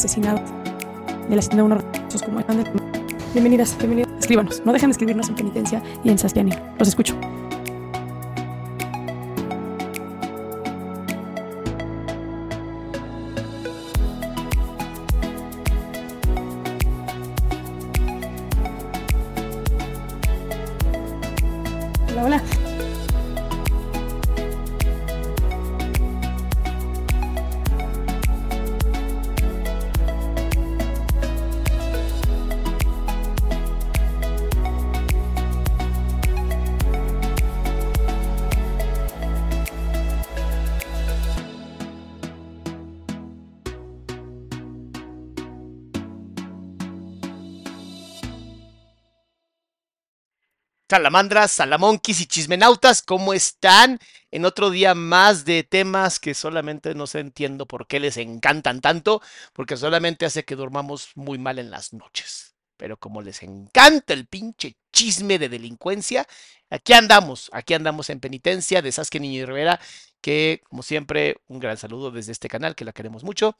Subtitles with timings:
[0.00, 0.40] asesinado
[1.28, 1.84] de la de unos
[2.24, 2.64] como están
[3.34, 4.10] Bienvenidas, bienvenidos.
[4.18, 4.62] Escríbanos.
[4.64, 6.52] No dejen de escribirnos en Penitencia y en Sastiani.
[6.78, 7.16] Los escucho.
[50.90, 54.00] Salamandras, salamonquis y chismenautas, ¿cómo están?
[54.32, 58.80] En otro día más de temas que solamente no sé entiendo por qué les encantan
[58.80, 62.56] tanto, porque solamente hace que durmamos muy mal en las noches.
[62.76, 66.26] Pero como les encanta el pinche chisme de delincuencia,
[66.70, 69.78] aquí andamos, aquí andamos en penitencia de Saskia Niño y Rivera,
[70.20, 73.56] que como siempre, un gran saludo desde este canal, que la queremos mucho.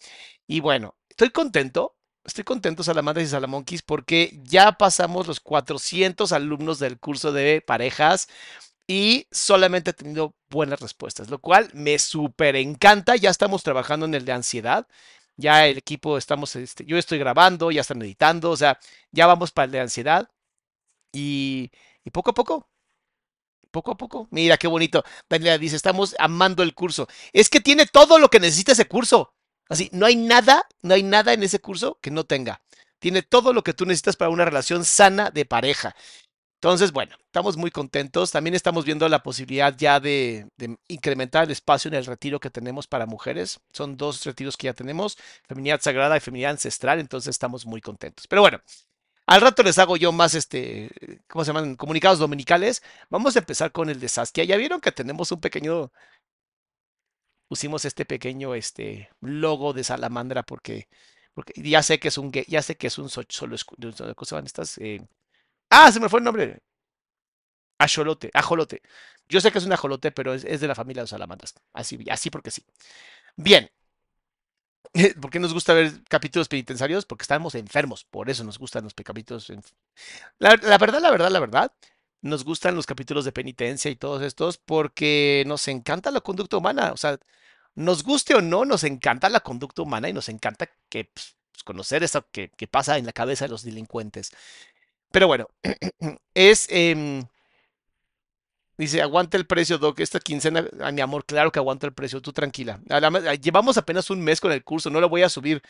[0.49, 1.95] Y bueno, estoy contento
[2.25, 8.29] Estoy contento, Salamandras y Salamonquis, porque ya pasamos los 400 alumnos del curso de parejas
[8.87, 13.17] y solamente he tenido buenas respuestas, lo cual me súper encanta.
[13.17, 14.89] Ya estamos trabajando en el de ansiedad.
[15.37, 18.79] Ya el equipo estamos, este, yo estoy grabando, ya están editando, o sea,
[19.13, 20.31] ya vamos para el de ansiedad.
[21.13, 21.71] Y,
[22.05, 22.69] y poco a poco,
[23.71, 24.29] poco a poco.
[24.31, 25.05] Mira qué bonito.
[25.29, 27.09] Daniela dice, estamos amando el curso.
[27.33, 29.35] Es que tiene todo lo que necesita ese curso.
[29.71, 32.61] Así, no hay nada, no hay nada en ese curso que no tenga.
[32.99, 35.95] Tiene todo lo que tú necesitas para una relación sana de pareja.
[36.57, 38.33] Entonces, bueno, estamos muy contentos.
[38.33, 40.47] También estamos viendo la posibilidad ya de,
[40.89, 43.61] incrementar el espacio en el retiro que tenemos para mujeres.
[43.73, 45.17] Son dos retiros que ya tenemos,
[45.49, 48.27] feminidad sagrada y feminidad ancestral, entonces estamos muy contentos.
[48.27, 48.61] Pero bueno,
[49.27, 50.91] al rato les hago yo más, este,
[51.29, 51.77] ¿cómo se llaman?
[51.77, 52.83] Comunicados dominicales.
[53.09, 54.45] Vamos a empezar con el de Saskia.
[54.45, 55.93] Ya vieron que tenemos un pequeño
[57.51, 60.89] pusimos este pequeño este, logo de salamandra porque,
[61.35, 63.57] porque ya sé que es un ya sé que es un solo
[64.15, 64.79] ¿cómo van estas?
[64.79, 65.01] Eh,
[65.71, 66.61] ah, se me fue el nombre.
[67.79, 68.83] Ajolote, ajolote.
[69.29, 71.55] Yo sé que es un ajolote, pero es, de la familia de los salamandras.
[71.73, 72.65] Así, así porque sí.
[73.37, 73.71] Bien.
[75.21, 77.07] ¿Por qué nos gusta ver capítulos penitenciarios?
[77.07, 78.05] Porque estamos enfermos.
[78.05, 79.51] Por eso nos gustan los capítulos.
[80.39, 81.73] La verdad, la verdad, la verdad
[82.23, 86.93] nos gustan los capítulos de penitencia y todos estos porque nos encanta la conducta humana.
[86.93, 87.19] O sea,
[87.75, 91.65] nos guste o no, nos encanta la conducta humana y nos encanta que, pues, pues,
[91.65, 94.31] conocer eso que, pasa en la cabeza de los delincuentes.
[95.11, 95.49] Pero bueno,
[96.35, 96.67] es...
[96.71, 97.25] Em,
[98.77, 100.01] dice, aguanta el precio, Doc.
[100.01, 102.81] Esta quincena, a mi amor, claro que aguanta el precio, tú tranquila.
[103.41, 105.63] Llevamos apenas un mes con el curso, no lo voy a subir.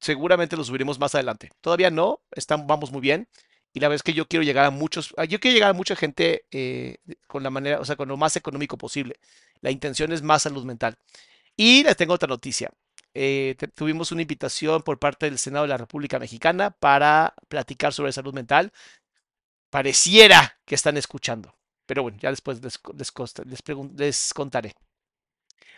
[0.00, 1.50] Seguramente lo subiremos más adelante.
[1.60, 3.28] Todavía no, están, vamos muy bien.
[3.76, 5.94] Y la verdad es que yo quiero llegar a muchos, yo quiero llegar a mucha
[5.94, 6.96] gente eh,
[7.26, 9.20] con la manera, o sea, con lo más económico posible.
[9.60, 10.96] La intención es más salud mental.
[11.56, 12.70] Y les tengo otra noticia.
[13.12, 18.12] Eh, tuvimos una invitación por parte del Senado de la República Mexicana para platicar sobre
[18.12, 18.72] salud mental.
[19.68, 23.62] Pareciera que están escuchando, pero bueno, ya después les, les,
[23.94, 24.74] les contaré.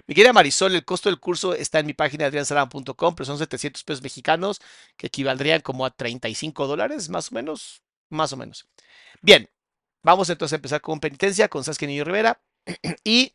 [0.07, 3.83] Mi querida Marisol, el costo del curso está en mi página adriansalama.com, pero son 700
[3.83, 4.61] pesos mexicanos,
[4.97, 7.83] que equivaldrían como a 35 dólares, más o menos.
[8.11, 8.67] Más o menos.
[9.21, 9.49] Bien,
[10.03, 12.41] vamos entonces a empezar con penitencia, con Saskia Niño Rivera.
[13.05, 13.35] y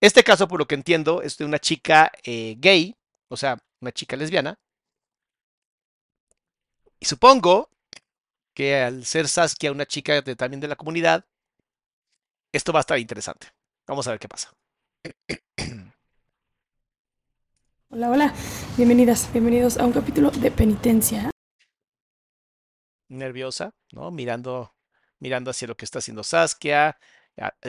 [0.00, 2.96] este caso, por lo que entiendo, es de una chica eh, gay,
[3.28, 4.58] o sea, una chica lesbiana.
[6.98, 7.70] Y supongo
[8.54, 11.24] que al ser Saskia una chica de, también de la comunidad,
[12.52, 13.48] esto va a estar interesante.
[13.86, 14.52] Vamos a ver qué pasa.
[17.90, 18.34] Hola, hola.
[18.76, 21.31] Bienvenidas, bienvenidos a un capítulo de penitencia.
[23.12, 24.10] Nerviosa, ¿no?
[24.10, 24.74] Mirando,
[25.18, 26.98] mirando hacia lo que está haciendo Saskia,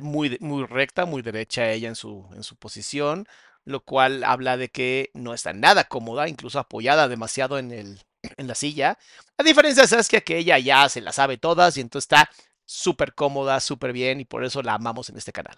[0.02, 3.28] muy, muy recta, muy derecha ella en su, en su posición,
[3.66, 8.02] lo cual habla de que no está nada cómoda, incluso apoyada demasiado en, el,
[8.38, 8.98] en la silla.
[9.38, 12.30] A diferencia de Saskia, que ella ya se la sabe todas y entonces está
[12.66, 15.56] súper cómoda, súper bien y por eso la amamos en este canal.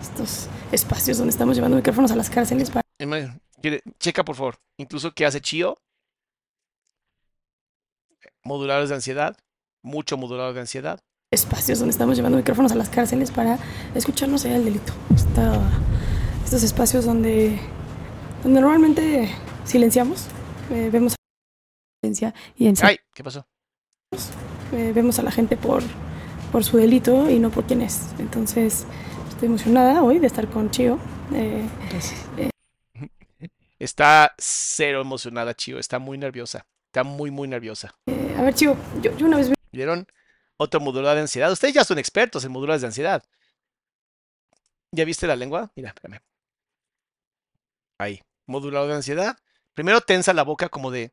[0.00, 2.82] Estos espacios donde estamos llevando micrófonos a las cárceles para...
[3.98, 4.56] Checa, por favor.
[4.78, 5.76] Incluso qué hace Chio.
[8.42, 9.36] Moduladores de ansiedad.
[9.82, 11.00] Mucho modulador de ansiedad.
[11.32, 13.58] Espacios donde estamos llevando micrófonos a las cárceles para
[13.94, 14.92] escucharnos allá el delito.
[16.44, 17.58] estos espacios donde,
[18.42, 19.30] donde normalmente
[19.64, 20.26] silenciamos.
[20.70, 21.16] Eh, vemos a
[22.56, 23.46] y en Ay, ¿qué pasó?
[24.72, 25.82] Eh, vemos a la gente por,
[26.50, 28.08] por su delito y no por quién es.
[28.18, 28.86] Entonces,
[29.28, 30.98] estoy emocionada hoy de estar con Chio.
[31.34, 31.66] Eh,
[32.38, 32.50] eh,
[33.78, 35.78] está cero emocionada, Chio.
[35.78, 36.66] Está muy nerviosa.
[36.90, 37.94] Está muy, muy nerviosa.
[38.06, 39.52] Eh, a ver, Chio, yo, una vez...
[39.70, 40.08] ¿Vieron?
[40.56, 41.52] Otro modular de ansiedad.
[41.52, 43.22] Ustedes ya son expertos en modulares de ansiedad.
[44.90, 45.70] ¿Ya viste la lengua?
[45.76, 46.20] Mira, espérame.
[48.00, 48.20] Ahí.
[48.48, 49.36] Modulador de ansiedad.
[49.72, 51.12] Primero tensa la boca como de,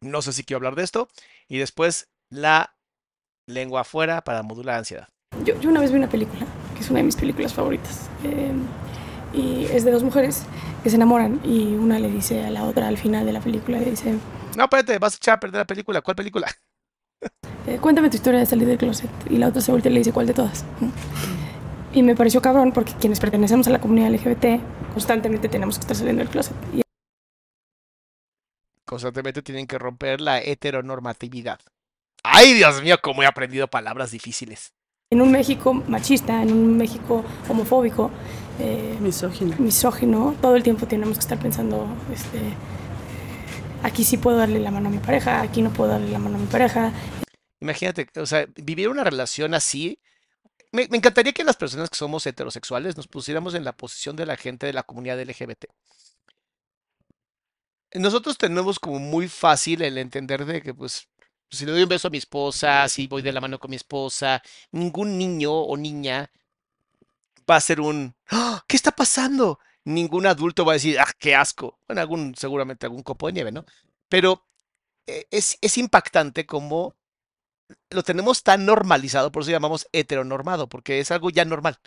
[0.00, 1.08] no sé si quiero hablar de esto.
[1.48, 2.76] Y después la
[3.46, 5.08] lengua afuera para modular la ansiedad.
[5.44, 8.10] Yo, yo una vez vi una película que es una de mis películas favoritas.
[8.22, 8.66] Em,
[9.32, 10.42] y es de dos mujeres
[10.82, 13.78] que se enamoran y una le dice a la otra al final de la película,
[13.78, 14.18] le dice...
[14.56, 16.00] No, espérate, vas a echar a perder la película.
[16.00, 16.48] ¿Cuál película?
[17.66, 19.08] Eh, cuéntame tu historia de salir del closet.
[19.30, 20.66] Y la otra se voltea y le dice, ¿cuál de todas?
[21.94, 24.60] Y me pareció cabrón porque quienes pertenecemos a la comunidad LGBT
[24.92, 26.54] constantemente tenemos que estar saliendo del closet.
[26.74, 26.82] Y...
[28.84, 31.58] Constantemente tienen que romper la heteronormatividad.
[32.22, 34.74] ¡Ay, Dios mío, cómo he aprendido palabras difíciles!
[35.10, 38.10] En un México machista, en un México homofóbico,
[38.58, 39.56] eh, misógino.
[39.58, 42.40] misógino, todo el tiempo tenemos que estar pensando, este,
[43.84, 46.36] aquí sí puedo darle la mano a mi pareja, aquí no puedo darle la mano
[46.36, 46.92] a mi pareja.
[47.60, 50.00] Imagínate, o sea, vivir una relación así.
[50.72, 54.36] Me, encantaría que las personas que somos heterosexuales nos pusiéramos en la posición de la
[54.36, 55.66] gente de la comunidad LGBT.
[57.92, 61.06] Nosotros tenemos como muy fácil el entender de que, pues,
[61.50, 63.76] si le doy un beso a mi esposa, si voy de la mano con mi
[63.76, 64.42] esposa,
[64.72, 66.30] ningún niño o niña
[67.48, 68.64] va a ser un, ¡Ah!
[68.66, 69.60] ¿qué está pasando?
[69.84, 71.78] Ningún adulto va a decir, ah, qué asco.
[71.86, 73.64] Bueno, algún, seguramente algún copo de nieve, ¿no?
[74.08, 74.46] Pero
[75.06, 76.96] eh, es, es impactante como
[77.90, 81.78] lo tenemos tan normalizado, por eso llamamos heteronormado, porque es algo ya normal.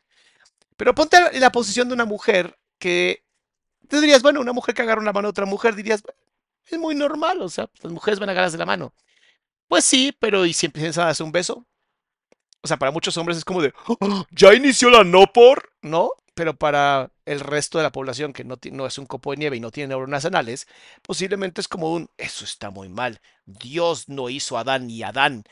[0.76, 3.24] Pero ponte la posición de una mujer que
[3.88, 6.04] tú dirías, bueno, una mujer que agarra una mano a otra mujer, dirías,
[6.66, 8.94] es muy normal, o sea, las mujeres van a agarrarse la mano.
[9.68, 11.66] Pues sí, pero ¿y si empiezan a hacer un beso?
[12.62, 14.26] O sea, para muchos hombres es como de, ¡Oh!
[14.32, 16.12] ya inició la no por, ¿no?
[16.38, 19.60] Pero para el resto de la población que no, es un copo de nieve y
[19.60, 20.68] no tiene neuronas anales,
[21.02, 23.22] posiblemente es como un, eso está muy mal.
[23.48, 25.46] Dios no hizo a Adán ni a Adán,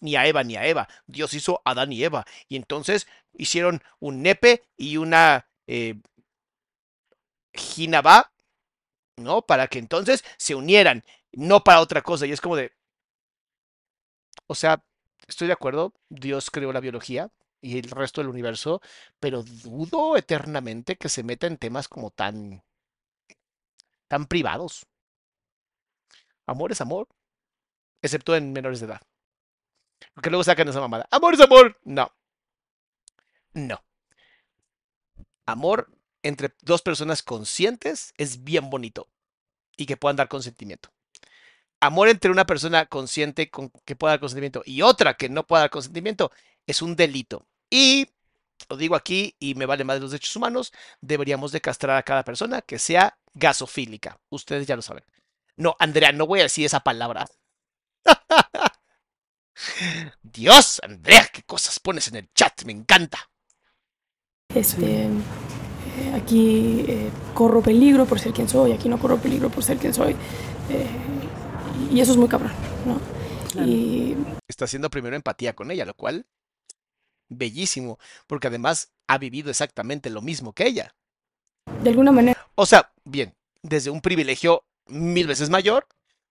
[0.00, 0.88] ni a Eva ni a Eva.
[1.06, 2.24] Dios hizo a Adán y Eva.
[2.48, 6.00] Y entonces hicieron un nepe y una eh,
[9.18, 9.42] ¿no?
[9.42, 12.26] Para que entonces se unieran, no para otra cosa.
[12.26, 12.72] Y es como de,
[14.46, 14.82] o sea,
[15.28, 17.30] estoy de acuerdo, Dios creó la biología
[17.60, 18.80] y el resto del universo,
[19.18, 22.62] pero dudo eternamente que se meta en temas como tan
[24.08, 24.86] tan privados.
[26.46, 27.08] Amor es amor,
[28.02, 29.00] excepto en menores de edad.
[30.14, 31.06] Porque luego sacan esa mamada.
[31.10, 31.78] Amor es amor.
[31.84, 32.10] No.
[33.52, 33.82] No.
[35.46, 35.90] Amor
[36.22, 39.08] entre dos personas conscientes es bien bonito
[39.76, 40.90] y que puedan dar consentimiento
[41.80, 45.62] amor entre una persona consciente con, que pueda dar consentimiento y otra que no pueda
[45.62, 46.30] dar consentimiento
[46.66, 47.46] es un delito.
[47.70, 48.08] Y
[48.68, 52.02] lo digo aquí y me vale más de los derechos humanos, deberíamos de castrar a
[52.02, 54.18] cada persona que sea gasofílica.
[54.28, 55.04] Ustedes ya lo saben.
[55.56, 57.26] No, Andrea, no voy a decir esa palabra.
[60.22, 63.30] Dios, Andrea, qué cosas pones en el chat, me encanta.
[64.54, 69.62] Este, eh, aquí eh, corro peligro por ser quien soy, aquí no corro peligro por
[69.62, 70.16] ser quien soy.
[70.70, 70.86] Eh,
[71.92, 72.52] y eso es muy cabrón,
[72.86, 73.00] ¿no?
[73.64, 74.16] Y...
[74.48, 76.26] Está haciendo primero empatía con ella, lo cual
[77.30, 80.94] bellísimo, porque además ha vivido exactamente lo mismo que ella.
[81.82, 82.46] De alguna manera.
[82.54, 85.86] O sea, bien, desde un privilegio mil veces mayor,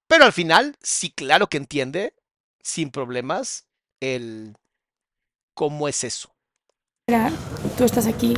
[0.08, 2.14] pero al final sí claro que entiende
[2.62, 3.66] sin problemas
[4.00, 4.56] el
[5.56, 6.32] cómo es eso.
[7.78, 8.36] Tú estás aquí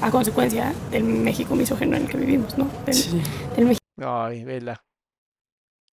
[0.00, 2.70] a consecuencia del México misógeno en el que vivimos, ¿no?
[2.86, 3.20] Del, Sí.
[3.56, 4.82] del México Ay, vela.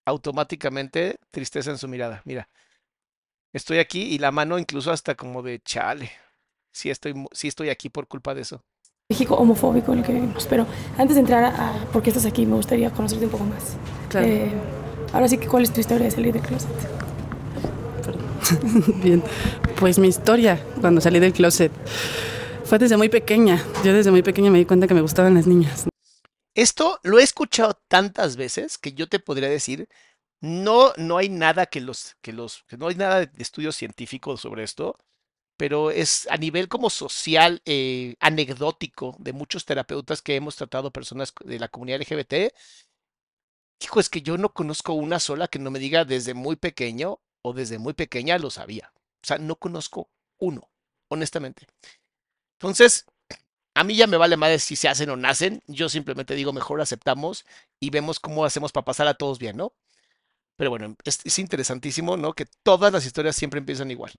[0.07, 2.23] Automáticamente tristeza en su mirada.
[2.25, 2.49] Mira,
[3.53, 6.11] estoy aquí y la mano incluso hasta como de chale.
[6.73, 8.65] Sí estoy, sí estoy aquí por culpa de eso.
[9.09, 10.47] México homofóbico en el que vivimos.
[10.47, 10.67] Pero
[10.97, 13.77] antes de entrar a, a por qué estás aquí, me gustaría conocerte un poco más.
[14.09, 14.27] Claro.
[14.27, 14.53] Eh,
[15.13, 16.71] ahora sí que, ¿cuál es tu historia de salir del closet?
[18.05, 18.23] Perdón.
[19.03, 19.23] Bien.
[19.79, 21.73] Pues mi historia cuando salí del closet
[22.65, 23.65] fue desde muy pequeña.
[23.85, 25.87] Yo desde muy pequeña me di cuenta que me gustaban las niñas.
[26.55, 29.89] Esto lo he escuchado tantas veces que yo te podría decir,
[30.41, 34.65] no, no hay nada que los, que los, no hay nada de estudio científico sobre
[34.65, 34.97] esto,
[35.57, 41.35] pero es a nivel como social, eh, anecdótico de muchos terapeutas que hemos tratado personas
[41.45, 42.55] de la comunidad LGBT.
[43.83, 47.21] Hijo, es que yo no conozco una sola que no me diga desde muy pequeño
[47.43, 48.93] o desde muy pequeña lo sabía.
[49.23, 50.71] O sea, no conozco uno,
[51.11, 51.67] honestamente.
[52.59, 53.05] Entonces,
[53.75, 55.63] a mí ya me vale madre si se hacen o nacen.
[55.67, 57.45] Yo simplemente digo, mejor aceptamos
[57.81, 59.75] y vemos cómo hacemos para pasar a todos bien, ¿no?
[60.61, 62.35] Pero bueno, es, es interesantísimo, ¿no?
[62.35, 64.13] Que todas las historias siempre empiezan igual.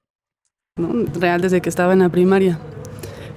[0.75, 1.05] ¿no?
[1.19, 2.59] Real desde que estaba en la primaria.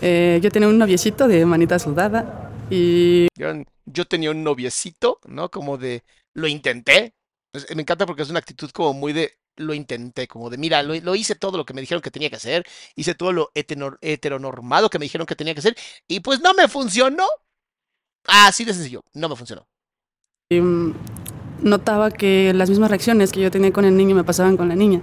[0.00, 3.49] Eh, yo tenía un noviecito de manita sudada y Yo,
[3.84, 5.50] yo tenía un noviecito, ¿no?
[5.50, 7.12] Como de, lo intenté.
[7.75, 10.94] Me encanta porque es una actitud como muy de, lo intenté, como de, mira, lo,
[10.94, 12.64] lo hice todo lo que me dijeron que tenía que hacer,
[12.96, 15.76] hice todo lo hetenor- heteronormado que me dijeron que tenía que hacer,
[16.08, 17.26] y pues no me funcionó.
[18.26, 19.66] Así de sencillo, no me funcionó.
[20.50, 20.94] y, mm,
[21.64, 24.76] notaba que las mismas reacciones que yo tenía con el niño me pasaban con la
[24.76, 25.02] niña.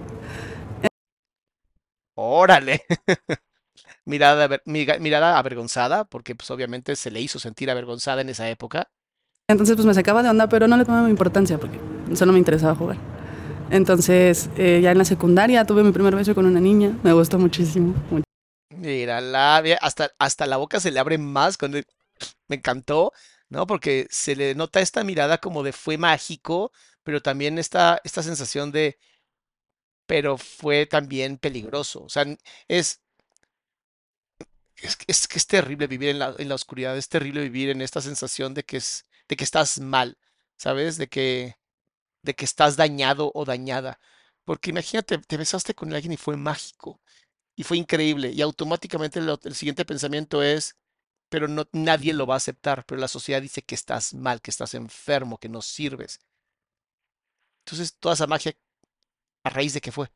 [2.15, 2.81] Órale.
[4.05, 8.89] Mirada, aver- mirada avergonzada, porque pues obviamente se le hizo sentir avergonzada en esa época.
[9.49, 11.79] Entonces pues me sacaba de onda, pero no le tomaba importancia porque
[12.15, 12.97] solo me interesaba jugar.
[13.71, 17.39] Entonces eh, ya en la secundaria tuve mi primer beso con una niña, me gustó
[17.39, 17.93] muchísimo.
[18.69, 21.57] Mírala, ve, hasta, hasta la boca se le abre más
[22.47, 23.11] me encantó,
[23.51, 23.67] ¿no?
[23.67, 28.71] Porque se le nota esta mirada como de fue mágico, pero también esta, esta sensación
[28.73, 28.97] de,
[30.05, 32.03] pero fue también peligroso.
[32.03, 32.25] O sea,
[32.67, 33.01] es,
[34.77, 37.81] es, es que es terrible vivir en la, en la oscuridad, es terrible vivir en
[37.81, 40.17] esta sensación de que es, de que estás mal,
[40.57, 40.97] ¿sabes?
[40.97, 41.55] De que,
[42.23, 43.99] de que estás dañado o dañada.
[44.45, 47.01] Porque imagínate, te besaste con alguien y fue mágico
[47.55, 48.31] y fue increíble.
[48.31, 50.77] Y automáticamente el siguiente pensamiento es,
[51.31, 54.51] pero no, nadie lo va a aceptar, pero la sociedad dice que estás mal, que
[54.51, 56.19] estás enfermo, que no sirves.
[57.65, 58.53] Entonces, toda esa magia,
[59.43, 60.07] ¿a raíz de qué fue?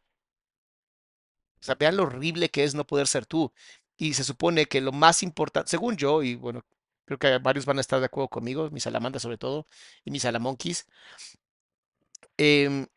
[1.61, 3.51] O sea, vean lo horrible que es no poder ser tú.
[3.97, 6.63] Y se supone que lo más importante, según yo, y bueno,
[7.05, 9.67] creo que varios van a estar de acuerdo conmigo, mis salamandas sobre todo,
[10.03, 10.85] y mis salamonquis,
[12.37, 12.87] em,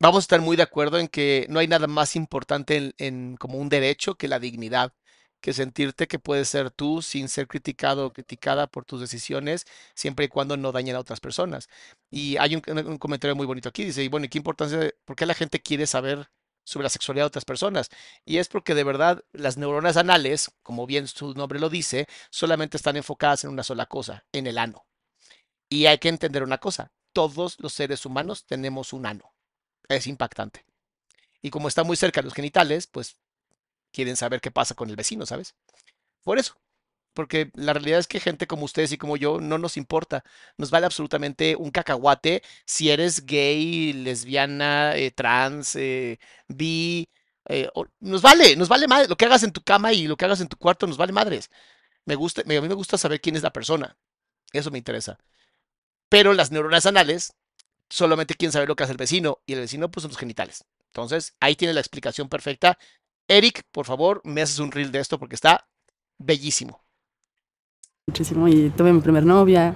[0.00, 3.36] vamos a estar muy de acuerdo en que no hay nada más importante en, en
[3.38, 4.94] como un derecho que la dignidad,
[5.40, 10.26] que sentirte que puedes ser tú sin ser criticado o criticada por tus decisiones, siempre
[10.26, 11.68] y cuando no dañen a otras personas.
[12.10, 15.26] Y hay un, comentario muy bonito aquí, dice, y bueno, ¿y qué importancia, por qué
[15.26, 16.30] la gente quiere saber
[16.64, 17.90] sobre la sexualidad de otras personas?
[18.24, 22.76] Y es porque de verdad las neuronas anales, como bien su nombre lo dice, solamente
[22.76, 24.86] están enfocadas en una sola cosa, en el ano.
[25.68, 29.32] Y hay que entender una cosa, todos los seres humanos tenemos un ano.
[29.88, 30.64] Es impactante.
[31.42, 33.16] Y como está muy cerca de los genitales, pues
[33.98, 35.56] quieren saber qué pasa con el vecino, ¿sabes?
[36.24, 36.54] Por eso.
[37.14, 40.24] Porque la realidad es que gente como ustedes y como yo no nos importa.
[40.56, 47.08] Nos vale absolutamente un cacahuate si eres gay, lesbiana, eh, trans, eh, bi.
[47.48, 47.68] eh,
[48.00, 49.08] nos vale, nos vale madre.
[49.08, 51.12] Lo que hagas en tu cama y lo que hagas en tu cuarto nos vale
[51.12, 51.50] madres.
[52.06, 53.96] Me gusta, a mí me gusta saber quién es la persona.
[54.52, 55.18] Eso me interesa.
[56.08, 57.34] Pero las neuronas anales
[57.90, 60.64] solamente quieren saber lo que hace el vecino y el vecino pues son los genitales.
[60.86, 62.78] Entonces, ahí tiene la explicación perfecta.
[63.28, 65.68] Eric, por favor, me haces un reel de esto porque está
[66.18, 66.82] bellísimo.
[68.06, 69.74] muchísimo y tuve mi primer novia.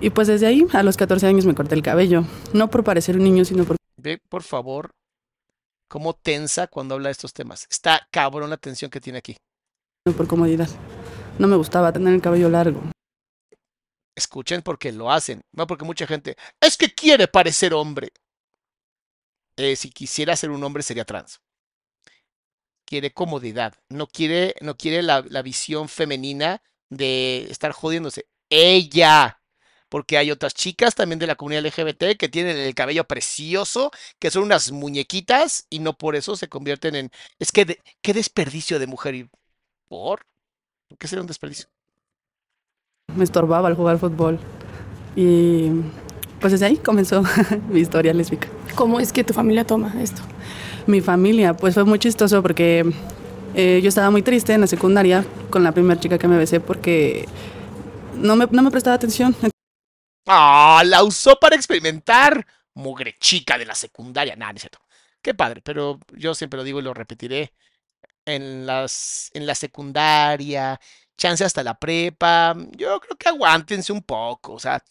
[0.00, 2.24] Y pues desde ahí, a los 14 años me corté el cabello.
[2.54, 4.90] No por parecer un niño, sino por Ve, por favor,
[5.86, 7.68] cómo tensa cuando habla de estos temas.
[7.70, 9.36] Está cabrón la tensión que tiene aquí.
[10.16, 10.68] por comodidad.
[11.38, 12.82] No me gustaba tener el cabello largo.
[14.16, 15.42] Escuchen porque lo hacen.
[15.52, 18.08] No porque mucha gente es que quiere parecer hombre.
[19.56, 21.40] Eh, si quisiera ser un hombre sería trans.
[22.92, 23.72] Quiere comodidad.
[23.88, 28.26] No quiere, no quiere la, la visión femenina de estar jodiéndose.
[28.50, 29.40] Ella.
[29.88, 34.30] Porque hay otras chicas también de la comunidad LGBT que tienen el cabello precioso, que
[34.30, 37.10] son unas muñequitas y no por eso se convierten en...
[37.38, 39.14] Es que de- qué desperdicio de mujer.
[39.14, 39.30] ¿Y
[39.88, 40.26] por?
[40.88, 41.68] ¿Por qué sería un desperdicio?
[43.16, 44.38] Me estorbaba al jugar fútbol.
[45.16, 45.70] Y
[46.40, 47.22] pues desde ahí comenzó
[47.70, 48.48] mi historia lésbica.
[48.74, 50.22] ¿Cómo es que tu familia toma esto?
[50.86, 52.84] Mi familia, pues fue muy chistoso porque
[53.54, 56.60] eh, yo estaba muy triste en la secundaria con la primera chica que me besé
[56.60, 57.28] porque
[58.14, 59.34] no me, no me prestaba atención.
[60.26, 60.82] ¡Ah!
[60.84, 62.46] La usó para experimentar.
[62.74, 64.34] Mugre chica de la secundaria.
[64.36, 64.78] Nah, no es cierto.
[65.20, 67.52] Qué padre, pero yo siempre lo digo y lo repetiré.
[68.24, 70.80] En, las, en la secundaria,
[71.16, 74.54] chance hasta la prepa, yo creo que aguántense un poco.
[74.54, 74.82] O sea,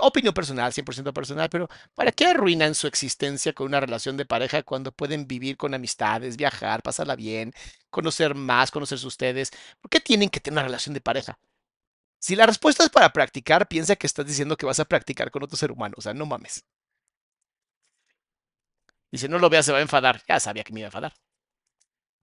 [0.00, 4.62] opinión personal, 100% personal, pero ¿para qué arruinan su existencia con una relación de pareja
[4.62, 7.52] cuando pueden vivir con amistades, viajar, pasarla bien,
[7.90, 9.50] conocer más, conocerse ustedes?
[9.80, 11.38] ¿Por qué tienen que tener una relación de pareja?
[12.20, 15.42] Si la respuesta es para practicar, piensa que estás diciendo que vas a practicar con
[15.42, 15.94] otro ser humano.
[15.98, 16.64] O sea, no mames.
[19.12, 20.22] Y si no lo vea, se va a enfadar.
[20.28, 21.14] Ya sabía que me iba a enfadar.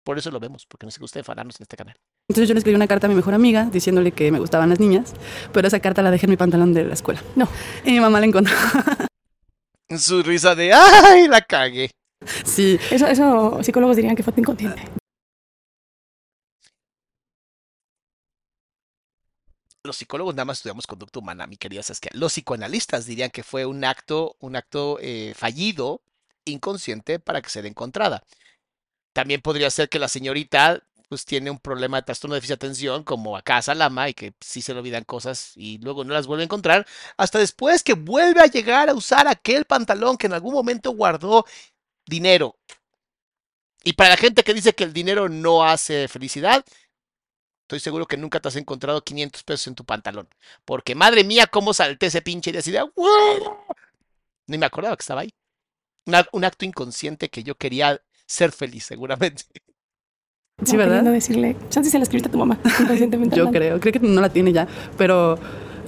[0.04, 1.98] Por eso lo vemos, porque nos gusta enfadarnos en este canal.
[2.30, 4.82] Entonces yo le escribí una carta a mi mejor amiga diciéndole que me gustaban las
[4.82, 5.14] niñas,
[5.54, 7.24] pero esa carta la dejé en mi pantalón de la escuela.
[7.38, 7.48] No.
[7.86, 8.54] Y mi mamá la encontró.
[9.98, 11.30] Su risa de ¡ay!
[11.30, 11.90] La cagué.
[12.44, 12.78] sí.
[12.92, 14.82] Eso, eso psicólogos dirían que fue inconsciente.
[19.86, 22.12] Los psicólogos nada más estudiamos conducta humana, mi querida Saskia.
[22.14, 26.02] Los psicoanalistas dirían que fue un acto, un acto eh, fallido,
[26.44, 28.22] inconsciente, para que sea encontrada.
[29.14, 32.66] También podría ser que la señorita pues tiene un problema de trastorno de déficit de
[32.66, 36.28] atención, como acá Salama, y que sí se le olvidan cosas y luego no las
[36.28, 36.86] vuelve a encontrar,
[37.18, 41.46] hasta después que vuelve a llegar a usar aquel pantalón que en algún momento guardó
[42.06, 42.58] dinero.
[43.84, 46.66] Y para la gente que dice que el dinero no hace felicidad,
[47.62, 50.28] estoy seguro que nunca te has encontrado 500 pesos en tu pantalón.
[50.66, 52.84] Porque madre mía, cómo salté ese pinche de así de...
[54.48, 55.30] Ni me acordaba que estaba ahí.
[56.34, 59.46] un acto inconsciente que yo quería ser feliz, seguramente.
[60.66, 61.04] Sí, ¿verdad?
[61.04, 63.36] No decirle, chance se la escribiste a tu mamá inconscientemente.
[63.36, 65.38] Yo creo, creo que no la tiene ya, pero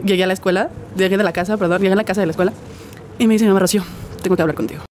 [0.03, 2.31] llegué a la escuela, llegué de la casa, perdón, llegué a la casa de la
[2.31, 2.53] escuela
[3.17, 3.83] y me dice mi mamá Rocío,
[4.21, 4.83] tengo que hablar contigo.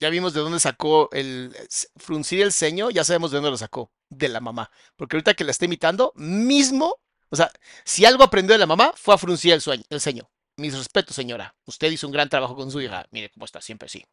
[0.00, 1.56] Ya vimos de dónde sacó el
[1.96, 4.70] fruncir el ceño, ya sabemos de dónde lo sacó, de la mamá.
[4.96, 6.96] Porque ahorita que la está imitando, mismo,
[7.30, 7.50] o sea,
[7.84, 10.28] si algo aprendió de la mamá, fue a fruncir el, sueño, el ceño.
[10.58, 11.54] Mis respetos, señora.
[11.64, 13.06] Usted hizo un gran trabajo con su hija.
[13.10, 14.04] Mire cómo está, siempre sí.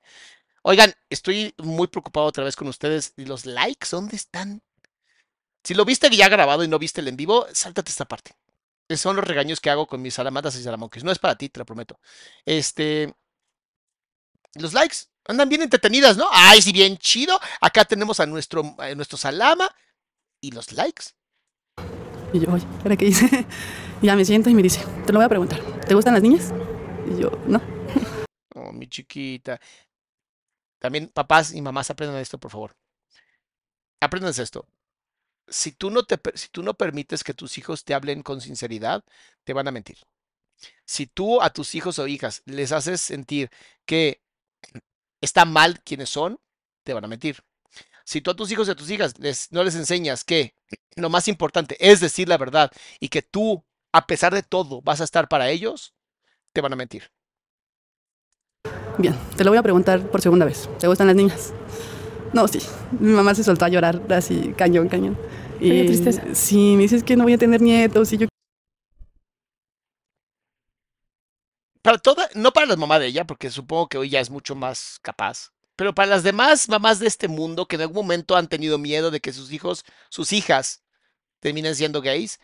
[0.62, 3.14] Oigan, estoy muy preocupado otra vez con ustedes.
[3.18, 4.62] ¿Y los likes dónde están?
[5.64, 8.36] Si lo viste ya grabado y no viste el en vivo, sáltate esta parte.
[8.88, 11.04] Esos son los regaños que hago con mis salamadas y salamonques.
[11.04, 12.00] No es para ti, te lo prometo.
[12.46, 13.14] Este.
[14.56, 16.28] Los likes andan bien entretenidas, ¿no?
[16.32, 17.40] Ay, sí, bien chido.
[17.62, 19.74] Acá tenemos a nuestro, a nuestro salama.
[20.42, 21.06] ¿Y los likes?
[22.34, 23.46] Y yo, oye, ¿para qué hice?
[24.02, 25.62] ya me siento y me dice, te lo voy a preguntar.
[25.88, 26.52] ¿Te gustan las niñas?
[27.08, 27.62] Y yo, no.
[28.56, 29.60] Oh, mi chiquita.
[30.78, 32.76] También papás y mamás aprendan esto, por favor.
[34.00, 34.68] Aprendan esto.
[35.48, 39.04] Si tú, no te, si tú no permites que tus hijos te hablen con sinceridad,
[39.44, 39.98] te van a mentir.
[40.86, 43.50] Si tú a tus hijos o hijas les haces sentir
[43.86, 44.22] que
[45.22, 46.40] está mal quienes son,
[46.84, 47.44] te van a mentir.
[48.06, 49.16] Si tú a tus hijos y a tus hijas
[49.52, 50.56] no les enseñas que
[50.96, 55.02] lo más importante es decir la verdad y que tú, a pesar de todo, vas
[55.02, 55.94] a estar para ellos,
[56.52, 57.12] te van a mentir.
[58.98, 60.70] Bien, te lo voy a preguntar por segunda vez.
[60.80, 61.54] ¿Te gustan las niñas?
[62.34, 62.60] No, sí.
[63.00, 65.18] Mi mamá se soltó a llorar así, cañón, cañón.
[65.60, 66.24] Y tristeza.
[66.34, 68.28] Sí, me dices que no voy a tener nietos y yo.
[71.82, 74.56] Para toda, no para la mamá de ella, porque supongo que hoy ya es mucho
[74.56, 75.52] más capaz.
[75.76, 79.12] Pero para las demás mamás de este mundo que en algún momento han tenido miedo
[79.12, 80.84] de que sus hijos, sus hijas,
[81.40, 82.40] terminen siendo gays,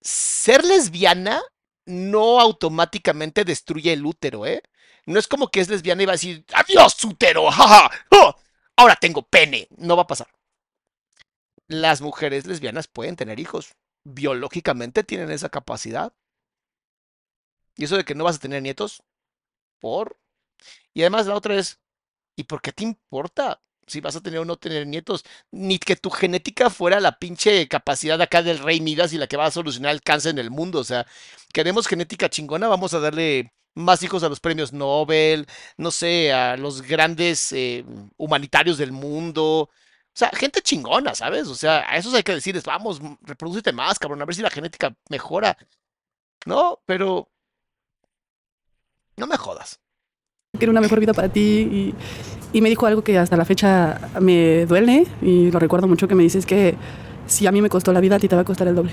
[0.00, 1.42] ser lesbiana
[1.86, 4.62] no automáticamente destruye el útero, ¿eh?
[5.06, 7.90] No es como que es lesbiana y va a decir, adiós, útero, jaja,
[8.76, 9.68] ahora tengo pene.
[9.76, 10.28] No va a pasar.
[11.68, 13.74] Las mujeres lesbianas pueden tener hijos.
[14.04, 16.12] Biológicamente tienen esa capacidad.
[17.76, 19.02] Y eso de que no vas a tener nietos,
[19.80, 20.18] por.
[20.94, 21.80] Y además la otra es,
[22.36, 23.62] ¿y por qué te importa?
[23.86, 27.68] si vas a tener o no tener nietos, ni que tu genética fuera la pinche
[27.68, 30.50] capacidad acá del rey Midas y la que va a solucionar el cáncer en el
[30.50, 30.78] mundo.
[30.80, 31.06] O sea,
[31.52, 36.56] queremos genética chingona, vamos a darle más hijos a los premios Nobel, no sé, a
[36.56, 37.84] los grandes eh,
[38.16, 39.62] humanitarios del mundo.
[39.62, 39.70] O
[40.14, 41.48] sea, gente chingona, ¿sabes?
[41.48, 44.50] O sea, a esos hay que decirles, vamos, reproducete más, cabrón, a ver si la
[44.50, 45.56] genética mejora.
[46.46, 47.28] No, pero...
[49.16, 49.80] No me jodas.
[50.58, 51.94] Quiero una mejor vida para ti
[52.52, 56.14] y me dijo algo que hasta la fecha me duele y lo recuerdo mucho que
[56.14, 56.76] me dices que
[57.26, 58.92] si a mí me costó la vida, a ti te va a costar el doble.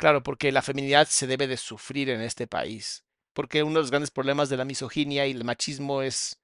[0.00, 3.04] Claro, porque la feminidad se debe de sufrir en este país.
[3.34, 6.40] Porque uno de los grandes problemas de la misoginia y el machismo es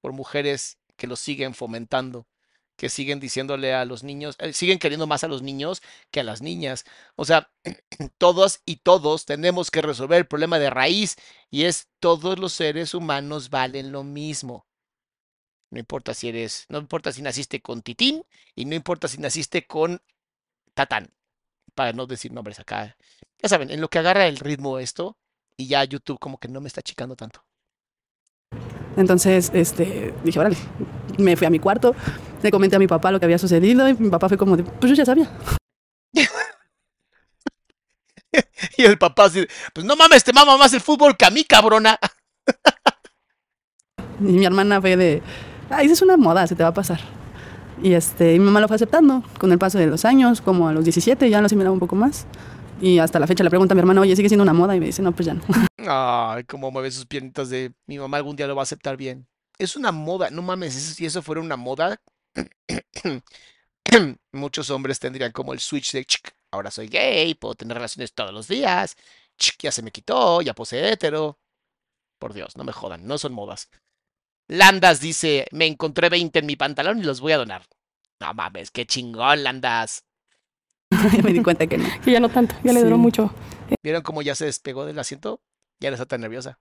[0.00, 2.28] por mujeres que lo siguen fomentando,
[2.76, 6.22] que siguen diciéndole a los niños, eh, siguen queriendo más a los niños que a
[6.22, 6.84] las niñas.
[7.16, 7.50] O sea,
[8.18, 11.16] todos y todos tenemos que resolver el problema de raíz
[11.50, 14.64] y es todos los seres humanos valen lo mismo.
[15.70, 19.66] No importa si eres, no importa si naciste con Titín y no importa si naciste
[19.66, 20.00] con
[20.74, 21.12] Tatán,
[21.74, 22.96] para no decir nombres acá.
[23.42, 25.16] Ya saben, en lo que agarra el ritmo esto
[25.56, 27.44] y ya YouTube como que no me está achicando tanto.
[28.96, 30.56] Entonces, este, dije, órale,
[31.18, 31.94] me fui a mi cuarto,
[32.42, 34.64] le comenté a mi papá lo que había sucedido y mi papá fue como de,
[34.64, 35.30] pues yo ya sabía.
[38.76, 41.44] y el papá así, pues no mames, te mama más el fútbol que a mí,
[41.44, 41.98] cabrona.
[44.20, 45.22] y mi hermana fue de,
[45.70, 47.00] ay, esa es una moda, se te va a pasar.
[47.82, 50.72] Y este, mi mamá lo fue aceptando con el paso de los años, como a
[50.72, 52.26] los 17 ya lo asimilaba un poco más.
[52.80, 54.76] Y hasta la fecha le pregunta a mi hermana, oye, ¿sigue siendo una moda?
[54.76, 55.42] Y me dice, no, pues ya no.
[55.78, 59.26] Ay, cómo mueve sus piernitas de mi mamá algún día lo va a aceptar bien.
[59.58, 62.00] Es una moda, no mames, si eso fuera una moda,
[64.32, 66.06] muchos hombres tendrían como el switch de,
[66.52, 68.96] ahora soy gay, puedo tener relaciones todos los días,
[69.60, 71.38] ya se me quitó, ya posee hetero.
[72.18, 73.68] Por Dios, no me jodan, no son modas.
[74.48, 77.62] Landas dice, me encontré 20 en mi pantalón y los voy a donar.
[78.20, 80.04] No mames, qué chingón, Landas.
[81.24, 81.88] me di cuenta que no.
[82.04, 83.00] Que ya no tanto, ya le duró Sí.
[83.02, 83.34] mucho
[83.82, 85.40] ¿Vieron cómo ya se despegó del asiento?
[85.80, 86.58] Ya no está tan nerviosa.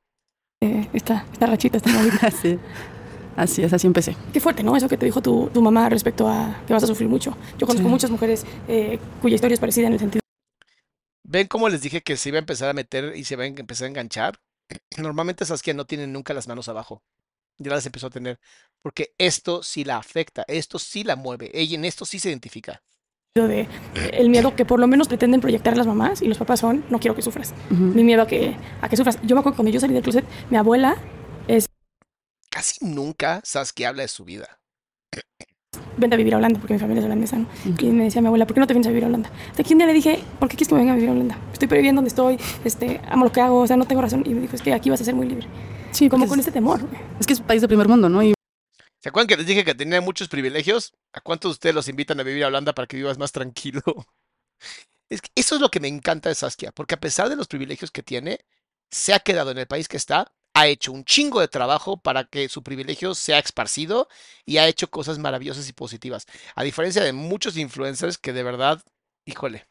[0.62, 2.20] eh, esta, esta rachita, esta movida.
[2.22, 2.58] Así,
[3.36, 4.15] así es, así empecé.
[4.32, 4.76] Qué fuerte, ¿no?
[4.78, 7.36] Eso que te dijo tu, tu mamá respecto a que vas a sufrir mucho.
[7.58, 7.91] Yo conozco Sí.
[7.91, 10.22] muchas mujeres eh, cuya historia es parecida en el sentido
[11.24, 13.48] ¿Ven cómo les dije que se iba a empezar a meter y se va a
[13.48, 14.39] empezar a enganchar?
[14.98, 17.04] Normalmente Saskia no tienen nunca las manos abajo.
[17.57, 18.39] Ya las empezó a tener.
[18.81, 21.51] Porque esto sí la afecta, esto sí la mueve.
[21.53, 22.83] Ella en esto sí se identifica.
[23.35, 23.67] de
[24.13, 26.99] el miedo que por lo menos pretenden proyectar las mamás y los papás son, no
[26.99, 27.53] quiero que sufras.
[27.93, 29.19] Mi miedo a que, a que sufras.
[29.23, 30.97] Yo me acuerdo cuando yo salí del closet, mi abuela
[31.47, 31.65] es,
[32.49, 34.61] Casi nunca Saskia habla de su vida.
[35.97, 37.47] vente a vivir a Holanda, porque mi familia es holandesa, ¿no?
[37.79, 39.29] Y me decía mi abuela, ¿por qué no te vienes a vivir a Holanda?
[39.51, 41.13] Hasta que un día le dije, ¿por qué quieres que me venga a vivir a
[41.13, 41.37] Holanda?
[41.53, 44.23] Estoy bien donde estoy, este, amo lo que hago, o sea, no tengo razón.
[44.25, 45.47] Y me dijo, es que aquí vas a ser muy libre.
[45.91, 46.80] Sí, Como con es, este temor.
[47.19, 48.23] es que es un país de primer mundo, ¿no?
[48.23, 48.34] Y
[48.99, 50.93] ¿Se acuerdan que les dije que tenía muchos privilegios?
[51.13, 53.82] ¿A cuántos de ustedes los invitan a vivir a Holanda para que vivas más tranquilo?
[55.10, 57.49] Es que eso es lo que me encanta de Saskia, porque a pesar de los
[57.49, 58.45] privilegios que tiene,
[58.89, 62.23] se ha quedado en el país que está, ha hecho un chingo de trabajo para
[62.23, 64.08] que su privilegio sea esparcido
[64.45, 66.27] y ha hecho cosas maravillosas y positivas.
[66.56, 68.82] A diferencia de muchos influencers que de verdad,
[69.25, 69.67] híjole,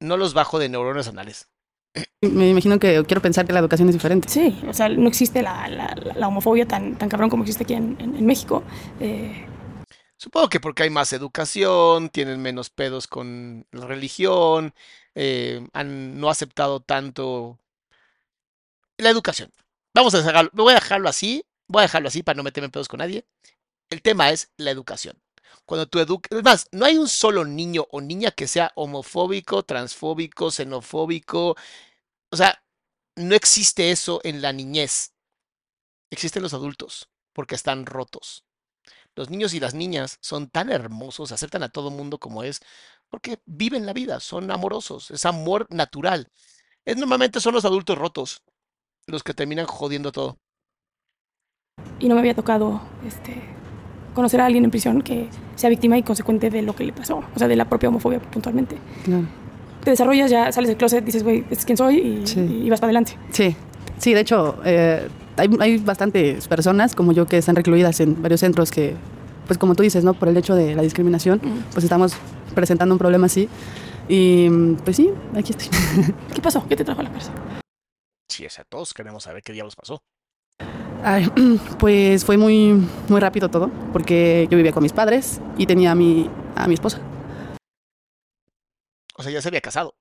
[0.00, 1.51] no los bajo de neuronas anales.
[2.22, 4.28] Me imagino que quiero pensar que la educación es diferente.
[4.28, 7.64] Sí, o sea, no existe la, la- la- la homofobia tan, tan cabrón como existe
[7.64, 8.62] aquí en, en- en México.
[9.00, 9.44] Eh,
[10.16, 14.72] Supongo que porque hay más educación, tienen menos pedos con la religión,
[15.14, 17.58] eh, han no aceptado tanto
[18.98, 19.50] la educación.
[19.94, 22.70] Vamos a dejarlo, voy a dejarlo así, voy a dejarlo así para no meterme en
[22.70, 23.24] pedos con nadie.
[23.90, 25.16] El tema es la educación.
[25.66, 29.62] Cuando tú educas, es más, no hay un solo niño o niña que sea homofóbico,
[29.62, 31.56] transfóbico, xenofóbico.
[32.30, 32.62] O sea,
[33.16, 35.14] no existe eso en la niñez.
[36.10, 38.44] Existen los adultos, porque están rotos.
[39.14, 42.60] Los niños y las niñas son tan hermosos, aceptan a todo mundo como es,
[43.08, 46.28] porque viven la vida, son amorosos, es amor natural.
[46.84, 48.42] Es, normalmente son los adultos rotos
[49.06, 50.38] los que terminan jodiendo todo.
[51.98, 53.42] y no me había tocado este,
[54.14, 57.22] conocer a alguien en prisión que sea víctima y consecuente de lo que le pasó,
[57.34, 58.76] o sea, de la propia homofobia puntualmente.
[59.04, 59.24] Claro.
[59.84, 62.40] Te desarrollas, ya sales del closet, dices, güey, es quien soy y, Sí.
[62.40, 63.16] y vas para adelante.
[63.30, 63.56] Sí,
[63.98, 68.40] sí, de hecho, eh, hay, hay bastantes personas como yo que están recluidas en varios
[68.40, 68.94] centros que,
[69.46, 70.14] pues como tú dices, ¿no?
[70.14, 71.40] Por el hecho de la discriminación,
[71.72, 72.14] pues estamos
[72.54, 73.48] presentando un problema así.
[74.08, 74.48] Y
[74.84, 75.68] pues sí, aquí estoy.
[76.34, 76.64] ¿Qué pasó?
[76.68, 77.32] ¿Qué te trajo a la cárcel?
[78.28, 80.00] Sí, o sea, todos queremos saber qué diablos pasó.
[81.04, 81.28] Ay,
[81.78, 82.72] pues fue muy,
[83.08, 86.74] muy rápido todo, porque yo vivía con mis padres y tenía a mi, a mi
[86.74, 87.00] esposa.
[89.16, 89.94] O sea, ya se había casado.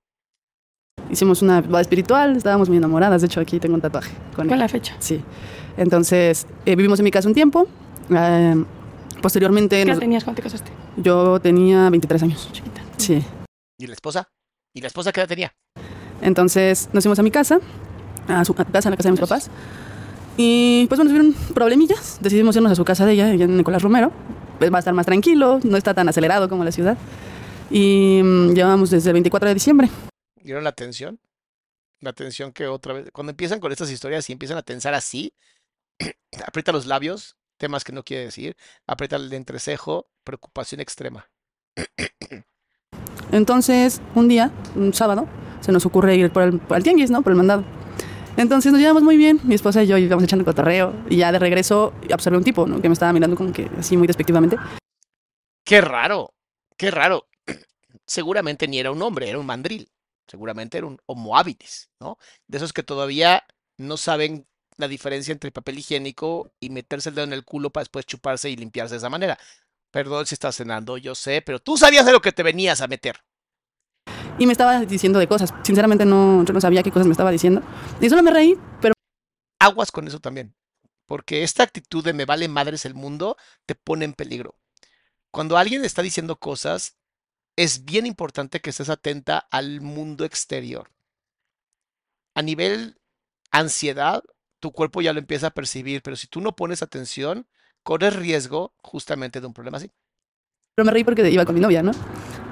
[1.10, 4.54] Hicimos una boda espiritual, estábamos muy enamoradas, de hecho aquí tengo un tatuaje con Con
[4.54, 4.60] él.
[4.60, 4.96] la fecha.
[5.00, 5.22] Sí.
[5.78, 7.68] Entonces, eh, vivimos en mi casa un tiempo.
[8.10, 8.64] eh,
[9.22, 10.72] posteriormente, ¿Qué nos- tenías cuando te casaste?
[10.98, 12.50] yo tenía 23 años.
[12.52, 12.82] Chiquita.
[12.98, 13.24] Sí.
[13.80, 14.30] ¿Y la esposa?
[14.74, 15.54] ¿Y la esposa qué edad tenía?
[16.22, 17.60] Entonces nos fuimos a mi casa,
[18.28, 19.50] a su a casa, a la casa de mis papás.
[20.38, 22.20] Y pues bueno, tuvieron problemillas.
[22.22, 24.12] Decidimos irnos a su casa de ella, ella Nicolás Romero.
[24.60, 26.98] Pues va a estar más tranquilo, no está tan acelerado como la ciudad.
[27.70, 29.89] Y mm, llevamos desde el 24 de diciembre.
[30.44, 31.20] ¿Vieron la tensión?
[32.00, 35.34] La tensión que otra vez, cuando empiezan con estas historias y empiezan a tensar así,
[36.46, 38.56] aprieta los labios, temas que no quiere decir,
[38.88, 41.30] aprieta el entrecejo, preocupación extrema.
[43.32, 45.28] Entonces, un día, un sábado,
[45.62, 47.22] se nos ocurre ir por el, por el tianguis, ¿no?
[47.22, 47.63] Por el mandado.
[48.38, 51.39] Entonces nos llevamos muy bien, mi esposa y yo íbamos echando cotorreo y ya de
[51.39, 52.82] regreso observé un tipo, ¿no?
[52.82, 54.58] Que me estaba mirando como que así muy despectivamente.
[55.65, 56.34] Qué raro,
[56.78, 57.28] qué raro.
[58.06, 59.91] Seguramente ni era un hombre, era un mandril.
[60.28, 62.17] Seguramente era un homo habilis, ¿no?
[62.48, 63.44] De esos que todavía
[63.78, 67.82] no saben la diferencia entre papel higiénico y meterse el dedo en el culo para
[67.82, 69.38] después chuparse y limpiarse de esa manera.
[69.91, 72.88] Perdón si estás cenando, yo sé, pero tú sabías de lo que te venías a
[72.88, 73.17] meter.
[74.41, 75.54] Y me estaba diciendo de cosas.
[75.62, 77.62] Sinceramente no, yo no sabía qué cosas me estaba diciendo.
[78.01, 78.95] Y solo me reí, pero
[79.60, 80.56] Aguas con eso también.
[81.06, 84.56] Porque esta actitud de me vale madres el mundo te pone en peligro.
[85.30, 86.97] Cuando alguien está diciendo cosas,
[87.56, 90.89] es bien importante que estés atenta al mundo exterior.
[92.34, 92.97] A nivel
[93.51, 94.23] ansiedad,
[94.60, 97.45] tu cuerpo ya lo empieza a percibir, pero si tú no pones atención,
[97.84, 99.91] corres riesgo justamente de un problema así.
[100.73, 101.91] pero me reí porque iba con mi novia, ¿no?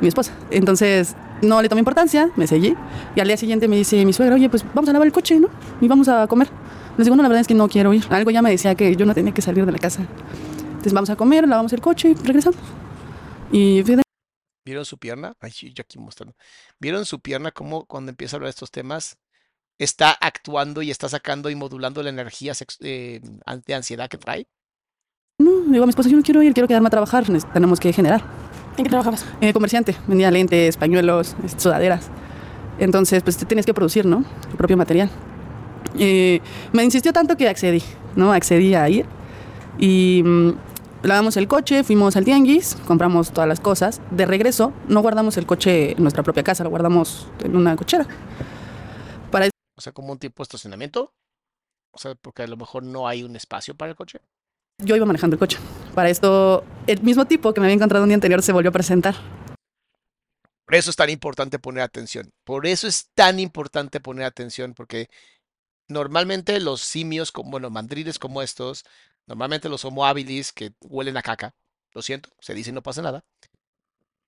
[0.02, 0.34] Mi esposa.
[0.52, 2.76] Entonces no le tomé importancia, me seguí.
[3.16, 5.40] Y al día siguiente me dice mi suegra, oye, pues vamos a lavar el coche,
[5.40, 5.50] ¿no?
[5.82, 6.50] Y vamos a comer.
[6.98, 8.06] Le digo, no, la verdad es que no quiero ir.
[8.10, 10.06] Algo ya me decía que yo no tenía que salir de la casa.
[10.70, 12.60] Entonces vamos a comer, lavamos el coche y regresamos.
[13.52, 14.04] Y fíjate,
[14.66, 15.34] ¿Vieron su pierna?
[15.40, 16.36] Ay, yo aquí mostrando.
[16.80, 19.18] ¿Vieron su pierna cómo cuando empieza a hablar de estos temas
[19.80, 23.22] está actuando y está sacando y modulando la energía eh,
[23.66, 24.48] de ansiedad que trae?
[25.40, 27.94] no, digo a mi esposa, yo no quiero ir, quiero quedarme a trabajar, tenemos que
[27.94, 28.22] generar.
[28.80, 29.26] ¿En qué trabajabas?
[29.42, 32.10] Eh, comerciante, vendía lentes, pañuelos, este, sudaderas.
[32.80, 34.24] Entonces, pues te tienes que producir, ¿no?
[34.50, 35.10] Tu propio material.
[35.98, 36.40] Eh,
[36.72, 37.84] me insistió tanto que accedí,
[38.16, 38.32] ¿no?
[38.32, 39.06] Accedí a ir.
[39.78, 40.52] Y mm,
[41.04, 44.00] lavamos el coche, fuimos al tianguis, compramos todas las cosas.
[44.12, 48.08] De regreso, no guardamos el coche en nuestra propia casa, lo guardamos en una cochera.
[49.30, 51.12] Para O sea, como un tipo de estacionamiento.
[51.92, 54.22] O sea, porque a lo mejor no hay un espacio para el coche.
[54.80, 55.58] Yo iba manejando el coche.
[55.96, 58.74] Para esto, el mismo tipo que me había encontrado un día anterior se volvió a
[58.74, 59.16] presentar.
[60.66, 62.32] Por eso es tan importante poner atención.
[62.44, 65.10] Por eso es tan importante poner atención, porque
[65.88, 68.86] normalmente los simios, como, bueno, mandriles como estos,
[69.28, 71.56] normalmente los homo habilis que huelen a caca,
[71.94, 73.24] lo siento, se dice y no pasa nada.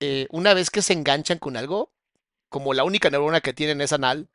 [0.00, 1.92] eh, una vez que se enganchan con algo,
[2.48, 4.28] como la única neurona que tienen es anal,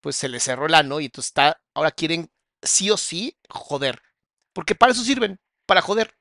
[0.00, 2.30] pues se les cerró el ano y entonces está, ahora quieren
[2.62, 4.02] sí o sí joder.
[4.52, 6.14] Porque para eso sirven, para joder.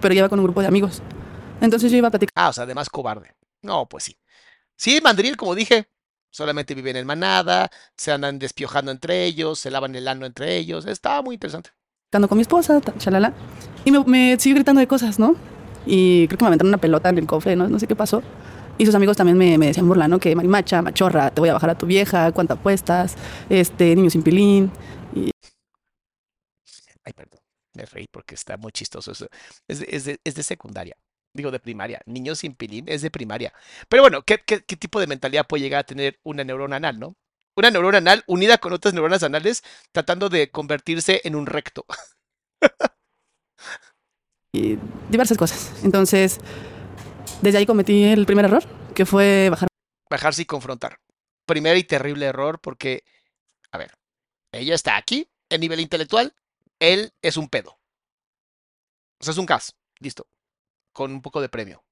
[0.00, 1.02] pero iba con un grupo de amigos.
[1.60, 3.34] Entonces yo iba a platicar Ah, o sea, además cobarde.
[3.62, 4.16] No, pues sí.
[4.76, 5.88] Sí, mandril, como dije,
[6.30, 10.86] solamente viven en manada, se andan despiojando entre ellos, se lavan el ano entre ellos.
[10.86, 11.70] Estaba muy interesante.
[12.28, 13.34] con mi esposa, chalala,
[13.84, 15.36] y me, me siguió gritando de cosas, ¿no?
[15.86, 17.68] Y creo que me aventaron una pelota en el cofre, ¿no?
[17.68, 18.22] No sé qué pasó.
[18.78, 20.20] Y sus amigos también me, me decían burla, ¿no?
[20.20, 23.16] Que marimacha, machorra, te voy a bajar a tu vieja, cuánto apuestas,
[23.48, 24.72] este, niño sin pilín.
[27.08, 27.40] Ay, perdón,
[27.74, 29.28] me reí porque está muy chistoso eso.
[29.66, 30.94] Es de, es de- es de secundaria,
[31.32, 32.02] digo de primaria.
[32.06, 33.52] Niños sin pilín es de primaria.
[33.88, 36.98] Pero bueno, ¿qué, qué, qué tipo de mentalidad puede llegar a tener una neurona anal,
[37.00, 37.16] no?
[37.56, 41.86] Una neurona anal unida con otras neuronas anales tratando de convertirse en un recto.
[44.52, 44.78] y
[45.10, 45.72] diversas cosas.
[45.84, 46.38] Entonces,
[47.42, 49.68] desde ahí cometí el primer error, que fue bajar
[50.10, 51.00] bajarse y confrontar.
[51.46, 53.04] Primer y terrible error porque,
[53.72, 53.92] a ver,
[54.52, 56.34] ella está aquí, en nivel intelectual,
[56.80, 57.78] él es un pedo.
[59.20, 60.26] O sea, es un gas, listo,
[60.92, 61.84] con un poco de premio.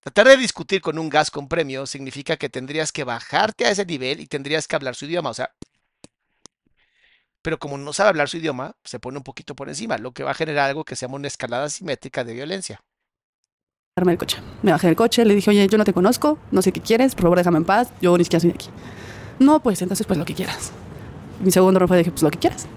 [0.00, 3.84] Tratar de discutir con un gas con premio significa que tendrías que bajarte a ese
[3.84, 5.52] nivel y tendrías que hablar su idioma, o sea,
[7.42, 10.22] pero como no sabe hablar su idioma, se pone un poquito por encima, lo que
[10.22, 12.82] va a generar algo que se llama una escalada simétrica de violencia.
[13.96, 14.38] del coche.
[14.62, 17.14] Me bajé del coche, le dije, oye, yo no te conozco, no sé qué quieres,
[17.14, 18.68] por favor déjame en paz, yo ni siquiera soy de aquí.
[19.38, 20.72] No, pues entonces pues lo que quieras.
[21.40, 22.68] Mi segundo fue dije, pues lo que quieras.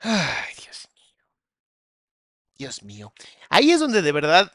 [0.00, 1.14] Ay, Dios mío.
[2.56, 3.12] Dios mío.
[3.48, 4.52] Ahí es donde de verdad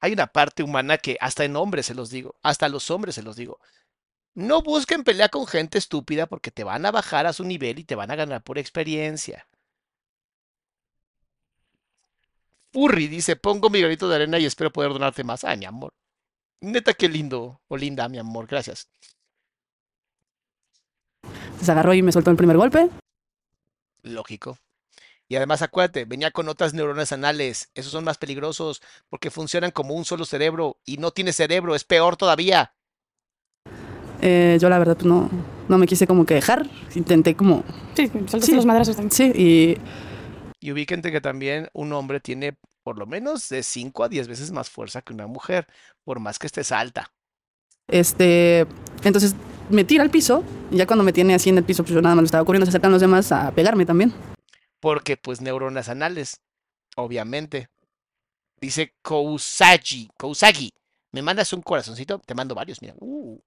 [0.00, 3.14] hay una parte humana que hasta en hombres se los digo, hasta a los hombres
[3.14, 3.60] se los digo.
[4.34, 7.84] No busquen pelea con gente estúpida porque te van a bajar a su nivel y
[7.84, 9.48] te van a ganar por experiencia.
[12.72, 15.42] Furry dice, pongo mi granito de arena y espero poder donarte más.
[15.44, 15.92] Ay, mi amor.
[16.60, 18.46] Neta, qué lindo o linda, mi amor.
[18.46, 18.88] Gracias.
[21.60, 22.90] Se agarró y me soltó el primer golpe.
[24.02, 24.58] Lógico.
[25.30, 27.70] Y además acuérdate, venía con otras neuronas anales.
[27.74, 31.84] Esos son más peligrosos porque funcionan como un solo cerebro y no tiene cerebro, es
[31.84, 32.72] peor todavía.
[34.20, 35.30] Eh, yo la verdad pues no,
[35.68, 36.66] no me quise como que dejar.
[36.94, 37.62] Intenté como...
[37.94, 38.54] Sí, soltaste Sí.
[38.54, 39.12] los madrazos también.
[39.12, 39.78] Sí, y
[40.60, 44.50] Y ubíquense que también un hombre tiene por lo menos de 5 a 10 veces
[44.50, 45.66] más fuerza que una mujer,
[46.04, 47.12] por más que estés alta.
[47.86, 48.66] este...
[49.04, 49.34] Entonces
[49.70, 50.42] me tira al piso.
[50.70, 52.44] Y ya cuando me tiene así en el piso, pues yo nada más lo estaba
[52.44, 52.64] corriendo.
[52.66, 54.12] Se acercan los demás a pegarme también.
[54.80, 56.40] Porque pues neuronas anales,
[56.96, 57.68] obviamente.
[58.60, 60.72] Dice Kousagi, Kousagi,
[61.12, 62.18] ¿me mandas un corazoncito?
[62.18, 62.94] Te mando varios, mira.
[62.98, 63.38] Uh,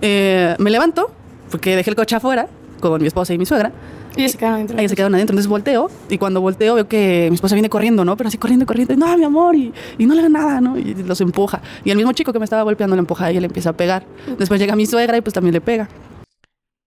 [0.00, 1.14] Eh, me levanto,
[1.50, 2.48] porque dejé el coche afuera
[2.80, 3.72] con mi esposa y mi suegra.
[4.16, 4.78] Ellos se quedaron adentro.
[4.78, 5.34] Ellos se quedaron adentro.
[5.34, 8.16] Entonces volteo y cuando volteo veo que mi esposa viene corriendo, ¿no?
[8.16, 8.96] Pero así corriendo, corriendo.
[8.96, 10.76] No, mi amor, y, y no le hagan nada, ¿no?
[10.76, 11.62] Y los empuja.
[11.84, 14.04] Y el mismo chico que me estaba golpeando le empuja y le empieza a pegar.
[14.38, 15.88] Después llega mi suegra y pues también le pega.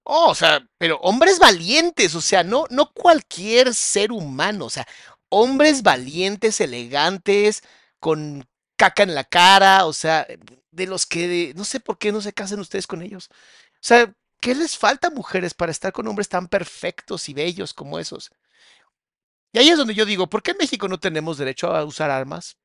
[0.08, 4.88] Oh, o sea, pero hombres valientes, o sea, no, no cualquier ser humano, o sea,
[5.30, 7.64] hombres valientes, elegantes,
[8.00, 10.28] con caca en la cara, o sea,
[10.72, 13.30] de los que no sé por qué no se casan ustedes con ellos.
[13.32, 17.98] O sea, ¿qué les falta, mujeres, para estar con hombres tan perfectos y bellos como
[18.00, 18.30] esos?
[19.54, 22.12] Y ahí es donde yo digo, ¿por qué en México no tenemos derecho a usar
[22.12, 22.58] armas?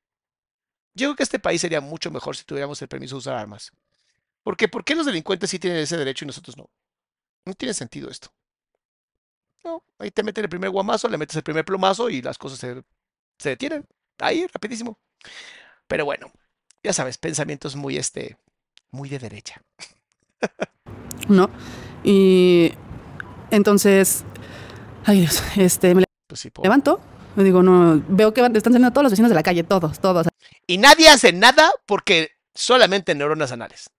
[0.95, 3.73] Yo creo que este país sería mucho mejor si tuviéramos el permiso de usar armas.
[4.45, 4.69] ¿Por qué?
[4.69, 6.71] ¿Por qué los delincuentes sí tienen ese derecho y nosotros no?
[7.47, 8.29] No tiene sentido esto.
[9.65, 12.59] No, ahí te meten el primer guamazo, le metes el primer plomazo y las cosas
[12.59, 12.83] se,
[13.39, 13.87] se detienen.
[14.19, 14.99] Ahí, rapidísimo.
[15.87, 16.31] Pero bueno,
[16.83, 18.39] ya sabes, pensamientos muy, este,
[18.91, 19.63] muy de derecha.
[21.29, 21.51] ¿No?
[22.03, 22.73] Y
[23.51, 24.25] entonces,
[25.05, 27.01] ay Dios, este, me Pues sí, levanto,
[27.37, 30.01] me digo, no, veo que van- están saliendo todos los vecinos de la calle, todos,
[30.01, 30.27] todos.
[30.67, 33.91] Y nadie hace nada porque solamente neuronas anales.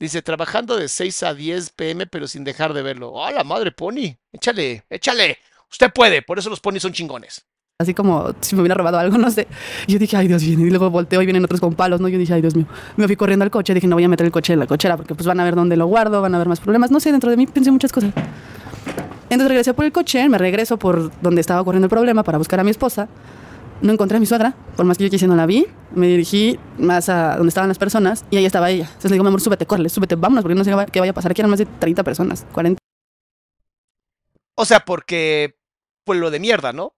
[0.00, 3.12] Dice, trabajando de 6 a 10 pm, pero sin dejar de verlo.
[3.12, 4.16] ¡Oh, la madre, Pony!
[4.32, 5.36] Échale, échale.
[5.70, 7.44] Usted puede, por eso los ponis son chingones.
[7.78, 9.46] Así como si me hubiera robado algo, no sé.
[9.86, 10.64] Y yo dije, ay Dios, viene.
[10.64, 12.08] Y luego volteo y vienen otros con palos, ¿no?
[12.08, 12.66] Yo dije, ay Dios mío.
[12.96, 14.96] Me fui corriendo al coche, dije, no voy a meter el coche en la cochera
[14.96, 16.90] porque pues van a ver dónde lo guardo, van a ver más problemas.
[16.90, 18.12] No sé, dentro de mí pensé muchas cosas.
[19.24, 22.58] Entonces regresé por el coche, me regreso por donde estaba ocurriendo el problema para buscar
[22.60, 23.08] a mi esposa.
[23.82, 25.66] No encontré a mi suegra, por más que yo quise no la vi.
[25.94, 28.84] Me dirigí más a donde estaban las personas y ahí estaba ella.
[28.84, 31.14] Entonces le digo, mi amor, súbete, córrele, súbete, vámonos, porque no sé qué vaya a
[31.14, 31.30] pasar.
[31.30, 32.78] Aquí eran más de 30 personas, 40.
[34.56, 35.56] O sea, porque
[36.04, 36.94] pueblo de mierda, ¿no?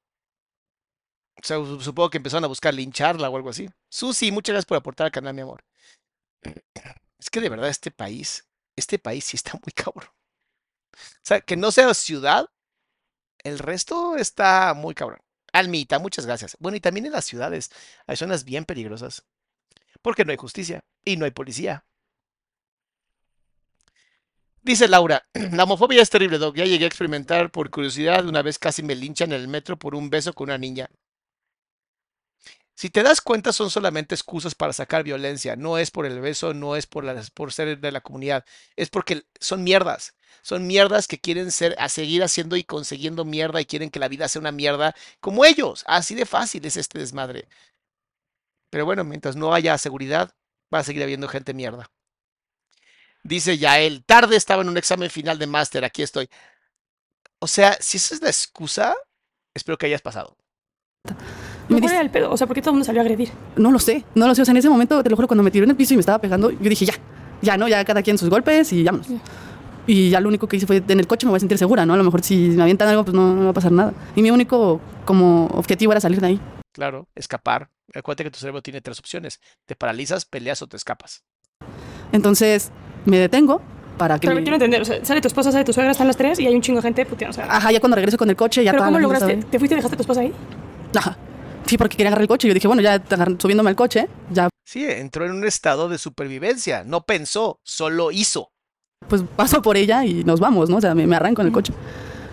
[1.36, 3.68] O sea, su- supongo que empezaron a buscar lincharla o algo así.
[3.88, 5.64] Susi, muchas gracias por aportar al canal, mi amor.
[7.18, 10.08] Es que de verdad este país, este país sí está muy cabrón.
[10.94, 12.46] O sea, que no sea ciudad,
[13.44, 15.20] el resto está muy cabrón.
[15.52, 16.56] Almita, muchas gracias.
[16.60, 17.70] Bueno, y también en las ciudades
[18.06, 19.24] hay zonas bien peligrosas.
[20.02, 21.84] Porque no hay justicia y no hay policía.
[24.62, 26.56] Dice Laura, la homofobia es terrible, Doc.
[26.56, 28.26] Ya llegué a experimentar por curiosidad.
[28.26, 30.88] Una vez casi me linchan en el metro por un beso con una niña.
[32.74, 35.56] Si te das cuenta, son solamente excusas para sacar violencia.
[35.56, 38.44] No es por el beso, no es por, por ser de la comunidad.
[38.76, 40.14] Es porque son mierdas.
[40.42, 44.08] Son mierdas que quieren ser, a seguir haciendo y consiguiendo mierda y quieren que la
[44.08, 45.84] vida sea una mierda como ellos.
[45.86, 47.48] Así de fácil es este desmadre.
[48.70, 50.34] Pero bueno, mientras no haya seguridad,
[50.74, 51.90] va a seguir habiendo gente mierda.
[53.22, 56.28] Dice Yael, tarde estaba en un examen final de máster, aquí estoy.
[57.38, 58.96] O sea, si esa es la excusa,
[59.54, 60.36] espero que hayas pasado.
[61.72, 62.30] Me ¿Cuál dice, era el pedo?
[62.30, 63.30] O sea, ¿por qué todo el mundo salió a agredir?
[63.56, 64.42] No lo sé, no lo sé.
[64.42, 65.96] O sea, en ese momento, te lo juro, cuando me tiró en el piso y
[65.96, 66.94] me estaba pegando, yo dije, ya,
[67.40, 67.68] ya, ¿no?
[67.68, 69.08] Ya cada quien sus golpes y vámonos.
[69.86, 71.84] Y ya lo único que hice fue, en el coche me voy a sentir segura,
[71.84, 71.94] ¿no?
[71.94, 73.92] A lo mejor si me avientan algo, pues no, no va a pasar nada.
[74.14, 76.40] Y mi único, como, objetivo era salir de ahí.
[76.72, 77.68] Claro, escapar.
[77.94, 79.40] Acuérdate que tu cerebro tiene tres opciones.
[79.66, 81.24] Te paralizas, peleas o te escapas.
[82.12, 82.70] Entonces,
[83.04, 83.60] me detengo
[83.98, 84.28] para que...
[84.28, 86.46] Pero quiero entender, o sea, sale tu esposa, sale tu suegra, están las tres y
[86.46, 87.56] hay un chingo de gente puteando, o sea.
[87.56, 89.32] Ajá, ya cuando regreso con el coche, ya ¿Pero toda cómo lograste?
[89.32, 89.44] sabe.
[89.50, 90.32] ¿Te fuiste y dejaste a tu esposa ahí?
[90.96, 91.16] Ajá.
[91.66, 92.48] Sí, porque quería agarrar el coche.
[92.48, 93.02] Yo dije, bueno, ya
[93.38, 96.84] subiéndome al coche, ya Sí, entró en un estado de supervivencia.
[96.84, 98.50] No pensó, solo hizo.
[99.08, 100.76] pues paso por ella y nos vamos, ¿no?
[100.76, 101.72] O sea, me, me arranco en el coche.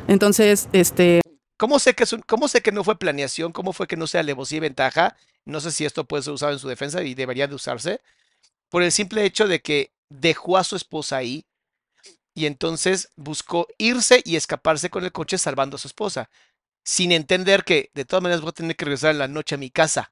[0.07, 1.21] Entonces, este,
[1.57, 3.51] ¿Cómo sé, que es un- ¿Cómo sé que no fue planeación?
[3.51, 5.15] ¿Cómo fue que no sea alevosía y ventaja?
[5.45, 8.01] No sé si esto puede ser usado en su defensa y debería de usarse.
[8.69, 11.45] Por el simple hecho de que dejó a su esposa ahí
[12.35, 16.29] y entonces buscó irse y escaparse con el coche salvando a su esposa.
[16.83, 19.57] Sin entender que de todas maneras voy a tener que regresar en la noche a
[19.57, 20.11] mi casa.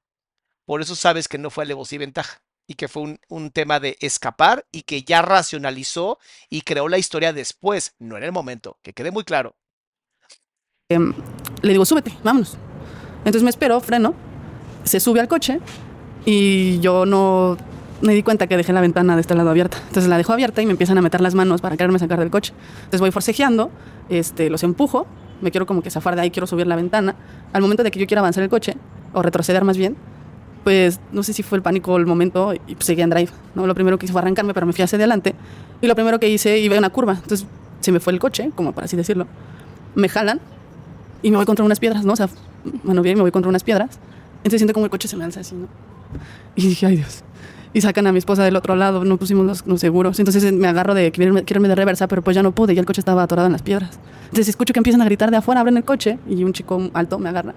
[0.66, 2.42] Por eso sabes que no fue alevosía y ventaja.
[2.68, 6.98] Y que fue un, un tema de escapar y que ya racionalizó y creó la
[6.98, 8.78] historia después, no en el momento.
[8.84, 9.56] Que quede muy claro.
[10.90, 11.14] em,
[11.62, 12.58] le digo, súbete, vámonos.
[13.20, 14.14] Entonces me espero, freno,
[14.84, 15.60] se sube al coche
[16.26, 17.58] y yo no
[18.02, 19.78] me di cuenta que dejé la ventana de este lado abierta.
[19.88, 22.30] Entonces la dejo abierta y me empiezan a meter las manos para quererme sacar del
[22.30, 22.54] coche.
[22.80, 23.72] Entonces voy forcejeando,
[24.10, 25.08] este, los empujo,
[25.42, 27.16] me quiero como que zafar de ahí, quiero subir la ventana.
[27.54, 28.76] Al momento de que yo quiera avanzar el coche,
[29.14, 29.96] o retroceder más bien,
[30.64, 33.32] pues no sé si fue el pánico o el momento y pues, seguía en drive.
[33.56, 33.68] ¿no?
[33.68, 35.34] Lo primero que hice fue arrancarme, pero me fui hacia adelante.
[35.82, 37.14] Y lo primero que hice, iba a una curva.
[37.14, 37.48] Entonces
[37.80, 39.28] se me fue el coche, como para así decirlo.
[39.96, 40.42] Me jalan
[41.22, 42.14] y me voy contra unas piedras, ¿no?
[42.14, 42.30] O sea,
[42.84, 44.00] bueno, bien, me voy contra unas piedras.
[44.40, 45.68] Entonces siento como el coche se me alza así, ¿no?
[46.56, 47.24] Y dije, ay Dios.
[47.78, 50.18] Y sacan a mi esposa del otro lado, no pusimos los, los seguros.
[50.18, 52.88] Entonces me agarro de quererme, quererme de reversa, pero pues ya no pude, ya el
[52.88, 54.00] coche estaba atorado en las piedras.
[54.24, 57.20] Entonces escucho que empiezan a gritar de afuera, abren el coche y un chico alto
[57.20, 57.54] me agarra.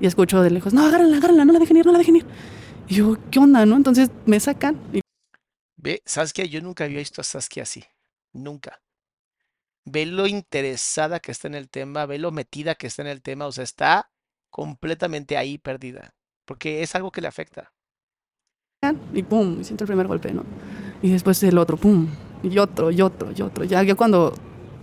[0.00, 2.26] Y escucho de lejos, no, agárrenla, agárrenla, no la dejen ir, no la dejen ir.
[2.86, 3.74] Y yo, ¿qué onda, no?
[3.74, 5.00] Entonces me sacan y
[5.74, 7.82] Ve, Saskia, yo nunca había visto a Saskia así.
[8.32, 8.80] Nunca.
[9.84, 13.22] ve lo interesada que está en el tema, ve lo metida que está en el
[13.22, 14.12] tema, o sea, está
[14.50, 16.14] completamente ahí perdida,
[16.44, 17.73] porque es algo que le afecta.
[19.12, 20.44] Y pum, y siento el primer golpe, ¿no?
[21.02, 22.08] Y después el otro, pum,
[22.42, 23.64] y otro, y otro, y otro.
[23.64, 24.34] Ya yo cuando,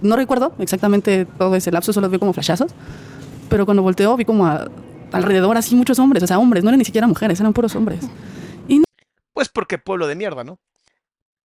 [0.02, 2.72] no recuerdo exactamente todo ese lapso, solo vi como flashazos,
[3.50, 4.48] pero cuando volteó vi como
[5.12, 8.08] alrededor así muchos hombres, o sea, hombres, no eran ni siquiera mujeres, eran puros hombres.
[9.34, 10.60] Pues porque pueblo de mierda, ¿no?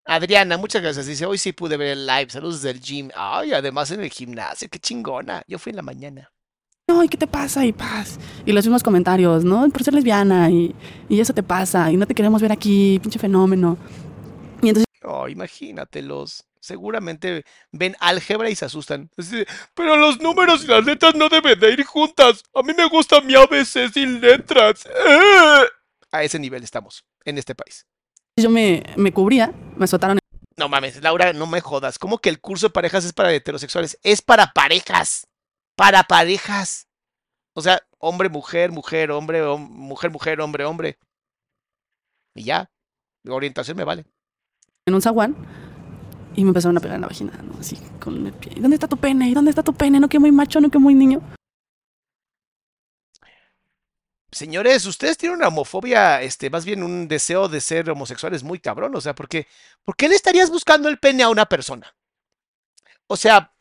[0.05, 1.07] Adriana, muchas gracias.
[1.07, 2.31] Dice, hoy sí pude ver el live.
[2.31, 3.11] Saludos del gym.
[3.17, 5.43] Ay, además en el gimnasio, qué chingona.
[5.49, 6.31] Yo fui en la mañana.
[6.89, 7.65] Ay, ¿qué te pasa?
[7.67, 8.19] Y paz.
[8.45, 9.69] Y los mismos comentarios, ¿no?
[9.71, 10.75] Por ser lesbiana y,
[11.09, 13.77] y eso te pasa y no te queremos ver aquí, pinche fenómeno.
[14.63, 16.45] Y entonces Oh, imagínatelos.
[16.61, 19.09] Seguramente ven álgebra y se asustan.
[19.75, 22.43] Pero los números y las letras no deben de ir juntas.
[22.53, 24.85] A mí me gusta mi ABC sin letras.
[24.87, 25.65] ¡Eh!
[26.11, 27.87] A ese nivel estamos, en este país.
[28.37, 30.19] yo me, me cubría, me azotaron
[30.57, 31.99] No mames, Laura, no me jodas.
[32.01, 33.99] ¿Cómo que el curso de parejas es para heterosexuales?
[34.03, 35.29] Es para parejas.
[35.77, 36.89] Para parejas.
[37.55, 40.99] O sea, hombre, mujer, mujer, hombre, hom- mujer, mujer, hombre, hombre.
[42.35, 42.71] Y ya.
[43.23, 44.05] La orientación me vale.
[44.87, 45.35] en un zaguán
[46.37, 47.59] y me empezaron a pegar en la vagina, ¿no?
[47.59, 48.53] Así con el pie.
[48.57, 49.29] ¿Y ¿Dónde está tu pene?
[49.29, 49.99] ¿Y dónde está tu pene?
[49.99, 51.21] No que muy macho, no que muy niño.
[54.31, 58.95] Señores, ustedes tienen una homofobia, este, más bien un deseo de ser homosexuales muy cabrón.
[58.95, 59.47] O sea, porque,
[59.85, 61.95] ¿por qué le estarías buscando el pene a una persona?
[63.07, 63.53] O sea,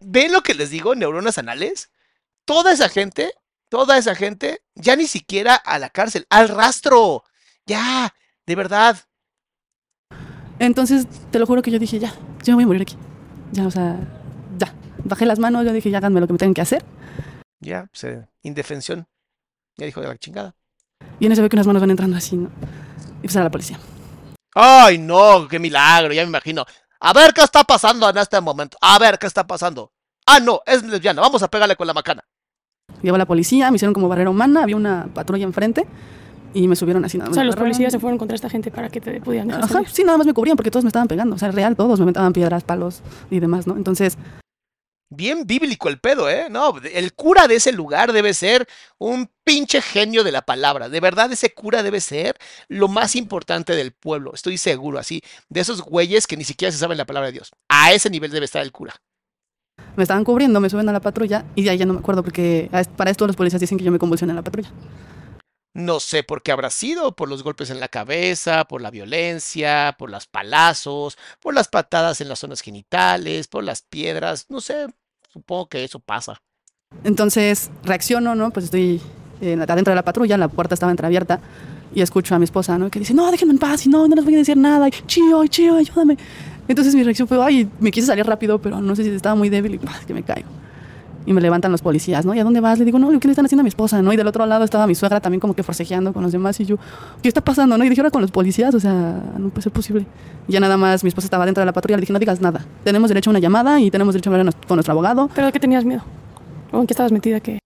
[0.00, 0.94] ¿ven lo que les digo?
[0.94, 1.90] Neuronas anales.
[2.44, 3.32] Toda esa gente,
[3.68, 7.24] toda esa gente, ya ni siquiera a la cárcel, al rastro.
[7.66, 8.14] Ya,
[8.46, 8.98] de verdad.
[10.58, 12.96] Entonces, te lo juro que yo dije, ya, yo me voy a morir aquí.
[13.52, 13.96] Ya, o sea,
[14.58, 14.74] ya.
[15.04, 16.84] Bajé las manos, yo dije, ya háganme lo que me tengan que hacer.
[17.60, 19.06] Ya, se, indefensión.
[19.76, 20.54] Ya dijo de la chingada.
[21.20, 22.50] Y en eso veo que unas manos van entrando así, ¿no?
[23.18, 23.78] Y pues era la policía.
[24.54, 26.64] Ay, no, qué milagro, ya me imagino.
[27.00, 28.76] A ver qué está pasando en este momento.
[28.80, 29.92] A ver qué está pasando.
[30.26, 31.20] Ah, no, es lesbiana.
[31.22, 32.22] Vamos a pegarle con la macana.
[33.02, 35.86] Llegó la policía, me hicieron como barrera humana, había una patrulla enfrente
[36.54, 37.34] y me subieron así nada O más.
[37.34, 39.72] sea, me los policías se fueron contra esta gente para que te pudieran dejar Ajá,
[39.74, 39.88] salir.
[39.90, 41.36] sí, nada más me cubrían porque todos me estaban pegando.
[41.36, 43.76] O sea, real, todos me metaban piedras, palos y demás, ¿no?
[43.76, 44.16] Entonces,
[45.10, 46.48] Bien bíblico el pedo, ¿eh?
[46.50, 50.90] No, el cura de ese lugar debe ser un pinche genio de la palabra.
[50.90, 52.36] De verdad, ese cura debe ser
[52.68, 54.34] lo más importante del pueblo.
[54.34, 55.22] Estoy seguro, así.
[55.48, 57.52] De esos güeyes que ni siquiera se saben la palabra de Dios.
[57.68, 58.94] A ese nivel debe estar el cura.
[59.96, 62.22] me estaban cubriendo, me suben a la patrulla y de ahí ya no me acuerdo
[62.22, 64.70] porque para esto los policías dicen que yo me convulsioné en la patrulla.
[65.78, 69.94] No sé por qué habrá sido, por los golpes en la cabeza, por la violencia,
[69.96, 74.88] por las palazos, por las patadas en las zonas genitales, por las piedras, no sé,
[75.32, 76.42] supongo que eso pasa.
[77.04, 78.50] Entonces reacciono, ¿no?
[78.50, 79.00] Pues estoy
[79.40, 81.38] eh, adentro de la patrulla, la puerta estaba entreabierta
[81.94, 82.90] y escucho a mi esposa, ¿no?
[82.90, 84.88] Que dice, no, déjenme en paz y no, no les voy a decir nada.
[84.88, 86.18] Y, chío, chío, ayúdame.
[86.66, 89.48] Entonces mi reacción fue, ay, me quise salir rápido, pero no sé si estaba muy
[89.48, 90.48] débil y que me caigo.
[91.28, 92.32] Y me levantan los policías, ¿no?
[92.32, 92.78] ¿Y a dónde vas?
[92.78, 94.00] Le digo, no, ¿qué le están haciendo a mi esposa?
[94.00, 94.10] ¿no?
[94.14, 96.64] Y del otro lado estaba mi suegra también como que forcejeando con los demás y
[96.64, 96.78] yo,
[97.22, 97.76] ¿qué está pasando?
[97.76, 97.84] ¿no?
[97.84, 100.06] Y dije, ahora con los policías, o sea, no puede ser posible.
[100.48, 102.40] Y ya nada más, mi esposa estaba dentro de la patrulla, le dije, no digas
[102.40, 102.64] nada.
[102.82, 105.28] Tenemos derecho a una llamada y tenemos derecho a hablar con nuestro abogado.
[105.34, 106.02] ¿Pero de qué tenías miedo?
[106.72, 107.58] ¿O en qué estabas metida que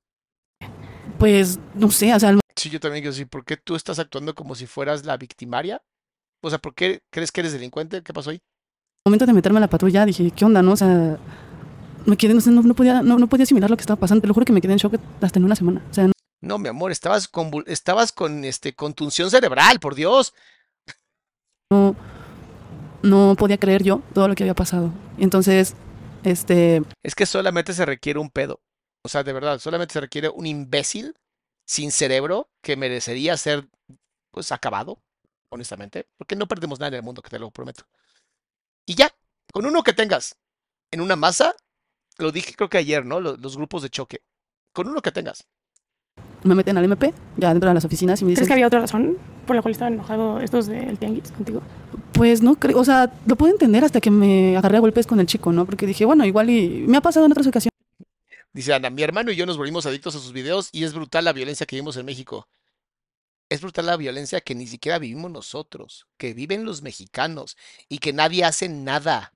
[1.18, 4.00] Pues, no sé, o sea, al Sí, yo también quiero decir, ¿por qué tú estás
[4.00, 5.80] actuando como si fueras la victimaria?
[6.42, 8.02] O sea, ¿por qué crees que eres delincuente?
[8.02, 8.40] ¿Qué pasó ahí?
[9.04, 10.72] momento de meterme a la patrulla dije, ¿qué onda, no?
[10.72, 11.18] O sea,
[12.07, 14.22] me quedé, no, no, no podía, no, no podía asimilar lo que estaba pasando.
[14.22, 15.84] Te lo juro que me quedé en shock hasta en una semana.
[15.90, 20.34] O sea, No, mi amor, estabas con, estabas con este, contunción cerebral, por Dios.
[21.70, 21.96] no,
[23.03, 24.92] no podía creer yo todo lo que había pasado.
[25.18, 25.74] Entonces,
[26.24, 28.61] este, Es que solamente se requiere un pedo.
[29.05, 31.14] O sea, de verdad, solamente se requiere un imbécil
[31.66, 33.68] sin cerebro que merecería ser,
[34.30, 35.03] pues, acabado,
[35.50, 36.07] honestamente.
[36.16, 37.84] Porque no perdemos nada en el mundo, que te lo prometo.
[38.86, 39.11] Y ya,
[39.53, 40.36] con uno que tengas
[40.92, 41.55] en una masa,
[42.18, 43.20] lo dije creo que ayer, ¿no?
[43.20, 44.22] Los, los grupos de choque.
[44.72, 45.44] Con uno que tengas.
[46.44, 48.66] me meten al MP, ya dentro de las oficinas y me ¿Crees dicen, que había
[48.66, 51.62] otra razón por la cual estaban enojados estos del tianguis contigo?
[52.12, 55.18] pues no creo, o sea, lo puedo entender hasta que me agarré a golpes con
[55.18, 55.64] el chico, ¿no?
[55.66, 57.72] Porque dije, bueno, igual y me ha pasado en otras ocasiones.
[58.52, 61.24] Dice Ana, mi hermano y yo nos volvimos adictos a sus videos y es brutal
[61.24, 62.48] la violencia que vimos en México.
[63.48, 67.56] Es brutal la violencia que ni siquiera vivimos nosotros, que viven los mexicanos
[67.88, 69.32] y que nadie hace nada.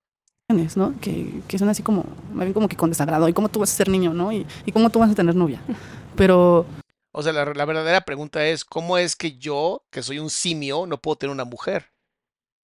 [0.49, 0.95] ¿No?
[1.01, 3.29] Que, que son así como, me ven como que con desagrado.
[3.29, 4.33] ¿Y cómo tú vas a ser niño, no?
[4.33, 5.61] ¿Y, y cómo tú vas a tener novia?
[6.15, 6.67] Pero
[7.13, 10.87] O sea, la, la verdadera pregunta es, ¿cómo es que yo, que soy un simio,
[10.87, 11.93] no puedo tener una mujer?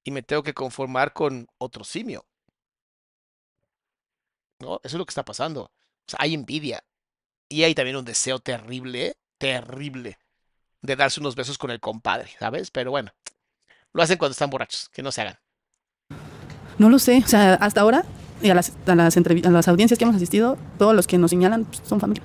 [0.04, 2.26] Y me tengo que conformar con otro simio.
[4.60, 4.76] ¿No?
[4.84, 5.64] Eso es lo que está pasando.
[5.64, 5.70] O
[6.06, 6.84] sea, hay envidia.
[7.48, 10.18] Y hay también un deseo terrible, terrible,
[10.82, 12.70] de darse unos besos con el compadre, ¿sabes?
[12.72, 13.12] Pero bueno,
[13.94, 15.40] lo hacen cuando están borrachos, que no se hagan.
[16.82, 18.04] No lo sé, o sea, hasta ahora,
[18.42, 21.16] y a las, a las, entrevi- a las audiencias que hemos asistido, todos los que
[21.16, 22.24] nos señalan pues, son familia.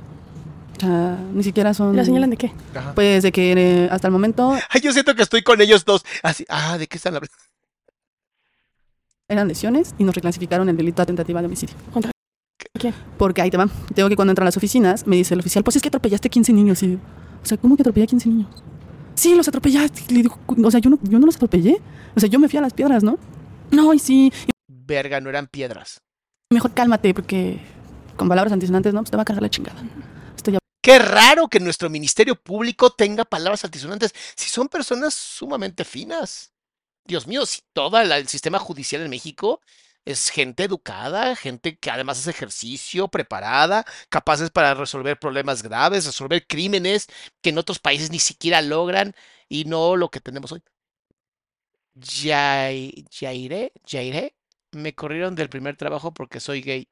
[0.77, 1.95] O sea, ni siquiera son...
[1.95, 2.51] ¿La señalan de qué?
[2.75, 2.93] Ajá.
[2.95, 6.03] Pues de que eh, hasta el momento Ay, yo siento que estoy con ellos dos.
[6.23, 7.33] Así, ah, ¿de qué están hablando?
[9.29, 11.75] eran lesiones y nos reclasificaron el delito de tentativa de homicidio.
[11.91, 12.11] ¿Contra
[12.79, 12.93] quién?
[13.17, 13.67] Porque ahí te va.
[13.93, 16.29] Tengo que cuando entro a las oficinas, me dice el oficial, pues es que atropellaste
[16.29, 16.81] 15 niños.
[16.83, 18.47] Y o sea, ¿cómo que atropellé a 15 niños?
[19.15, 20.03] Sí, los atropellaste.
[20.13, 21.81] Le digo, o sea, yo no, yo no los atropellé.
[22.15, 23.17] O sea, yo me fui a las piedras, ¿no?
[23.71, 24.31] No, y sí.
[24.67, 26.01] Verga, no eran piedras.
[26.51, 27.59] mejor cálmate, porque
[28.15, 29.01] con palabras antisonantes, ¿no?
[29.01, 29.81] Pues te va a cargar la chingada.
[30.35, 30.59] Estoy ya.
[30.81, 36.53] Qué raro que nuestro Ministerio Público tenga palabras altisonantes si son personas sumamente finas.
[37.05, 39.61] Dios mío, si todo el sistema judicial en México
[40.05, 46.47] es gente educada, gente que además hace ejercicio, preparada, capaces para resolver problemas graves, resolver
[46.47, 47.07] crímenes
[47.41, 49.13] que en otros países ni siquiera logran
[49.49, 50.63] y no lo que tenemos hoy.
[51.99, 54.35] Yai- Yairé, Yairé,
[54.73, 56.87] me corrieron del primer trabajo porque soy gay.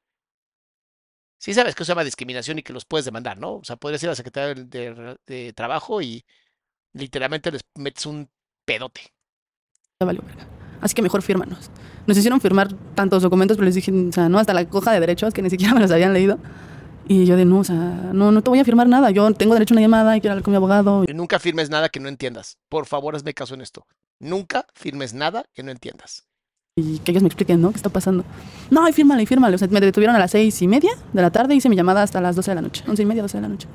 [1.38, 3.56] Sí sabes que eso se llama discriminación y que los puedes demandar, ¿no?
[3.56, 6.24] O sea, podrías ir a la Secretaría de, de- de Trabajo y
[6.94, 8.28] literalmente les metes un
[8.64, 9.02] pedote.
[10.00, 10.46] ya valió verga.
[10.80, 11.70] Así que mejor fírmanos.
[12.06, 15.00] Nos hicieron firmar tantos documentos, pero les dije, o sea, no, hasta la hoja de
[15.00, 16.38] derechos, que ni siquiera me los habían leído.
[17.08, 19.10] Y yo de, no, o sea, no, no te voy a firmar nada.
[19.10, 21.04] Yo tengo derecho a una llamada y quiero hablar con mi abogado.
[21.08, 22.58] Y Nunca firmes nada que no entiendas.
[22.68, 23.86] Por favor, hazme caso en esto.
[24.20, 26.24] Nunca firmes nada que no entiendas.
[26.78, 27.70] y que ellos me expliquen, ¿no?
[27.70, 28.22] ¿Qué está pasando?
[28.70, 29.54] No, y fírmale, y fírmale.
[29.54, 32.02] O sea, me detuvieron a las seis y media de la tarde, hice mi llamada
[32.02, 33.66] hasta las 12 de la noche, once y media, 12 de la noche.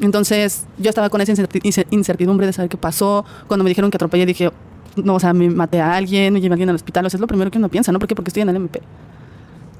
[0.00, 3.24] Entonces, yo estaba con esa incerti- ince- incertidumbre de saber qué pasó.
[3.46, 4.50] Cuando me dijeron que atropellé, dije,
[4.96, 7.06] no, o sea, me maté a alguien, me llevé a alguien al hospital.
[7.06, 7.98] O sea, es lo primero que uno piensa, ¿no?
[8.00, 8.14] ¿Por qué?
[8.16, 8.82] Porque estoy en el MP.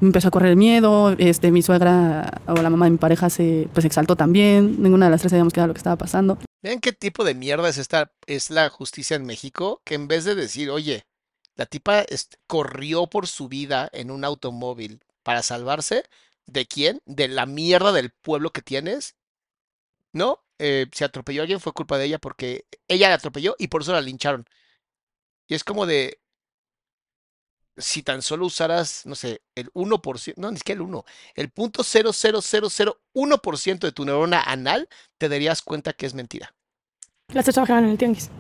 [0.01, 3.29] Me empezó a correr el miedo, este, mi suegra o la mamá de mi pareja
[3.29, 4.81] se pues exaltó también.
[4.83, 6.39] Ninguna de las tres sabíamos qué era lo que estaba pasando.
[6.67, 10.25] Vean qué tipo de mierda es esta, es la justicia en México, que en vez
[10.25, 11.07] de decir, oye,
[11.55, 12.05] la tipa
[12.49, 16.03] corrió por su vida en un automóvil para salvarse,
[16.47, 17.01] ¿de quién?
[17.07, 19.15] De la mierda del pueblo que tienes.
[20.13, 20.45] ¿No?
[20.59, 23.83] Eh, si atropelló a alguien fue culpa de ella porque ella la atropelló y por
[23.83, 24.45] eso la lincharon.
[25.47, 26.21] Y es como de,
[27.77, 31.05] si tan solo usaras, no sé, el 1%, no, ni siquiera el 1,
[31.37, 36.56] el punto 00001% de tu neurona anal, te darías cuenta que es mentira.
[37.33, 38.31] Las tres trabajaban en el tianguis.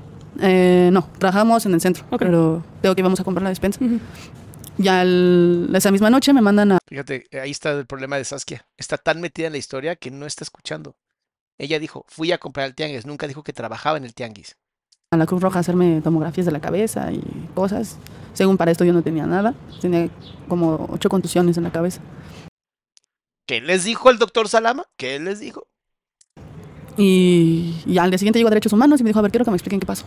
[0.40, 3.82] Eh, no, trabajamos en el centro, pero tengo que íbamos a comprar la despensa.
[3.84, 3.98] Ujú.
[4.78, 8.66] Ya el- esa misma noche me mandan a Fíjate, ahí está el problema de Saskia.
[8.76, 10.94] Está tan metida en la historia que no está escuchando.
[11.58, 14.56] Ella dijo, fui a comprar el tianguis, nunca dijo que trabajaba en el tianguis.
[15.12, 17.22] a la Cruz Roja a hacerme tomografías de la cabeza y
[17.54, 17.96] cosas.
[18.34, 19.54] Según para esto yo no tenía nada.
[19.80, 20.10] Tenía
[20.48, 22.00] como ocho contusiones en la cabeza.
[23.46, 24.84] ¿Qué les dijo el doctor Salama?
[24.98, 25.68] ¿Qué les dijo?
[26.96, 29.44] Y, y al día siguiente llegó a Derechos Humanos y me dijo, a ver, quiero
[29.44, 30.04] que me expliquen qué pasó.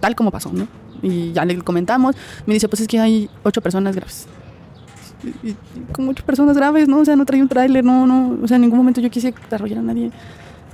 [0.00, 0.66] Tal como pasó, ¿no?
[1.02, 2.16] Y ya le comentamos.
[2.46, 4.26] Me dice, pues es que hay ocho personas graves.
[5.22, 5.56] Y, y-
[5.92, 6.98] como ocho personas graves, ¿no?
[7.00, 8.38] O sea, no traía un tráiler, no, no.
[8.42, 10.10] O sea, en ningún momento yo quise arrollar a nadie.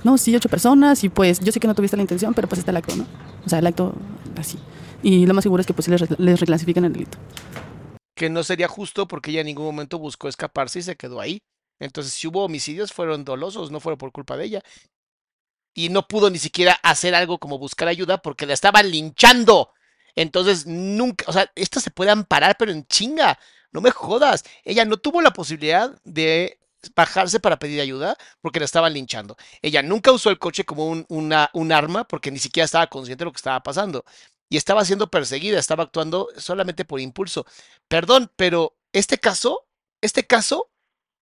[0.03, 2.59] No, sí, ocho personas y pues yo sé que no tuviste la intención, pero pues
[2.59, 3.05] está el acto, ¿no?
[3.45, 3.93] O sea, el acto
[4.37, 4.57] así.
[5.03, 7.17] Y lo más seguro es que pues sí les, les reclasifiquen el delito.
[8.15, 11.39] Que no sería justo porque ella en ningún momento buscó escaparse y se quedó ahí.
[11.81, 14.61] Entonces, si hubo homicidios, fueron dolosos, no fueron por culpa de ella.
[15.79, 19.71] Y no pudo ni siquiera hacer algo como buscar ayuda porque la estaban linchando.
[20.15, 23.39] Entonces, nunca, o sea, esto se puede amparar, pero en chinga.
[23.71, 24.43] No me jodas.
[24.63, 26.59] Ella no tuvo la posibilidad de
[26.95, 29.37] bajarse para pedir ayuda porque la estaban linchando.
[29.61, 33.21] Ella nunca usó el coche como un, una- un arma porque ni siquiera estaba consciente
[33.23, 34.03] de lo que estaba pasando.
[34.49, 37.45] Y estaba siendo perseguida, estaba actuando solamente por impulso.
[37.87, 39.67] Perdón, pero este caso,
[40.01, 40.68] este caso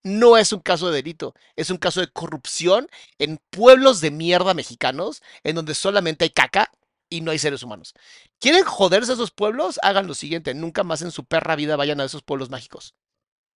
[0.08, 2.90] no es un caso de delito, es un caso de corrupción
[3.20, 6.72] en pueblos de mierda mexicanos en donde solamente hay caca
[7.10, 7.94] y no hay seres humanos.
[8.40, 9.80] ¿Quieren joderse a esos pueblos?
[9.84, 12.96] Hagan lo siguiente, nunca más en su perra vida vayan a esos pueblos mágicos.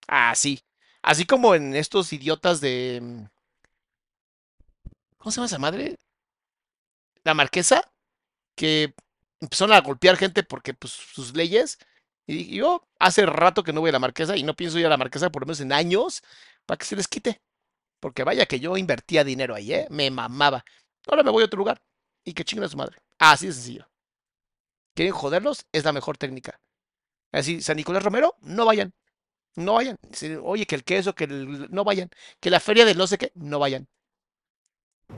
[0.08, 0.62] Así.
[1.02, 3.00] Así como en estos idiotas de...
[3.02, 3.26] mm,
[5.18, 5.98] ¿Cómo se llama esa madre?
[7.24, 7.92] La marquesa,
[8.56, 8.94] que
[9.40, 11.80] empezaron a golpear gente porque pues sus leyes.
[12.32, 14.90] Y yo hace rato que no voy a la marquesa y no pienso ir a
[14.90, 16.24] la marquesa por lo menos en años
[16.66, 17.42] para que se les quite.
[18.00, 19.88] Porque vaya que yo invertía dinero ahí, ¿eh?
[19.90, 20.64] Me mamaba.
[21.08, 21.82] Ahora me voy a otro lugar
[22.24, 22.98] y que chinguen a su madre.
[23.20, 23.90] Así de sencillo.
[24.96, 25.66] ¿Quieren joderlos?
[25.74, 26.62] Es la mejor técnica.
[27.34, 28.94] Así, San Nicolás Romero, no vayan.
[29.58, 29.98] No vayan.
[30.44, 31.70] Oye, que el queso, que el...
[31.70, 32.10] No vayan.
[32.40, 33.90] Que la feria del no sé qué, no vayan.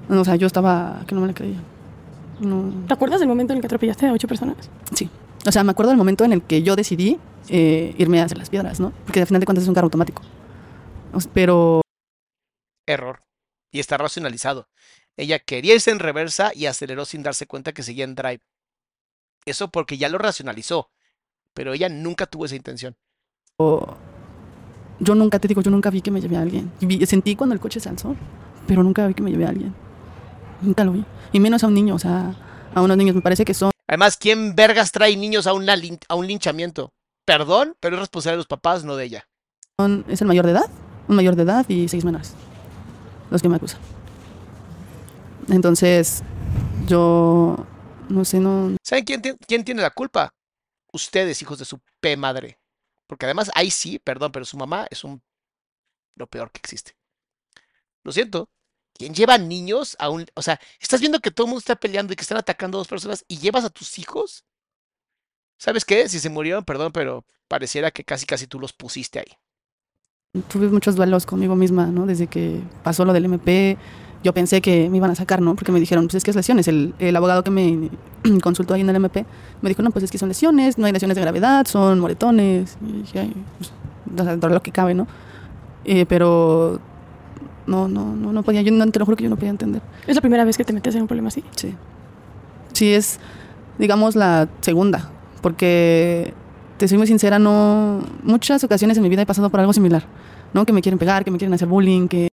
[0.09, 1.61] O sea, yo estaba que no me la creía.
[2.39, 2.88] No.
[2.88, 4.70] ¿Te acuerdas del momento en el que atropellaste a ocho personas?
[4.95, 5.09] Sí.
[5.45, 7.19] O sea, me acuerdo del momento en el que yo decidí
[7.49, 8.91] eh, irme hacia las piedras, ¿no?
[9.05, 10.21] Porque al final de cuentas es un carro automático.
[11.33, 11.81] Pero
[12.87, 13.19] Error.
[13.71, 14.67] Y está racionalizado.
[15.17, 18.41] Ella quería irse en reversa y aceleró sin darse cuenta que seguía en drive.
[19.45, 20.89] Eso porque ya lo racionalizó.
[21.53, 22.95] Pero ella nunca tuvo esa intención.
[24.99, 26.71] yo nunca, te digo, yo nunca vi que me llevé a alguien.
[26.81, 28.15] Vi- sentí cuando el coche se alzó,
[28.67, 29.73] pero nunca vi que me llevé a alguien.
[30.61, 31.05] Nunca lo vi.
[31.31, 32.33] Y menos a un niño, o sea,
[32.73, 35.99] a unos niños me parece que son Además, ¿quién vergas trae niños a, una lin-
[36.09, 36.91] a un linchamiento?
[37.25, 39.29] Perdón, pero es responsabilidad de los papás, no de ella.
[40.07, 40.67] es el mayor de edad,
[41.07, 42.33] un mayor de edad y seis menores,
[43.29, 43.79] los que me acusan.
[45.47, 46.23] Entonces,
[46.87, 47.67] yo
[48.09, 50.33] no sé, no, ¿Saben quién, quién tiene la culpa?
[50.91, 52.57] Ustedes, hijos de su P madre.
[53.05, 55.21] Porque además, ahí sí, perdón, pero su mamá es un
[56.15, 56.93] lo peor que existe.
[58.03, 58.49] Lo siento.
[58.93, 60.25] ¿Quién lleva niños a un...
[60.35, 62.79] O sea, estás viendo que todo el mundo está peleando y que están atacando a
[62.79, 64.45] dos personas y llevas a tus hijos?
[65.57, 66.07] ¿Sabes qué?
[66.09, 70.41] Si se murieron, perdón, pero pareciera que casi casi tú los pusiste ahí.
[70.49, 72.05] tuve muchos duelos conmigo misma, ¿no?
[72.05, 73.77] Desde que pasó lo del MP,
[74.23, 75.55] yo pensé que me iban a sacar, ¿no?
[75.55, 76.67] Porque me dijeron, pues es que es lesiones.
[76.67, 77.89] El, el abogado que me
[78.41, 79.25] consultó ahí en el MP
[79.61, 82.77] me dijo, no, pues es que son lesiones, no hay lesiones de gravedad, son moretones.
[82.81, 83.71] Y dije, ay, pues,
[84.51, 85.07] lo que cabe, ¿no?
[85.85, 86.79] Eh, pero
[87.68, 89.82] no, no, no, no podía, yo no, te lo juro que yo no podía entender.
[90.07, 91.43] ¿Es la primera vez que te metes en un problema así?
[91.55, 91.76] Sí.
[92.74, 93.20] Sí, es,
[93.78, 95.11] digamos, la segunda,
[95.41, 96.34] porque
[96.78, 98.03] te soy muy sincera, no.
[98.24, 100.03] Muchas ocasiones en mi vida he pasado por algo similar,
[100.53, 100.66] ¿no?
[100.66, 102.28] Que me quieren pegar, que me quieren hacer bullying, que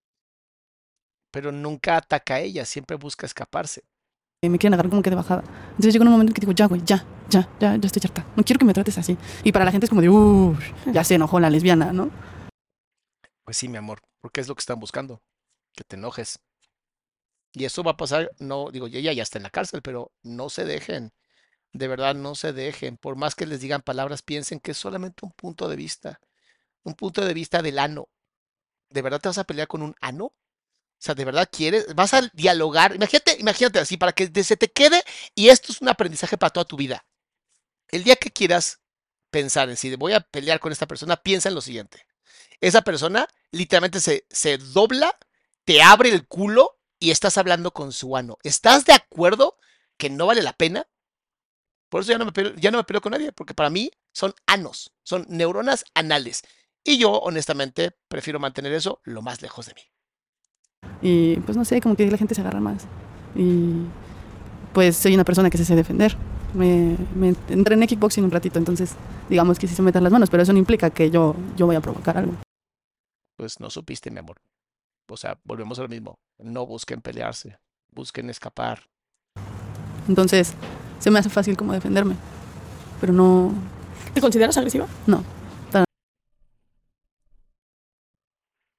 [1.31, 3.83] Pero nunca ataca a ella, siempre busca escaparse.
[4.43, 5.45] me quieren agarrar como que de bajada.
[5.70, 8.24] Entonces llega un momento en que digo, ya, güey, ya, ya, ya, ya estoy harta.
[8.35, 9.16] No quiero que me trates así.
[9.45, 12.11] Y para la gente es como de, uff, ya se enojó la lesbiana, ¿no?
[13.45, 15.22] Pues sí, mi amor, porque es lo que están buscando,
[15.72, 16.38] que te enojes.
[17.52, 20.50] Y eso va a pasar, no, digo, ella ya está en la cárcel, pero no
[20.50, 21.12] se dejen,
[21.72, 25.24] de verdad no se dejen, por más que les digan palabras, piensen que es solamente
[25.24, 26.20] un punto de vista,
[26.84, 28.08] un punto de vista del ano.
[28.90, 30.26] ¿De verdad te vas a pelear con un ano?
[30.26, 30.34] O
[31.02, 31.94] sea, ¿de verdad quieres?
[31.94, 32.94] ¿Vas a dialogar?
[32.94, 35.02] Imagínate, imagínate así, para que se te quede,
[35.34, 37.06] y esto es un aprendizaje para toda tu vida.
[37.88, 38.80] El día que quieras
[39.30, 42.06] pensar en si voy a pelear con esta persona, piensa en lo siguiente
[42.61, 45.16] esa persona literalmente se, se dobla,
[45.64, 48.38] te abre el culo y estás hablando con su ano.
[48.42, 49.56] ¿Estás de acuerdo
[49.96, 50.86] que no vale la pena?
[51.88, 53.90] Por eso ya no me peleo, ya no me peleo con nadie, porque para mí
[54.12, 56.42] son anos, son neuronas anales.
[56.84, 59.82] Y yo, honestamente, prefiero mantener eso lo más lejos de mí.
[61.02, 62.84] Y pues no sé, como que la gente se agarra más.
[63.34, 63.86] Y
[64.72, 66.16] pues soy una persona que se sé defender.
[66.54, 68.92] Me, me entré en kickboxing un ratito, entonces
[69.28, 71.76] digamos que sí se metan las manos, pero eso no implica que yo, yo voy
[71.76, 72.34] a provocar algo.
[73.41, 74.36] Pues no supiste, mi amor.
[75.09, 76.18] O sea, volvemos a lo mismo.
[76.36, 78.91] No busquen pelearse, busquen escapar.
[80.07, 80.53] Entonces
[80.99, 82.16] se me hace fácil como defenderme.
[83.01, 83.51] Pero no,
[84.12, 84.86] ¿Te consideras agresiva?
[85.07, 85.24] no.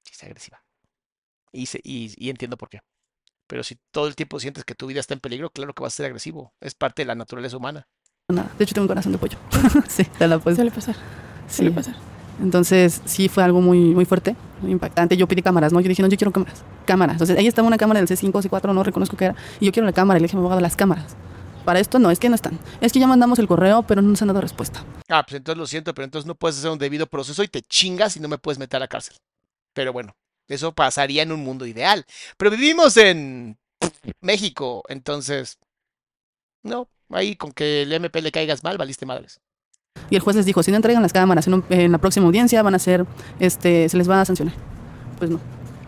[0.04, 0.64] Sí, es agresiva.
[1.52, 2.82] Y, se- y, y entiendo por qué.
[3.48, 5.94] Pero si todo el tiempo sientes que tu vida está en peligro, claro que vas
[5.94, 6.54] a ser agresivo.
[6.62, 7.88] Es parte de la naturaleza humana.
[8.30, 8.52] Nada.
[8.60, 9.40] De hecho tengo un corazón de pollo.
[9.90, 10.56] sí, te la puedes.
[10.58, 10.96] Suele pasar.
[11.48, 11.68] Sí.
[11.72, 11.96] Pasar.
[12.42, 15.16] Entonces sí fue algo muy, muy fuerte, muy impactante.
[15.16, 15.80] Yo pedí cámaras, ¿no?
[15.80, 16.64] Yo dije, no, yo quiero cámaras.
[16.86, 17.14] Cámaras.
[17.16, 19.36] Entonces ahí estaba una cámara del C5, C4, no reconozco qué era.
[19.60, 20.18] Y yo quiero la cámara.
[20.18, 21.16] Y le dije a mi abogado, las cámaras.
[21.66, 22.58] Para esto no, es que no están.
[22.82, 24.84] Es que ya mandamos el correo, pero no nos han dado respuesta.
[25.10, 27.62] Ah, pues entonces lo siento, pero entonces no puedes hacer un debido proceso y te
[27.62, 29.16] chingas y no me puedes meter a la cárcel.
[29.74, 30.16] Pero bueno,
[30.48, 32.06] eso pasaría en un mundo ideal.
[32.38, 33.60] Pero vivimos en
[34.22, 35.60] México, entonces,
[36.64, 39.40] no, ahí con que el MP le caigas mal, valiste madres.
[40.10, 42.26] Y el juez les dijo, si no entregan las cámaras en, un- en la próxima
[42.26, 43.06] audiencia, van a ser,
[43.40, 44.54] este, se les va a sancionar.
[45.18, 45.40] Pues no.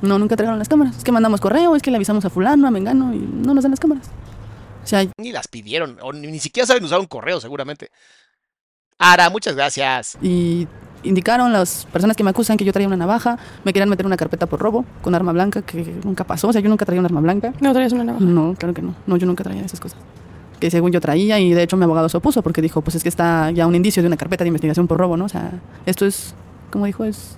[0.02, 0.98] No, nunca entregaron las cámaras.
[0.98, 3.64] Es que mandamos correo, es que le avisamos a fulano, a Mengano, y no nos
[3.64, 4.08] dan las cámaras.
[4.84, 7.90] O sea, Ni las pidieron, o ni, ni siquiera saben usar un correo, seguramente.
[9.00, 10.18] Ara, muchas gracias.
[10.22, 10.68] y
[11.04, 14.16] indicaron las personas que me acusan que yo traía una navaja, me querían meter una
[14.16, 16.48] carpeta por robo con arma blanca, que nunca pasó.
[16.50, 17.54] O sea, yo nunca traía un arma blanca.
[17.60, 18.24] No traías una navaja.
[18.24, 18.96] No, claro que no.
[19.06, 20.00] No, yo nunca traía esas cosas.
[20.70, 23.10] Según yo traía, y de hecho mi abogado se opuso porque dijo, pues es que
[23.10, 25.26] está ya un indicio de una carpeta de investigación por robo, ¿no?
[25.26, 26.36] O sea, esto es,
[26.72, 27.38] como dijo, es,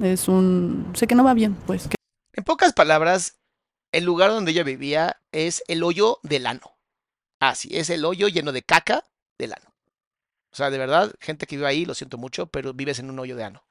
[0.00, 0.90] es un...
[0.94, 1.88] Sé que no va bien, pues.
[2.34, 3.38] En pocas palabras,
[3.92, 6.76] el lugar donde ella vivía es el hoyo del ano.
[7.40, 9.04] Así, es el hoyo lleno de caca
[9.38, 9.74] del ano.
[10.52, 13.18] O sea, de verdad, gente que vive ahí, lo siento mucho, pero vives en un
[13.18, 13.64] hoyo de ano.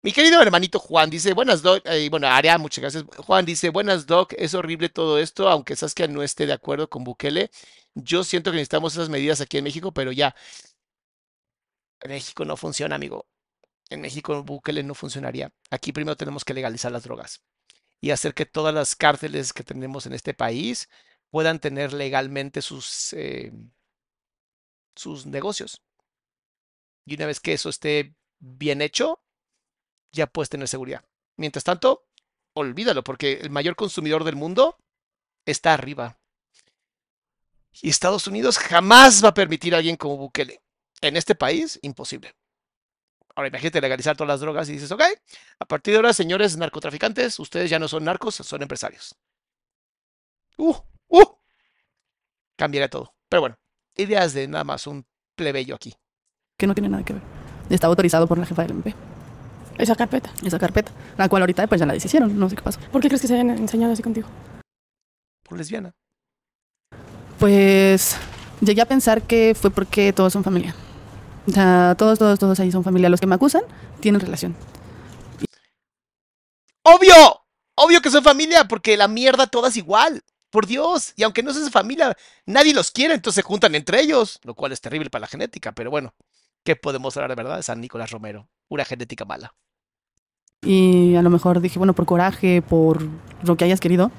[0.00, 3.04] Mi querido hermanito Juan dice, buenas Doc, eh, bueno, Aria, muchas gracias.
[3.26, 7.02] Juan dice, buenas Doc, es horrible todo esto, aunque Saskia no esté de acuerdo con
[7.02, 7.50] Bukele.
[8.00, 10.34] Yo siento que necesitamos esas medidas aquí en México, pero ya.
[12.00, 13.26] En México no funciona, amigo.
[13.90, 15.52] En México Bukele no funcionaría.
[15.70, 17.42] Aquí primero tenemos que legalizar las drogas
[18.00, 20.88] y hacer que todas las cárceles que tenemos en este país
[21.30, 23.52] puedan tener legalmente sus, eh,
[24.94, 25.82] sus negocios.
[27.04, 29.24] Y una vez que eso esté bien hecho,
[30.12, 31.04] ya puedes tener seguridad.
[31.36, 32.06] Mientras tanto,
[32.54, 34.76] olvídalo, porque el mayor consumidor del mundo
[35.46, 36.17] está arriba.
[37.72, 40.60] Y Estados Unidos jamás va a permitir a alguien como Bukele.
[41.00, 42.34] En este país, imposible.
[43.36, 45.02] Ahora imagínate legalizar todas las drogas y dices, ok,
[45.60, 49.14] a partir de ahora, señores narcotraficantes, ustedes ya no son narcos, son empresarios.
[50.56, 50.74] Uh,
[51.08, 51.24] uh.
[52.56, 53.14] Cambiaría todo.
[53.28, 53.56] Pero bueno,
[53.96, 55.06] ideas de nada más un
[55.36, 55.94] plebeyo aquí.
[56.56, 57.22] que no tiene nada que ver.
[57.70, 58.92] Estaba autorizado por la jefa del MP,
[59.78, 60.32] Esa carpeta.
[60.44, 62.80] esa carpeta, la cual ahorita pues ya la deshicieron, no sé qué pasó.
[62.90, 64.28] ¿Por qué crees que se hayan enseñado así contigo?
[65.44, 65.94] Por lesbiana.
[67.38, 68.16] Pues
[68.60, 70.74] llegué a pensar que fue porque todos son familia.
[71.46, 73.08] O sea, todos, todos, todos ahí son familia.
[73.08, 73.62] Los que me acusan
[74.00, 74.56] tienen relación.
[76.82, 77.14] ¡Obvio!
[77.74, 80.22] Obvio que son familia, porque la mierda toda es igual.
[80.50, 81.12] Por Dios.
[81.16, 82.16] Y aunque no sean familia,
[82.46, 85.72] nadie los quiere, entonces se juntan entre ellos, lo cual es terrible para la genética.
[85.72, 86.14] Pero bueno,
[86.64, 88.48] ¿qué podemos hablar de verdad de San Nicolás Romero?
[88.66, 89.54] Pura genética mala.
[90.62, 93.06] Y a lo mejor dije, bueno, por coraje, por
[93.42, 94.10] lo que hayas querido,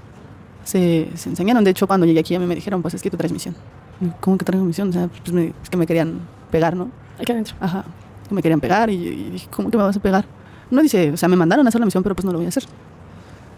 [0.69, 1.63] se, se enseñaron.
[1.63, 3.55] De hecho, cuando llegué aquí a mí me dijeron, pues es que tú traes misión.
[4.01, 4.89] Y, ¿Cómo que traigo misión?
[4.89, 6.19] O sea, pues me- es que me querían
[6.51, 6.89] pegar, ¿no?
[7.19, 7.55] Aquí adentro.
[7.59, 7.83] Ajá.
[8.27, 10.25] Que me querían pegar y, y dije, ¿cómo que me vas a pegar?
[10.71, 12.45] No dice, o sea, me mandaron a hacer la misión, pero pues no lo voy
[12.45, 12.63] a hacer.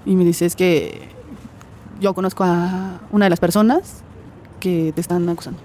[0.06, 1.10] Y me dice, es que
[2.00, 4.04] yo conozco a una de las personas
[4.60, 5.60] que te están acusando.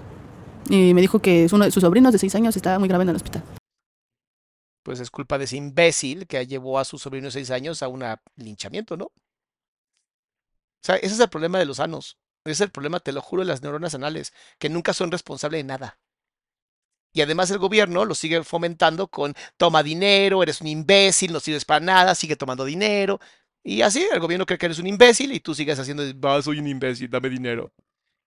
[0.69, 3.03] Y me dijo que es uno de sus sobrinos de seis años está muy grave
[3.03, 3.41] en el hospital.
[4.83, 7.87] Pues es culpa de ese imbécil que llevó a su sobrino de seis años a
[7.87, 8.03] un
[8.35, 9.11] linchamiento, ¿no?
[10.83, 12.17] O sea, ese es el problema de los sanos.
[12.43, 15.59] Ese es el problema, te lo juro, de las neuronas anales, que nunca son responsables
[15.59, 15.99] de nada.
[17.13, 21.65] Y además el gobierno lo sigue fomentando con toma dinero, eres un imbécil, no sirves
[21.65, 23.19] para nada, sigue tomando dinero.
[23.63, 26.59] Y así el gobierno cree que eres un imbécil y tú sigues haciendo, va, soy
[26.59, 27.73] un imbécil, dame dinero.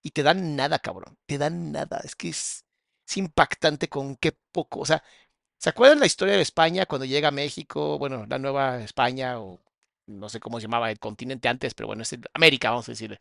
[0.02, 1.16] Y te dan nada, cabrón.
[1.26, 2.00] Te dan nada.
[2.04, 2.64] Es que es,
[3.08, 4.80] es impactante con qué poco.
[4.80, 5.02] O sea,
[5.58, 7.98] ¿se acuerdan la historia de España cuando llega a México?
[7.98, 9.60] Bueno, la nueva España o
[10.10, 12.92] no sé cómo se llamaba el continente antes, pero bueno, es el- América, vamos a
[12.92, 13.20] decirle.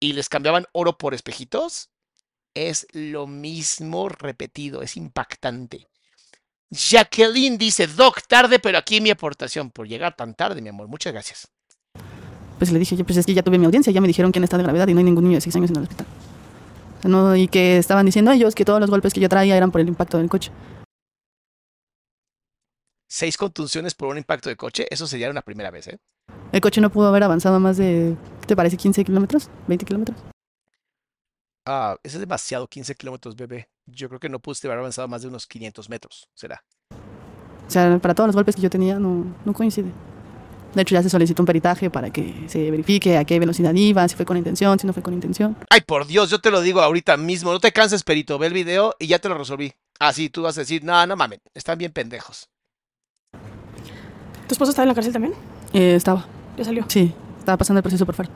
[0.00, 1.90] Y les cambiaban oro por espejitos.
[2.54, 5.88] Es lo mismo repetido, es impactante.
[6.70, 10.88] Jacqueline dice, Doc, tarde, pero aquí mi aportación por llegar tan tarde, mi amor.
[10.88, 11.48] Muchas gracias.
[12.58, 14.56] Pues le dije, pues es que ya tuve mi audiencia, ya me dijeron quién está
[14.56, 16.06] de gravedad y no hay ningún niño de seis años en el hospital.
[17.04, 19.80] No, y que estaban diciendo ellos que todos los golpes que yo traía eran por
[19.80, 20.52] el impacto del coche.
[23.08, 25.98] Seis contusiones por un impacto de coche, eso sería una primera vez, ¿eh?
[26.52, 28.76] El coche no pudo haber avanzado más de, ¿qué ¿te parece?
[28.76, 30.18] 15 kilómetros, 20 kilómetros.
[31.64, 33.68] Ah, eso es demasiado, 15 kilómetros, bebé.
[33.86, 36.62] Yo creo que no pudiste haber avanzado más de unos 500 metros, será.
[37.66, 39.92] O sea, para todos los golpes que yo tenía no, no coincide.
[40.74, 44.06] De hecho, ya se solicitó un peritaje para que se verifique a qué velocidad iba,
[44.08, 45.56] si fue con intención, si no fue con intención.
[45.70, 47.52] Ay, por Dios, yo te lo digo ahorita mismo.
[47.52, 48.38] No te canses, perito.
[48.38, 49.72] Ve el video y ya te lo resolví.
[49.98, 52.48] Ah, sí, tú vas a decir, no, no mamen, están bien pendejos.
[54.48, 55.34] ¿Tu esposo estaba en la cárcel también?
[55.72, 56.26] Eh, estaba,
[56.56, 56.84] Ya salió.
[56.88, 58.30] sí, estaba pasando el proceso por fuera.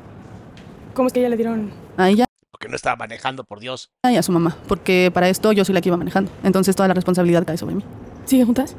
[0.95, 1.71] ¿Cómo es que ya le dieron?
[1.97, 3.91] A ella Porque no estaba manejando, por Dios.
[4.05, 6.31] y a su mamá, porque para esto yo soy la que iba manejando.
[6.43, 7.85] Entonces toda la responsabilidad cae sobre mí.
[8.25, 8.75] ¿Siguen juntas?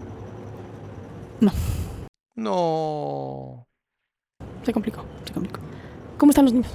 [2.36, 3.66] No.
[4.64, 5.04] Se complicó.
[5.26, 5.60] Se complicó.
[6.18, 6.72] ¿Cómo están los niños?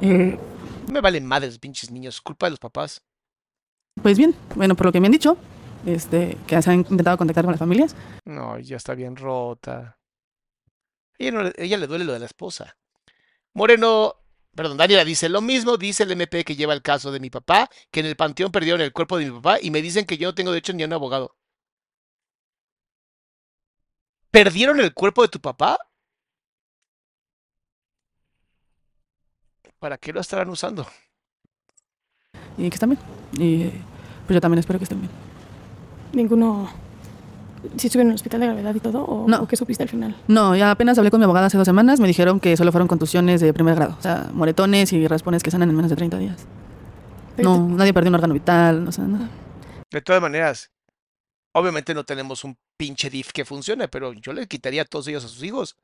[0.00, 0.38] Eh,
[0.86, 2.20] No me valen madres, pinches niños.
[2.20, 3.00] Culpa de los papás.
[4.02, 5.36] pues bien, bueno, por lo que me han dicho,
[5.86, 7.94] este, que se han intentado contactar con las familias,
[8.26, 9.96] No, ya está bien rota.
[11.22, 12.76] Ella, no ella le duele lo de la esposa.
[13.54, 14.16] Moreno,
[14.54, 17.70] perdón, Daniela dice lo mismo, dice el MP que lleva el caso de mi papá,
[17.90, 20.28] que en el panteón perdieron el cuerpo de mi papá y me dicen que yo
[20.28, 21.36] no tengo derecho ni a un abogado.
[24.30, 25.78] ¿Perdieron el cuerpo de tu papá?
[29.78, 30.86] ¿Para qué lo estarán usando?
[32.58, 33.00] y que están bien.
[33.38, 33.70] Y
[34.26, 35.10] pues yo también espero que estén bien.
[36.12, 36.70] Ninguno.
[37.76, 39.04] ¿Sí estuvieron en el hospital de gravedad y todo?
[39.04, 39.42] ¿O, No.
[39.42, 40.16] o qué supiste al final?
[40.28, 42.88] No, ya apenas hablé con mi abogada hace dos semanas, me dijeron que solo fueron
[42.88, 46.18] contusiones de primer grado, o sea, moretones y raspones que sanan en menos de 30
[46.18, 46.46] días.
[47.38, 49.28] No, nadie perdió un órgano vital, no sé, nada.
[49.90, 50.70] De todas maneras,
[51.52, 55.24] obviamente no tenemos un pinche DIF que funcione, pero yo le quitaría a todos ellos
[55.24, 55.76] a sus hijos.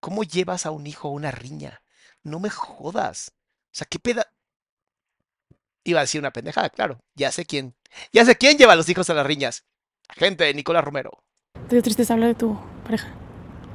[0.00, 1.80] ¿Cómo llevas a un hijo a una riña?
[2.22, 3.32] No me jodas.
[3.66, 4.26] O sea, qué peda.
[5.84, 6.98] Iba a decir una pendejada, claro.
[7.14, 7.74] Ya sé quién.
[8.12, 9.64] Ya sé quién lleva a los hijos a las riñas.
[10.10, 11.10] Gente de Nicolás Romero.
[11.68, 13.08] ¿Te dio tristeza hablar de tu pareja?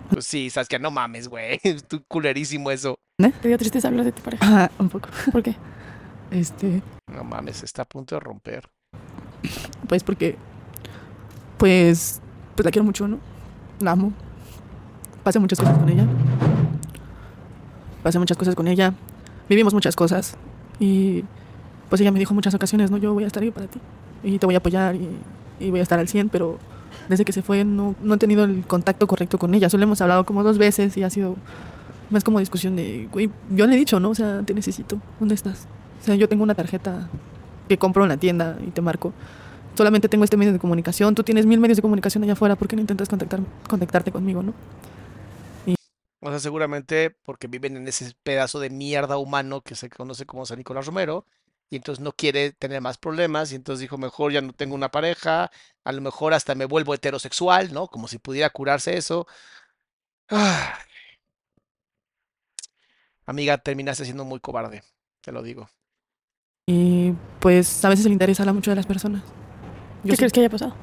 [0.10, 1.60] Pues sí, sabes que no mames, güey.
[1.88, 3.00] Tú culerísimo eso.
[3.18, 4.46] ¿Te dio tristeza hablar de tu pareja?
[4.66, 5.10] Ah, un poco.
[5.32, 5.56] ¿Por qué?
[6.32, 8.70] Este, No mames, está a punto de romper.
[9.88, 10.38] pues porque,
[11.58, 12.22] pues,
[12.56, 13.20] pues la quiero mucho, ¿no?
[13.80, 14.14] La amo.
[15.24, 16.06] Pasé muchas cosas con ella.
[18.04, 18.94] Pasé muchas cosas con ella.
[19.50, 20.38] Vivimos muchas cosas.
[20.80, 21.24] Y
[21.90, 23.80] pues ella me dijo en muchas ocasiones, no, yo voy a estar ahí para ti.
[24.24, 25.10] Y te voy a apoyar y,
[25.60, 26.58] y voy a estar al 100, pero
[27.08, 29.70] desde que se fue no, no he tenido el contacto correcto con ella.
[29.70, 31.36] Solo hemos hablado como dos veces y ha sido
[32.10, 34.10] más como discusión de, güey, yo le he dicho, ¿no?
[34.10, 35.02] O sea, te necesito.
[35.20, 35.68] ¿Dónde estás?
[36.02, 37.10] O sea, yo tengo una tarjeta
[37.68, 39.14] que compro en la tienda y te marco.
[39.76, 42.68] solamente tengo este medio de comunicación, tú tienes mil medios de comunicación allá afuera, ¿por
[42.68, 44.54] qué no intentas contactar, contactarte conmigo, no?
[46.22, 50.46] O sea, seguramente porque viven en ese pedazo de mierda humano que se conoce como
[50.46, 51.26] San Nicolás Romero,
[51.70, 54.90] y entonces no quiere tener más problemas, y entonces dijo, mejor ya no tengo una
[54.90, 55.52] pareja,
[55.84, 57.88] a lo mejor hasta me vuelvo heterosexual, ¿no?
[57.88, 59.28] Como si pudiera curarse eso.
[60.30, 60.80] Ah.
[63.26, 64.84] Amiga, terminaste siendo muy cobarde,
[65.22, 65.70] te lo digo.
[66.66, 69.24] Y pues a veces el interés habla mucho de las personas.
[70.04, 70.76] ¿Qué crees que haya pasado?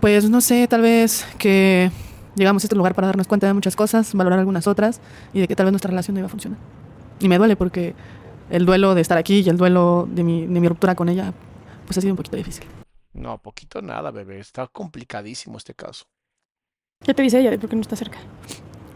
[0.00, 1.90] Pues no sé, tal vez que
[2.34, 5.00] llegamos a este lugar para darnos cuenta de muchas cosas, valorar algunas otras
[5.32, 6.58] y de que tal vez nuestra relación no iba a funcionar.
[7.20, 7.94] Y me duele porque
[8.52, 11.32] el duelo de estar aquí y el duelo de mi, de mi ruptura con ella,
[11.86, 12.66] pues ha sido un poquito difícil.
[13.14, 14.38] No, poquito nada, bebé.
[14.38, 16.04] Está complicadísimo este caso.
[17.02, 18.18] ¿Qué te dice ella de por qué no está cerca?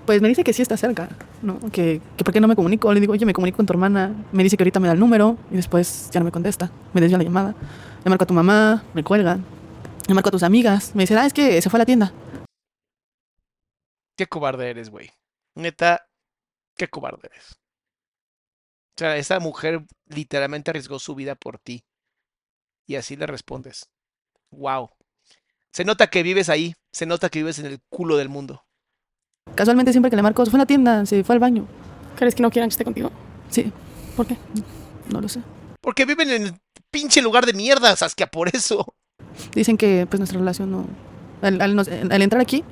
[0.04, 1.08] Pues me dice que sí está cerca,
[1.42, 1.58] ¿no?
[1.72, 2.92] Que, que por qué no me comunico.
[2.92, 4.14] Le digo, oye, me comunico con tu hermana.
[4.30, 6.70] Me dice que ahorita me da el número y después ya no me contesta.
[6.92, 7.54] Me desvía la llamada.
[8.04, 9.42] Le marco a tu mamá, me cuelgan.
[10.06, 10.94] Le marco a tus amigas.
[10.94, 12.12] Me dice, ah, es que se fue a la tienda.
[14.16, 15.10] Qué cobarde eres, güey.
[15.54, 16.06] Neta,
[16.76, 17.58] qué cobarde eres.
[18.96, 21.84] O sea, esa mujer literalmente arriesgó su vida por ti.
[22.86, 23.90] Y así le respondes.
[24.50, 24.90] Wow.
[25.72, 26.74] Se nota que vives ahí.
[26.92, 28.64] Se nota que vives en el culo del mundo.
[29.54, 31.66] Casualmente siempre que le marco, se fue a la tienda, se fue al baño.
[32.16, 33.10] ¿Crees que no quieran que esté contigo?
[33.50, 33.70] Sí,
[34.16, 34.36] ¿Por qué?
[35.12, 35.40] no lo sé.
[35.82, 36.54] Porque viven en el
[36.90, 38.94] pinche lugar de mierda, Saskia, por eso.
[39.54, 40.86] Dicen que pues nuestra relación no...
[41.42, 42.64] Al, al nos- al entrar aquí,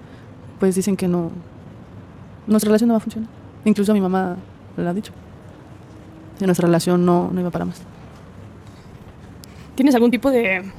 [0.59, 1.31] pues dicen que no...
[2.47, 3.29] Nuestra relación no va a funcionar.
[3.67, 4.37] Incluso mi mamá
[4.77, 5.13] lo ha dicho.
[6.39, 7.83] Que nuestra relación no, no iba para más.
[9.75, 10.71] ¿Tienes algún tipo de...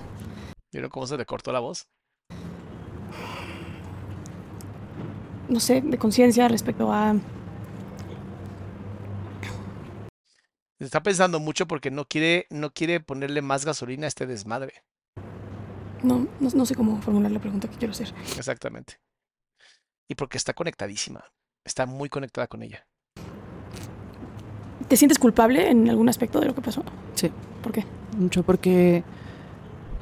[0.72, 1.88] ¿Vieron cómo se le cortó la voz?
[5.50, 7.16] no sé, de conciencia respecto a...
[10.80, 14.84] Está pensando mucho porque no quiere, no quiere ponerle más gasolina a este desmadre.
[16.04, 18.14] No, no, no sé cómo formular la pregunta que quiero hacer.
[18.38, 19.00] Exactamente.
[20.10, 21.24] Y porque está conectadísima.
[21.64, 22.86] Está muy conectada con ella.
[24.88, 26.84] ¿Te sientes culpable en algún aspecto de lo que pasó?
[27.16, 27.32] Sí.
[27.64, 27.86] ¿Por qué?
[28.18, 29.04] Mucho porque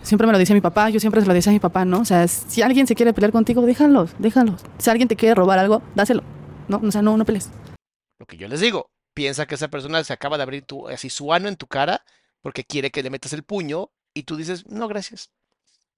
[0.02, 2.02] siempre me lo dice mi papá, yo siempre se lo decía a mi papá, ¿no?
[2.02, 4.62] O sea, si alguien se quiere pelear contigo, déjalos, déjalos.
[4.78, 6.24] Si alguien te quiere robar algo, dáselo.
[6.68, 7.50] No, o sea, no, no pelees.
[8.20, 11.10] Lo que yo les digo, piensa que esa persona se acaba de abrir tu, así
[11.10, 12.04] su ano en tu cara
[12.42, 15.32] porque quiere que le metas el puño y tú dices, no, gracias.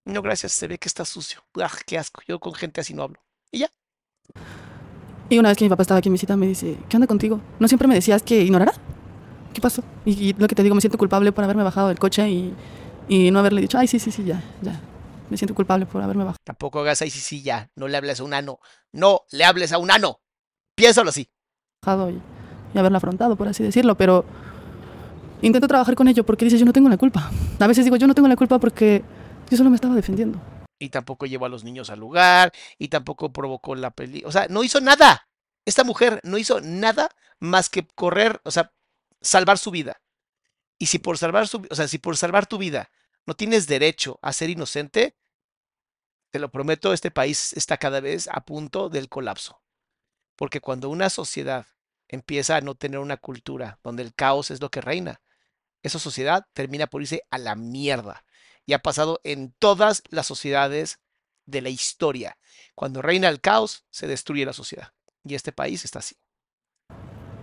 [0.06, 1.44] No, gracias, se ve que está sucio.
[1.60, 2.22] ¡Ah, qué asco!
[2.28, 3.20] Yo con gente así no hablo.
[3.52, 3.72] Y ya.
[5.30, 7.42] Y una vez que mi papá estaba aquí en visita, me dice, ¿qué onda contigo?
[7.60, 8.74] ¿No siempre me decías que ignorara?
[9.54, 9.84] ¿Qué pasó?
[10.06, 12.54] Y, y lo que te digo, me siento culpable por haberme bajado del coche y,
[13.08, 14.80] y no haberle dicho, ay, sí, sí, sí, ya, ya.
[15.30, 17.70] Me siento culpable por haberme Tampoco hagas ahí sí, sí, ya.
[17.76, 18.60] No le hables a un ano.
[18.92, 20.20] No le hables a un ano.
[20.76, 21.28] Piénsalo así.
[21.84, 22.22] bajado y,
[22.74, 24.26] y haberla afrontado, por así decirlo, pero
[25.42, 27.32] intento trabajar con ello porque dice, yo no tengo la culpa.
[27.60, 29.04] A veces digo, yo no tengo la culpa porque
[29.50, 30.40] yo solo me estaba defendiendo.
[30.80, 32.52] Y tampoco llevó a los niños al lugar.
[32.78, 34.24] Y tampoco provocó la peli.
[34.26, 35.28] O sea, no hizo nada.
[35.66, 37.10] Esta mujer no hizo nada
[37.40, 38.72] más que correr, o sea,
[39.22, 40.02] salvar su vida.
[40.78, 42.92] Y si por salvar su, o sea, si por salvar tu vida
[43.26, 45.16] no tienes derecho a ser inocente,
[46.32, 49.62] te lo prometo, este país está cada vez a punto del colapso.
[50.36, 51.66] Porque cuando una sociedad
[52.08, 55.22] empieza a no tener una cultura donde el caos es lo que reina,
[55.82, 58.25] esa sociedad termina por irse a la mierda.
[58.66, 61.00] Y ha pasado en todas las sociedades
[61.46, 62.38] de la historia.
[62.74, 64.92] Cuando reina el caos, se destruye la sociedad.
[65.24, 66.16] Y este país está así.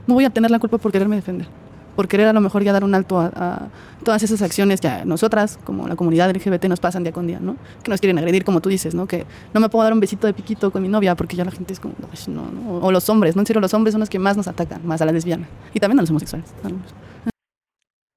[0.07, 1.47] No voy a tener la culpa por quererme defender,
[1.95, 3.71] por querer a lo mejor ya dar un alto a,
[4.05, 7.39] todas esas acciones que a nosotras, como la comunidad LGBT, nos pasan día con día,
[7.39, 7.57] ¿no?
[7.85, 9.07] Que nos quieren agredir, como tú dices, ¿no?
[9.07, 11.53] Que no me puedo dar un besito de piquito con mi novia porque ya la
[11.53, 12.79] gente es como, "Ay, no, no.
[12.79, 13.43] O los hombres, ¿no?
[13.43, 15.49] En serio, los hombres son los que más nos atacan, más a las lesbianas.
[15.73, 16.53] Y también a los homosexuales.
[16.65, 16.93] algunos.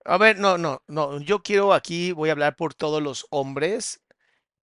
[0.05, 1.19] A ver, no, no, no.
[1.19, 4.01] Yo quiero aquí, voy a hablar por todos los hombres.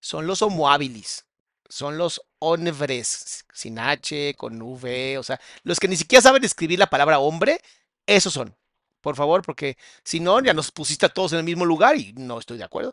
[0.01, 1.27] Son los homohabilis.
[1.69, 6.79] Son los hombres, sin H, con V, o sea, los que ni siquiera saben escribir
[6.79, 7.63] la palabra hombre,
[8.07, 8.55] esos son.
[9.01, 12.13] Por favor, porque si no, ya nos pusiste a todos en el mismo lugar y
[12.13, 12.93] no estoy de acuerdo.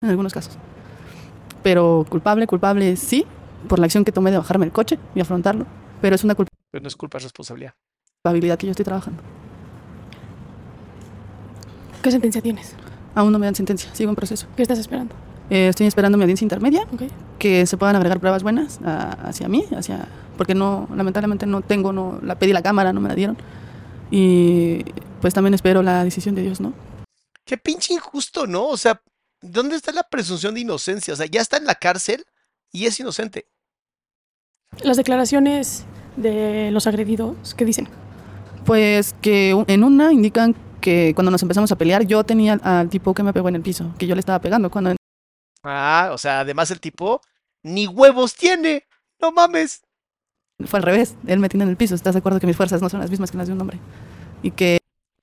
[0.00, 0.58] En algunos casos.
[1.62, 3.24] Pero culpable, culpable, sí,
[3.68, 5.64] por la acción que tomé de bajarme del coche y afrontarlo.
[6.00, 7.74] Pero es una Pero no es culpa, es responsabilidad.
[8.22, 9.22] culpabilidad que yo estoy trabajando.
[12.02, 12.74] ¿Qué sentencia tienes?
[13.14, 14.46] Aún no me dan sentencia, sigo en proceso.
[14.56, 15.14] ¿Qué estás esperando?
[15.50, 17.02] Eh, estoy esperando mi audiencia intermedia, Ok.
[17.38, 21.92] que se puedan agregar pruebas buenas ah, hacia mí, hacia porque no, lamentablemente no tengo,
[21.92, 23.36] no la pedí la cámara, no me la dieron.
[24.10, 24.84] Y
[25.20, 26.72] pues también espero la decisión de Dios, ¿no?
[27.44, 28.66] Qué pinche injusto, ¿no?
[28.66, 29.00] O sea,
[29.40, 31.14] ¿dónde está la presunción de inocencia?
[31.14, 32.24] O sea, ya está en la cárcel
[32.72, 33.46] y es inocente.
[34.82, 35.84] Las declaraciones
[36.16, 37.88] de los agredidos, ¿qué dicen?
[38.64, 43.14] Pues que en una indican que cuando nos empezamos a pelear yo tenía al tipo
[43.14, 44.70] que me pegó en el piso, que yo le estaba pegando.
[44.70, 44.94] Cuando
[45.62, 47.20] Ah, o sea, además el tipo
[47.62, 48.86] ni huevos tiene.
[49.20, 49.82] No mames.
[50.66, 51.14] Fue al revés.
[51.26, 51.94] Él me tiene en el piso.
[51.94, 53.78] ¿Estás de acuerdo que mis fuerzas no son las mismas que las de un hombre?
[54.42, 54.78] Y que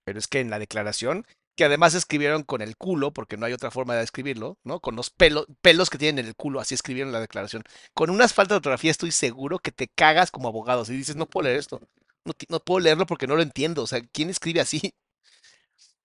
[0.05, 1.26] Pero es que en la declaración,
[1.57, 4.80] que además escribieron con el culo, porque no hay otra forma de escribirlo, ¿no?
[4.80, 7.64] Con los pelos, pelos que tienen en el culo, así escribieron la declaración.
[7.93, 10.86] Con unas faltas de ortografía estoy seguro que te cagas como abogado.
[10.86, 11.82] Si dices, no puedo leer esto.
[12.24, 13.84] No, no puedo leerlo porque no lo entiendo.
[13.84, 14.93] O sea, ¿quién escribe así?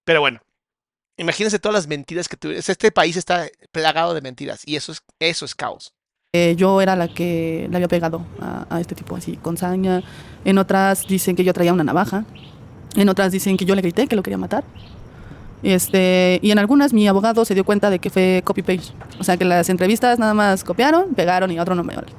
[0.04, 0.40] Pero bueno,
[1.16, 2.68] imagínense todas las mentiras que tuvieras.
[2.68, 5.92] Este país está plagado de mentiras y eso es, eso es caos.
[6.34, 10.02] eh, yo era la que le había pegado a, a este tipo así, con saña.
[10.44, 12.24] En otras dicen que yo traía una navaja.
[12.96, 14.64] En otras dicen que yo le grité, que lo quería matar.
[15.62, 18.92] Este, y en algunas mi abogado se dio cuenta de que fue copy-paste.
[19.18, 22.12] O sea, que las entrevistas nada más copiaron, pegaron y otro no me vale.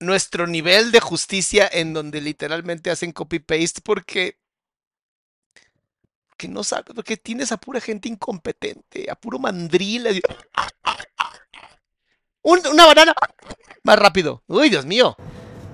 [0.00, 4.38] Nuestro nivel de justicia en donde literalmente hacen copy-paste porque
[6.36, 10.06] que no sabe, porque tienes a pura gente incompetente, a puro mandril.
[10.06, 10.20] así,
[12.42, 13.12] Un- una banana
[13.82, 14.42] más rápido.
[14.46, 15.16] Uy, Dios mío.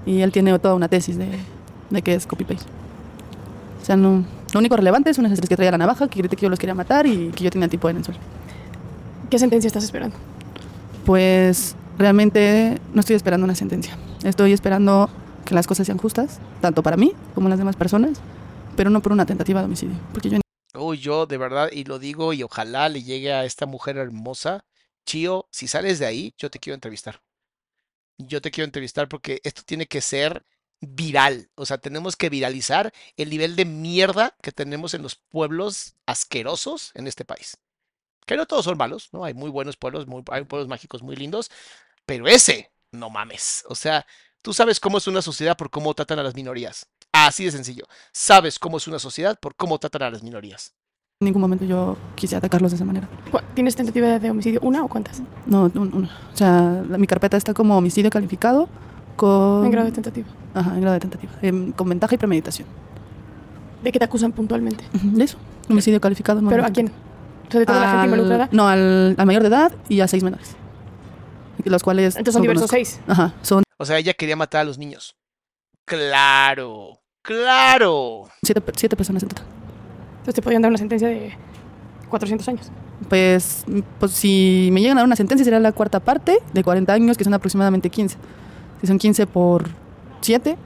[0.06, 1.28] Y él tiene toda una tesis de,
[1.90, 2.66] de que es copy-paste.
[3.80, 6.36] O sea, no, lo único relevante es una es que traía la navaja, que grité
[6.36, 8.20] que yo los quería matar y que yo tenía el tipo en el suelo.
[9.30, 10.16] ¿Qué sentencia estás esperando?
[11.04, 13.96] Pues realmente no estoy esperando una sentencia.
[14.24, 15.10] Estoy esperando
[15.44, 18.18] que las cosas sean justas, tanto para mí como las demás personas,
[18.76, 19.96] pero no por una tentativa de homicidio.
[20.12, 20.38] Porque yo
[20.74, 24.64] Uy, yo de verdad, y lo digo, y ojalá le llegue a esta mujer hermosa.
[25.06, 27.22] Chío, si sales de ahí, yo te quiero entrevistar.
[28.18, 30.44] Yo te quiero entrevistar porque esto tiene que ser
[30.80, 31.50] viral.
[31.56, 36.92] O sea, tenemos que viralizar el nivel de mierda que tenemos en los pueblos asquerosos
[36.94, 37.58] en este país.
[38.26, 39.24] Que no todos son malos, ¿no?
[39.24, 41.50] Hay muy buenos pueblos, muy, hay pueblos mágicos muy lindos,
[42.06, 43.64] pero ese, no mames.
[43.68, 44.06] O sea,
[44.42, 46.88] tú sabes cómo es una sociedad por cómo tratan a las minorías.
[47.12, 47.84] Así de sencillo.
[48.12, 50.72] Sabes cómo es una sociedad por cómo tratan a las minorías.
[51.20, 53.08] en ningún momento yo quise atacarlos de esa manera.
[53.30, 55.22] ¿Cu- ¿Tienes tentativa de homicidio una o cuántas?
[55.46, 56.08] No, un- una.
[56.32, 58.68] O sea, la- mi carpeta está como homicidio calificado
[59.14, 59.64] con...
[59.64, 60.26] En grado de tentativa.
[60.54, 61.32] Ajá, en grado de tentativa.
[61.42, 62.66] em, con ventaja y premeditación.
[63.84, 64.84] ¿De qué te acusan puntualmente?
[64.92, 65.38] De eso.
[65.70, 66.40] Homicidio calificado.
[66.42, 66.88] no ¿Pero a quién?
[66.88, 68.48] O sea, de toda la gente involucrada.
[68.50, 70.56] No, al, al mayor de edad y a seis menores.
[71.64, 72.16] Los cuales...
[72.16, 72.74] Entonces son diversos conozco.
[72.94, 73.00] seis.
[73.06, 75.14] Ajá, son O sea, ella quería matar a los niños.
[75.84, 78.24] Claro, claro.
[78.44, 79.44] siete, siete personas en total.
[80.12, 81.32] Entonces te podrían dar una sentencia de
[82.08, 82.70] 400 años.
[83.08, 86.62] Pues, mm, pues si me llegan a dar una sentencia sería la cuarta parte de
[86.64, 88.16] 40 años, que son aproximadamente 15.
[88.80, 89.68] Si son 15 por
[90.20, 90.56] 7,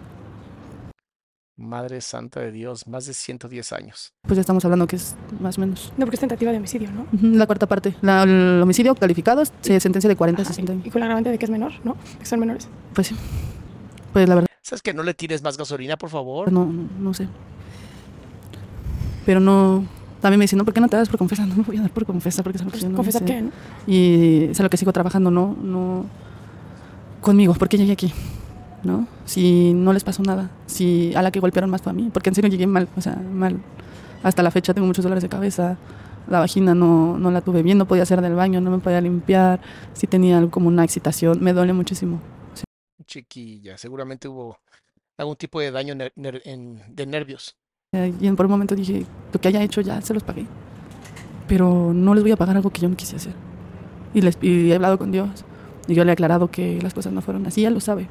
[1.58, 4.12] Madre santa de Dios, más de 110 años.
[4.26, 6.90] pues ya estamos hablando que es más o menos No, porque es tentativa de homicidio,
[6.92, 7.06] ¿no?
[7.12, 7.94] la cuarta parte.
[8.02, 10.86] La- el homicidio calificado se sentencia de 40 a Ajá, 60 años.
[10.86, 11.96] Y con la agravante de que es menor, ¿no?
[12.18, 12.68] Que son menores.
[12.92, 13.16] Pues sí.
[14.12, 16.50] Pues la verdad, ¿Sabes que no le tires más gasolina, por favor?
[16.50, 17.28] no, no, no sé.
[19.24, 19.84] Pero no...
[20.20, 21.46] También me dicen, no, ¿por qué no te das por confesar?
[21.46, 23.26] No me voy a dar por confesar porque es algo que Pues, no ¿Confesar sé.
[23.26, 23.42] qué?
[23.42, 23.50] ¿no?
[23.86, 26.06] Y es a lo que sigo trabajando, no, no
[27.20, 28.12] conmigo, porque llegué aquí,
[28.82, 29.06] ¿no?
[29.24, 32.30] Si no les pasó nada, si a la que golpearon más fue a mí, porque
[32.30, 33.58] en serio llegué mal, o sea, mal.
[34.24, 35.76] Hasta la fecha tengo muchos dolores de cabeza,
[36.28, 39.00] la vagina no, no la tuve bien, no podía hacer del baño, no me podía
[39.00, 39.60] limpiar,
[39.92, 42.18] si tenía algo como una excitación, me duele muchísimo.
[43.06, 44.58] Chiquilla, seguramente hubo
[45.18, 47.56] algún tipo de daño ner- ner- en- de nervios.
[47.92, 50.46] Eh, Y en- por un momento dije, lo que haya hecho ya se los pagué,
[51.48, 53.34] pero no les voy a pagar algo que yo no quise hacer.
[54.14, 55.44] Y, les, y he hablado con Dios,
[55.88, 58.08] y yo le he aclarado que las cosas no fueron así, él lo sabe,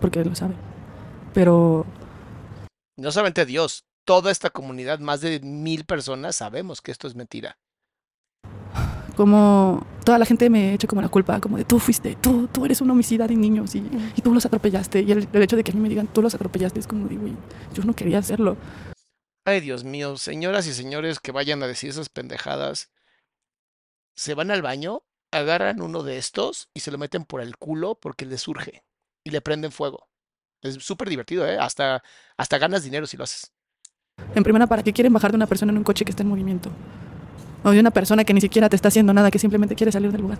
[0.00, 0.54] porque él lo sabe.
[1.34, 1.84] Pero
[2.96, 7.56] No solamente Dios, toda esta comunidad, más de mil personas, sabemos que esto es mentira.
[9.14, 12.64] Como toda la gente me echa como la culpa, como de tú fuiste, tú, tú
[12.64, 13.78] eres un homicida de niños y,
[14.16, 15.00] y tú los atropellaste.
[15.02, 17.08] Y el, el hecho de que a mí me digan tú los atropellaste es como
[17.08, 17.36] de, güey,
[17.74, 18.56] yo no quería hacerlo.
[19.44, 22.90] Ay, Dios mío, señoras y señores que vayan a decir esas pendejadas,
[24.14, 25.02] se van al baño,
[25.32, 28.84] agarran uno de estos y se lo meten por el culo porque les surge
[29.24, 30.08] y le prenden fuego.
[30.62, 31.58] Es súper divertido, ¿eh?
[31.58, 32.04] Hasta,
[32.36, 33.52] hasta ganas dinero si lo haces.
[34.34, 36.28] En primera, ¿para qué quieren bajar de una persona en un coche que está en
[36.28, 36.70] movimiento?
[37.64, 40.10] O de una persona que ni siquiera te está haciendo nada, que simplemente quiere salir
[40.12, 40.38] del lugar.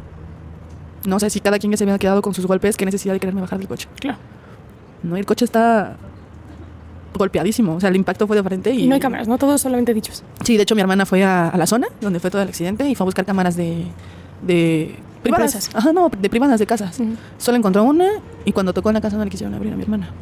[1.07, 3.21] No sé si cada quien ya se había quedado con sus golpes, qué necesidad de
[3.21, 3.89] quererme bajar del coche.
[4.01, 4.19] Claro.
[5.03, 5.97] No, el coche está
[7.15, 7.75] golpeadísimo.
[7.77, 8.87] O sea, el impacto fue de frente y...
[8.87, 9.39] No hay cámaras, ¿no?
[9.39, 10.23] Todos solamente dichos.
[10.45, 12.89] Sí, de hecho mi hermana fue a, a la zona donde fue todo el accidente
[12.89, 13.87] y fue a buscar cámaras de...
[14.43, 15.55] de privadas.
[15.55, 15.77] Empresas.
[15.77, 16.99] Ajá, no, de privadas de casas.
[17.39, 18.09] Solo encontró una
[18.45, 20.13] y cuando tocó en la casa no le quisieron abrir a mi hermana.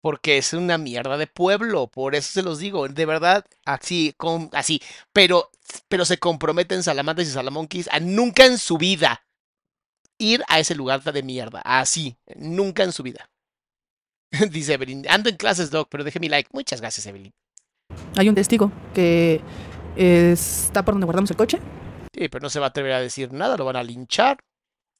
[0.00, 4.50] Porque es una mierda de pueblo, por eso se los digo, de verdad, así, con,
[4.52, 4.80] así,
[5.12, 5.50] pero,
[5.88, 9.22] pero se comprometen Salamantes y Salamonquis a nunca en su vida
[10.18, 13.30] ir a ese lugar de mierda, así, nunca en su vida.
[14.50, 16.50] Dice Evelyn, ando en clases, Doc, pero deje mi like.
[16.52, 17.32] Muchas gracias, Evelyn.
[18.16, 19.40] Hay un testigo que
[19.96, 21.58] está por donde guardamos el coche
[22.12, 24.38] Sí, pero no se va a atrever a decir nada, lo van a linchar.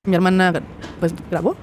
[0.06, 0.52] Mi hermana,
[1.00, 1.56] pues, grabó.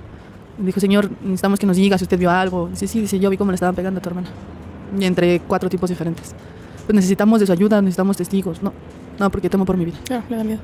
[0.58, 2.70] Dijo, señor, necesitamos que nos diga si usted vio algo.
[2.70, 4.30] Dice, sí, dice, yo vi cómo le estaban pegando a tu hermana.
[5.00, 6.34] Y entre cuatro tipos diferentes.
[6.86, 8.62] Pues necesitamos de su ayuda, necesitamos testigos.
[8.62, 8.74] No,
[9.20, 10.00] no, porque temo por mi vida.
[10.06, 10.60] Claro, le da miedo.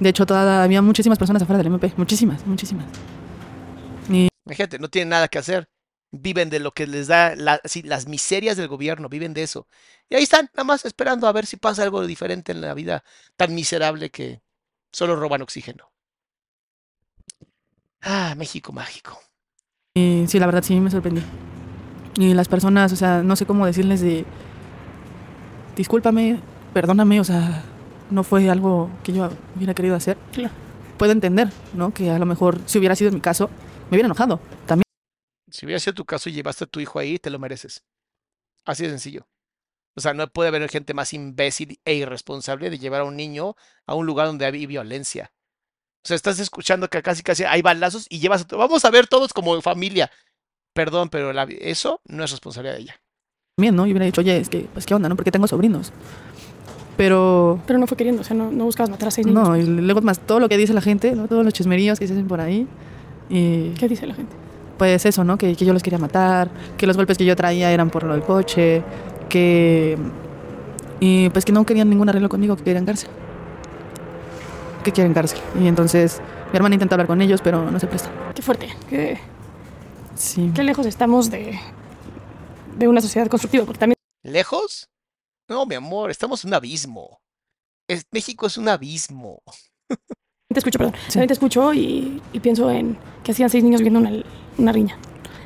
[0.00, 1.92] De hecho, toda, había muchísimas personas afuera del MP.
[1.96, 2.86] Muchísimas, muchísimas.
[4.08, 5.68] Y Imagínate, no tienen nada que hacer.
[6.12, 9.66] Viven de lo que les da la- sí, las miserias del gobierno, viven de eso.
[10.08, 13.02] Y ahí están, nada más esperando a ver si pasa algo diferente en la vida
[13.36, 14.40] tan miserable que
[14.92, 15.90] solo roban oxígeno.
[18.02, 19.18] Ah, México mágico.
[19.94, 21.22] Y sí, la verdad sí me sorprendí.
[22.16, 24.24] Y las personas, o sea, no sé cómo decirles de,
[25.76, 26.40] discúlpame,
[26.72, 27.62] perdóname, o sea,
[28.10, 30.16] no fue algo que yo hubiera querido hacer.
[30.32, 30.54] Claro.
[30.98, 31.92] Puedo entender, ¿no?
[31.92, 33.48] Que a lo mejor si hubiera sido mi caso,
[33.90, 34.40] me hubiera enojado.
[34.66, 34.84] También
[35.50, 37.82] Si hubiera sido tu caso y llevaste a tu hijo ahí, te lo mereces.
[38.64, 39.26] Así de sencillo.
[39.96, 43.54] O sea, no puede haber gente más imbécil e irresponsable de llevar a un niño
[43.86, 45.32] a un lugar donde hay violencia.
[46.04, 48.56] O sea, estás escuchando que casi casi hay balazos y llevas a tu...
[48.56, 50.10] Vamos a ver todos como familia.
[50.72, 53.00] Perdón, pero la- eso no es responsabilidad de ella.
[53.56, 53.86] ¿No?
[53.86, 55.14] Y hubiera dicho, oye, es que, pues, ¿qué onda, no?
[55.14, 55.92] Porque tengo sobrinos.
[56.96, 59.48] Pero, Pero no fue queriendo, o sea, no, no buscabas matar a seis niños.
[59.48, 61.28] no, y luego más todo lo que dice la gente, ¿no?
[61.28, 62.66] Todos los chismeríos que se hacen por ahí.
[63.30, 64.32] Y, ¿Qué dice la gente?
[64.76, 65.38] pues eso, ¿no?
[65.38, 68.12] Que, que yo los quería matar, que los golpes que yo traía eran por lo
[68.14, 68.82] del coche,
[69.28, 69.96] que...
[70.98, 73.08] Y pues que no querían ningún arreglo conmigo, que querían cárcel.
[74.82, 75.38] Que quieren cárcel.
[75.60, 76.20] Y entonces
[76.52, 78.10] mi hermana intenta hablar con ellos, pero no se presta.
[78.34, 79.18] Qué fuerte, qué,
[80.16, 80.50] Sí.
[80.56, 81.56] qué lejos estamos de,
[82.76, 84.88] de una sociedad constructiva, porque también ¿Lejos?
[85.48, 87.20] No, mi amor, estamos en un abismo.
[87.88, 89.42] Es- México es un abismo.
[90.52, 94.00] te escucho, perdón, también te escucho y, y pienso en que hacían seis niños viendo
[94.00, 94.10] una,
[94.58, 94.96] una riña.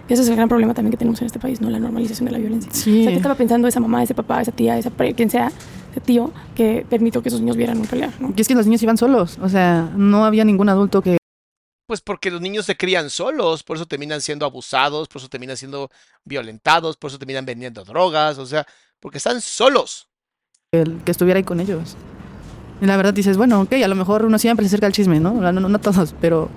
[0.08, 1.68] Y ese es el gran problema también que tenemos en este país, ¿no?
[1.68, 2.70] La normalización de la violencia.
[2.72, 3.00] Sí.
[3.00, 5.52] O sea, ¿qué estaba pensando esa mamá, ese papá, esa tía, esa pre- quien sea,
[5.90, 8.32] ese tío, que permitió que esos niños vieran un pelear, ¿no?
[8.34, 11.18] Y es que los niños iban solos, o sea, no había ningún adulto que
[11.88, 15.56] Pues porque los niños se crían solos, por eso terminan siendo abusados, por eso terminan
[15.56, 15.90] siendo
[16.22, 18.66] violentados, por eso terminan vendiendo drogas, o sea,
[19.00, 20.04] porque están solos.
[20.70, 21.96] el- que estuviera ahí con ellos.
[22.82, 25.18] Y la verdad dices, bueno, ok, a lo mejor uno siempre se acerca al chisme,
[25.18, 25.32] ¿no?
[25.32, 26.50] No, no, no todos, pero,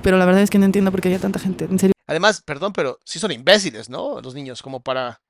[0.00, 1.64] pero la verdad es que no entiendo por qué había tanta gente.
[1.64, 4.20] En serio, Además, perdón, pero sí son imbéciles, ¿no?
[4.20, 5.20] Los niños, como para...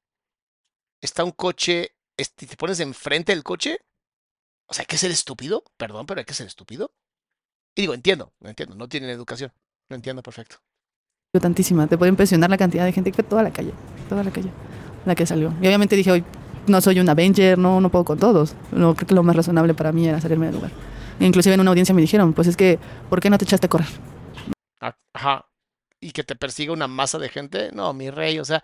[1.01, 3.79] Está un coche, este, te pones enfrente del coche.
[4.67, 6.93] O sea, hay que ser estúpido, perdón, pero hay que ser estúpido.
[7.75, 9.53] Y digo, entiendo, no entiendo, no tienen educación.
[9.89, 10.57] Lo entiendo perfecto.
[11.41, 11.87] tantísima.
[11.87, 13.73] Te puede impresionar la cantidad de gente que fue toda la calle,
[14.09, 14.51] toda la calle,
[15.05, 15.55] la que salió.
[15.61, 16.25] Y obviamente dije, hoy
[16.67, 18.55] no soy un Avenger, no, no puedo con todos.
[18.71, 20.73] No, creo que lo más razonable para mí era salirme del lugar.
[21.19, 23.67] E inclusive en una audiencia me dijeron, pues es que, ¿por qué no te echaste
[23.67, 23.89] a correr?
[24.81, 25.49] Ah, Ajá.
[26.01, 27.71] Y que te persiga una masa de gente.
[27.73, 28.63] No, mi rey, o sea.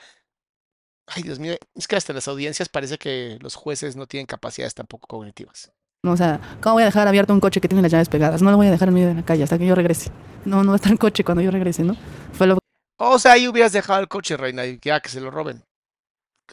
[1.06, 1.54] Ay, Dios mío.
[1.74, 5.72] Es que hasta las audiencias parece que los jueces no tienen capacidades tampoco cognitivas.
[6.04, 8.40] O sea, ¿cómo voy a dejar abierto un coche que tiene las llaves pegadas?
[8.40, 10.10] No lo voy a dejar en medio de la calle hasta que yo regrese.
[10.44, 11.96] No, no va a estar en coche cuando yo regrese, ¿no?
[12.32, 12.58] Fue lo
[12.98, 15.64] O sea, ahí hubieras dejado el coche, reina, y ya que se lo roben.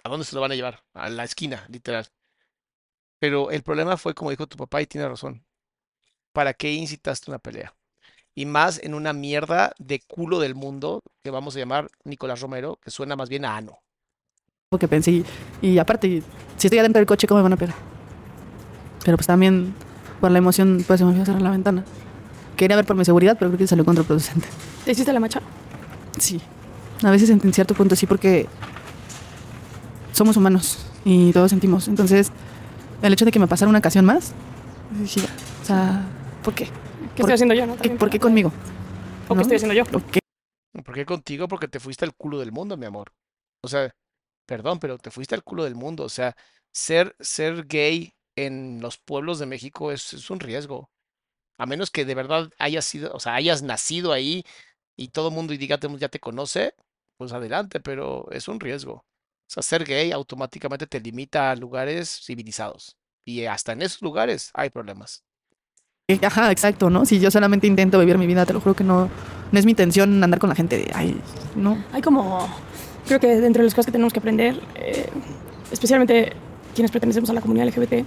[0.04, 0.84] ¿A dónde se lo van a llevar?
[0.93, 2.08] A la esquina, literal.
[3.20, 5.46] Pero el problema fue, como dijo tu papá, y tiene razón.
[6.34, 7.74] ¿Para qué incitaste una pelea?
[8.36, 12.78] Y más en una mierda de culo del mundo que vamos a llamar Nicolás Romero,
[12.82, 13.80] que suena más bien a ano.
[14.80, 15.12] que pensé.
[15.12, 15.26] Y,
[15.62, 16.22] y aparte,
[16.58, 17.95] si estoy adentro del coche, ¿cómo me van a pegar?
[19.06, 19.74] Pero pues también,
[20.20, 21.86] por la emoción, pues se me olvidó cerrar la ventana.
[22.58, 24.47] Quería ver por mi seguridad, pero creo que salió contraproducente.
[24.84, 25.41] ¿Te hiciste la macha?
[26.20, 26.42] Sí.
[27.04, 28.47] A veces en, cierto punto sí, porque
[30.12, 31.88] somos humanos y todos sentimos.
[31.88, 32.32] Entonces,
[33.01, 34.34] el hecho de que me pasara una ocasión más,
[35.00, 35.28] dije, ya,
[35.62, 36.05] o sea,
[36.43, 36.66] ¿por qué?
[36.66, 36.71] ¿Qué
[37.21, 37.66] ¿Por- estoy haciendo yo?
[37.67, 37.74] No?
[37.74, 38.51] ¿Qué- También ¿Por qué conmigo?
[39.28, 39.86] ¿O qué estoy haciendo yo?
[39.86, 40.20] ¿Por qué?
[40.84, 41.47] ¿Por qué contigo?
[41.47, 43.12] Porque te fuiste al culo del mundo, mi amor.
[43.62, 43.92] O sea,
[44.47, 46.04] perdón, pero te fuiste al culo del mundo.
[46.04, 46.36] O sea,
[46.71, 50.89] ser, ser gay en los pueblos de México es, es un riesgo.
[51.57, 54.43] A menos que de verdad hayas sido, o sea, hayas nacido ahí
[54.97, 56.75] y todo el mundo y diga, ya te conoce,
[57.17, 58.93] pues adelante, pero es un riesgo.
[58.93, 62.97] O sea, ser gay automáticamente te limita a lugares civilizados.
[63.25, 65.24] Y hasta en esos lugares hay problemas.
[66.07, 67.05] Eh, Ajá, exacto, ¿no?
[67.05, 69.09] Si yo solamente intento vivir mi vida, te lo juro que no,
[69.51, 71.20] no es mi intención andar con la gente de, ay,
[71.55, 71.83] no.
[71.91, 72.47] Hay como,
[73.07, 75.09] creo que dentro de las cosas que tenemos que aprender, eh,
[75.71, 76.33] especialmente
[76.76, 78.06] quienes pertenecemos a la comunidad LGBT,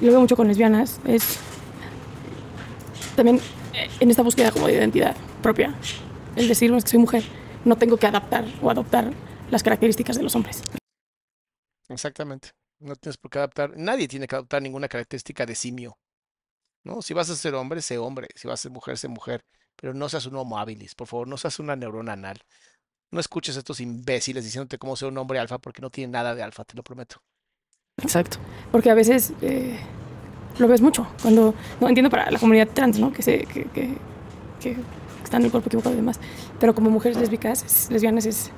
[0.00, 1.38] y lo veo mucho con lesbianas, es
[3.16, 3.36] también
[3.72, 5.74] eh, en esta búsqueda como de identidad propia,
[6.36, 7.22] el decir, "No, es que soy mujer,
[7.64, 9.10] no tengo que adaptar o adoptar
[9.50, 10.62] las características de los hombres.
[11.88, 12.50] Exactamente.
[12.78, 13.76] No tienes por qué adaptar.
[13.76, 15.98] Nadie tiene que adoptar ninguna característica de simio.
[16.84, 17.02] ¿No?
[17.02, 18.28] Si vas a ser hombre, sé hombre.
[18.34, 19.44] Si vas a ser mujer, sé mujer.
[19.76, 20.94] Pero no seas un homo habilis.
[20.94, 22.40] Por favor, no seas una neurona anal.
[23.10, 26.34] No escuches a estos imbéciles diciéndote cómo ser un hombre alfa porque no tiene nada
[26.34, 27.20] de alfa, te lo prometo.
[28.02, 28.38] Exacto.
[28.72, 29.76] Porque a veces, eh,
[30.58, 31.06] lo ves mucho.
[31.22, 33.12] Cuando, no entiendo para la comunidad trans, ¿no?
[33.12, 33.94] Que, se, que, que,
[34.60, 34.76] que
[35.24, 36.20] está en el cuerpo equivocado y demás.
[36.58, 38.50] Pero como mujeres lésbicas, es- lesbianas, es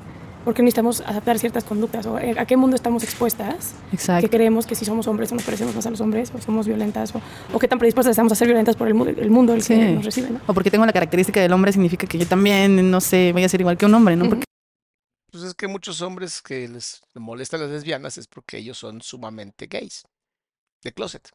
[0.44, 3.74] porque necesitamos adaptar ciertas conductas o eh, a qué mundo estamos expuestas.
[3.92, 4.28] Exacto.
[4.28, 6.66] Que creemos que si somos hombres o nos parecemos más a los hombres o somos
[6.66, 7.20] violentas o,
[7.54, 9.74] o qué tan predispuestas estamos a ser violentas por el, mu- el mundo el Sí.
[9.76, 10.40] que nos recibe, ¿no?
[10.48, 13.48] O porque tengo la característica del hombre significa que yo también, no sé, voy a
[13.48, 14.28] ser igual que un hombre, ¿no?
[14.28, 14.44] Porque
[15.32, 19.66] Pues es que muchos hombres que les molestan las lesbianas es porque ellos son sumamente
[19.66, 20.04] gays.
[20.84, 21.30] De closet.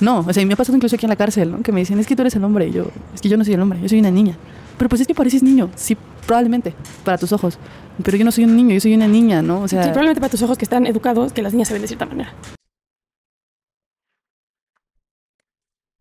[0.00, 1.62] no, o sea, y me ha pasado incluso aquí en la cárcel, ¿no?
[1.62, 3.44] Que me dicen, es que tú eres el hombre, y yo, es que yo no
[3.44, 4.38] soy el hombre, yo soy una niña.
[4.78, 5.94] Pero pues es que pareces niño, sí,
[6.26, 6.74] probablemente,
[7.04, 7.58] para tus ojos.
[8.02, 9.60] Pero yo no soy un niño, yo soy una niña, ¿no?
[9.60, 11.82] O sea, Sí, probablemente para tus ojos que están educados, que las niñas se ven
[11.82, 12.34] de cierta manera.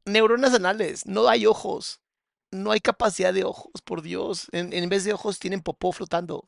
[0.05, 2.00] Neuronas anales, no hay ojos.
[2.51, 4.47] No hay capacidad de ojos, por Dios.
[4.51, 6.47] En, en vez de ojos tienen popó flotando.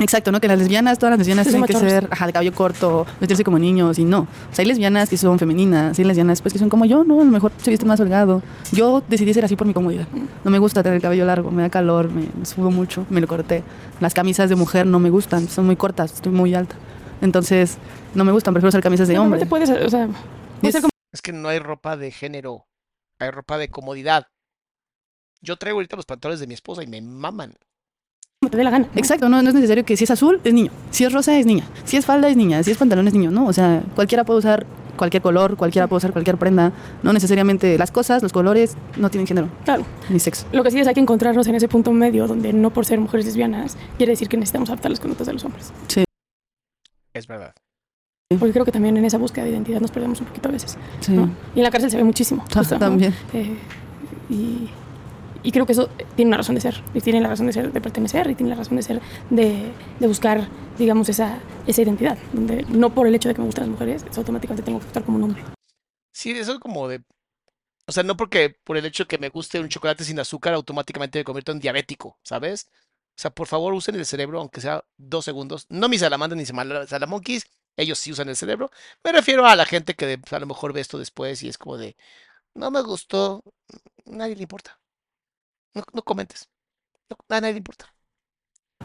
[0.00, 0.40] Exacto, ¿no?
[0.40, 3.58] Que las lesbianas, todas las lesbianas tienen que ser, ajá, de cabello corto, vestirse como
[3.58, 4.20] niños y no.
[4.20, 7.20] O sea, hay lesbianas que son femeninas, hay lesbianas pues que son como yo, ¿no?
[7.20, 8.42] A lo mejor se visten más holgado.
[8.72, 10.08] Yo decidí ser así por mi comodidad.
[10.44, 13.20] No me gusta tener el cabello largo, me da calor, me, me sudo mucho, me
[13.20, 13.62] lo corté.
[14.00, 16.74] Las camisas de mujer no me gustan, son muy cortas, estoy muy alta.
[17.20, 17.76] Entonces,
[18.14, 19.44] no me gustan, prefiero usar camisas de hombre.
[19.44, 22.66] Normalmente puedes, o sea, puede Es- ser como Es que no hay ropa de género.
[23.20, 24.26] Hay ropa de comodidad.
[25.42, 27.54] Yo traigo ahorita los pantalones de mi esposa y me maman.
[28.48, 28.88] te dé la gana.
[28.94, 30.70] Exacto, no, no es necesario que si es azul, es niño.
[30.90, 31.64] Si es rosa, es niña.
[31.84, 32.62] Si es falda, es niña.
[32.62, 33.46] Si es pantalón, es niño, ¿no?
[33.46, 34.66] O sea, cualquiera puede usar
[34.96, 36.72] cualquier color, cualquiera puede usar cualquier prenda.
[37.02, 39.84] No necesariamente las cosas, los colores, no tienen género Claro.
[40.10, 40.46] ni sexo.
[40.52, 43.00] Lo que sí es hay que encontrarnos en ese punto medio donde no por ser
[43.00, 45.72] mujeres lesbianas quiere decir que necesitamos adaptar las conductas de los hombres.
[47.14, 47.54] Es verdad.
[48.38, 50.78] Porque creo que también en esa búsqueda de identidad nos perdemos un poquito a veces.
[51.00, 51.12] Sí.
[51.12, 51.30] ¿no?
[51.54, 52.44] Y en la cárcel se ve muchísimo.
[52.54, 52.78] Justo, ¿no?
[52.80, 53.14] También.
[53.34, 53.56] Eh,
[54.30, 54.70] y,
[55.42, 56.82] y creo que eso tiene una razón de ser.
[56.94, 59.00] Y tiene la razón de ser de pertenecer y tiene la razón de ser
[59.30, 60.48] de, de buscar,
[60.78, 62.18] digamos, esa, esa identidad.
[62.32, 64.86] Donde no por el hecho de que me gustan las mujeres, es automáticamente tengo que
[64.86, 65.42] actuar como un hombre.
[66.12, 67.02] Sí, eso es como de.
[67.86, 70.54] O sea, no porque por el hecho de que me guste un chocolate sin azúcar,
[70.54, 72.68] automáticamente me convierto en diabético, ¿sabes?
[73.16, 75.66] O sea, por favor, usen el cerebro, aunque sea dos segundos.
[75.68, 77.46] No mis salamandras ni sala- salamonquis,
[77.76, 78.70] ellos sí usan el cerebro.
[79.04, 81.76] Me refiero a la gente que a lo mejor ve esto después y es como
[81.76, 81.96] de,
[82.54, 83.44] no me gustó,
[84.06, 84.80] nadie le importa.
[85.74, 86.48] No, no comentes.
[87.10, 87.94] No- a nadie le importa.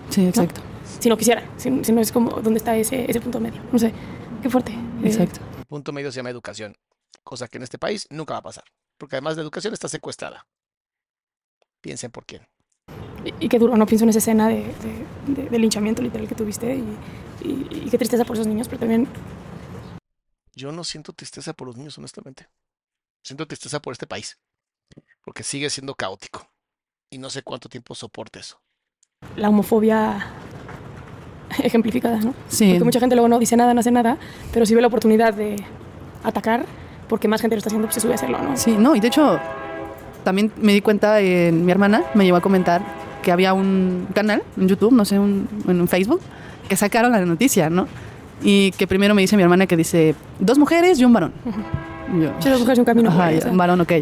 [0.09, 0.61] Sí, exacto.
[0.99, 3.61] Si no quisiera, si, si no es como donde está ese, ese punto medio.
[3.71, 3.93] No sé,
[4.41, 4.71] qué fuerte.
[4.71, 5.39] Eh, Exacto.
[5.57, 6.75] El punto medio se llama educación,
[7.23, 8.63] cosa que en este país nunca va a pasar,
[8.97, 10.47] porque además la educación está secuestrada.
[11.81, 12.47] Piensen por quién.
[13.25, 16.27] Y, y qué duro, no pienso en esa escena de, de, de- de linchamiento literal
[16.27, 16.97] que tuviste y,
[17.41, 19.07] y- y qué tristeza por esos niños, pero también
[20.55, 22.47] Yo no siento tristeza por los niños, honestamente.
[23.23, 24.39] Siento tristeza por este país,
[25.23, 26.49] porque sigue siendo caótico.
[27.09, 28.59] Y no sé cuánto tiempo soporte eso.
[29.35, 30.27] la homofobia
[31.63, 32.33] ejemplificada, ¿no?
[32.49, 32.69] Sí.
[32.71, 34.17] Porque mucha gente luego no dice nada, no hace nada,
[34.53, 35.55] pero si ve la oportunidad de
[36.23, 36.65] atacar,
[37.07, 38.57] porque más gente lo está haciendo, pues se sube a hacerlo, ¿no?
[38.57, 39.39] Sí, no, y de hecho,
[40.23, 42.81] también me di cuenta, en, mi hermana me llevó a comentar
[43.23, 46.19] que había un canal en YouTube, no sé, un, en un Facebook,
[46.67, 47.87] que sacaron la noticia, ¿no?
[48.41, 51.33] Y que primero me dice mi hermana que dice, dos mujeres y un varón.
[52.13, 53.51] Y yo, Si las mujeres un camino Ajá, o sea.
[53.51, 53.93] un varón, ok.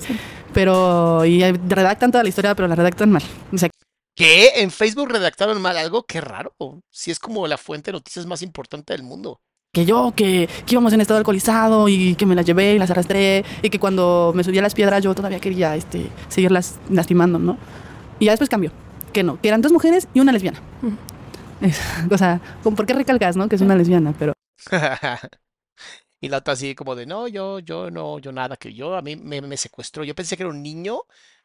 [0.55, 3.21] Pero, y redactan toda la historia, pero la redactan mal.
[3.51, 3.69] O sea,
[4.15, 4.61] ¿Qué?
[4.61, 6.03] ¿En Facebook redactaron mal algo?
[6.03, 6.53] Qué raro.
[6.89, 9.41] Si es como la fuente de noticias más importante del mundo.
[9.73, 12.89] que yo, que, que íbamos en estado alcoholizado y que me las llevé y las
[12.89, 17.37] arrastré y que cuando me subí a las piedras yo todavía quería este, seguirlas lastimando,
[17.37, 17.57] ¿no?
[18.19, 18.71] Y ya después cambió,
[19.11, 20.61] que no, que eran dos mujeres y una lesbiana.
[22.11, 23.49] O sea, ¿con ¿por qué recalcas, no?
[23.49, 24.33] Que es una lesbiana, pero
[26.25, 29.03] y la otra así como de, no, yo, yo no, yo nada, que yo a
[29.03, 30.03] mí me, me secuestró.
[30.03, 31.01] Yo pensé que era un niño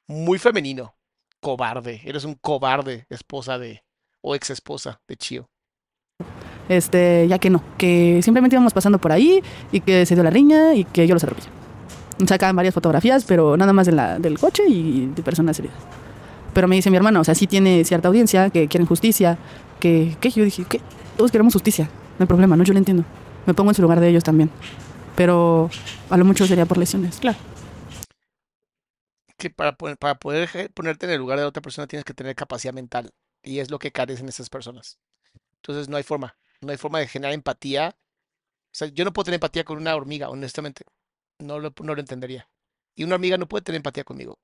[0.07, 0.94] muy femenino.
[1.39, 2.01] Cobarde.
[2.02, 3.85] Eres un cobarde, esposa de,
[4.23, 5.51] o ex esposa de Chio.
[6.70, 10.31] este, ya que no, que simplemente íbamos pasando por ahí y que se dio la
[10.31, 11.48] riña y que yo los atropellé.
[12.27, 15.77] Sacan varias fotografías, pero nada más de la, del coche y de personas heridas.
[16.55, 19.36] Pero me dice mi hermana, o sea, sí tiene cierta audiencia, que quieren justicia,
[19.78, 20.31] que, ¿qué?
[20.31, 20.81] Yo dije, ¿qué?
[21.19, 21.85] Todos queremos justicia,
[22.19, 22.65] no hay problema, ¿no?
[22.65, 23.05] Yo lo entiendo.
[23.47, 24.51] Me pongo en su lugar de ellos también.
[25.17, 25.71] Pero
[26.09, 27.19] a lo mucho sería por lesiones.
[27.19, 27.39] Claro.
[29.37, 32.75] Que para, para poder ponerte en el lugar de otra persona tienes que tener capacidad
[32.75, 33.11] mental.
[33.43, 34.99] Y es lo que carecen esas personas.
[35.57, 36.37] Entonces no hay forma.
[36.61, 37.97] No hay forma de generar empatía.
[37.97, 40.85] O sea, yo no puedo tener empatía con una hormiga, honestamente.
[41.39, 42.49] No lo, no lo entendería.
[42.95, 44.39] Y una hormiga no puede tener empatía conmigo.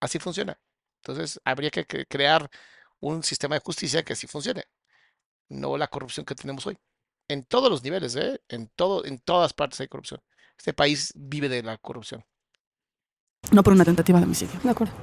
[0.00, 0.58] Así funciona.
[1.02, 2.48] Entonces habría que cre- crear
[3.00, 4.64] un sistema de justicia que así funcione.
[5.48, 6.78] No la corrupción que tenemos hoy.
[7.28, 8.40] En todos los niveles, ¿eh?
[8.48, 10.20] En, todo, en todas partes hay corrupción.
[10.56, 12.24] Este país vive de la corrupción.
[13.52, 14.58] No por una tentativa de homicidio.
[14.62, 14.94] De acuerdo.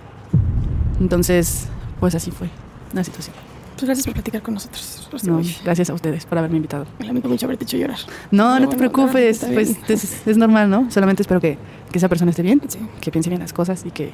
[0.99, 1.67] Entonces,
[1.99, 2.49] pues así fue
[2.93, 3.35] la situación.
[3.73, 5.09] Pues gracias por platicar con nosotros.
[5.23, 6.87] No, gracias a ustedes por haberme invitado.
[6.99, 7.99] Lamento mucho haberte hecho llorar.
[8.31, 10.89] No, Pero no te preocupes, pues es, es normal, ¿no?
[10.89, 11.57] Solamente espero que,
[11.91, 14.13] que esa persona esté bien, Sí, que piense bien las cosas y que,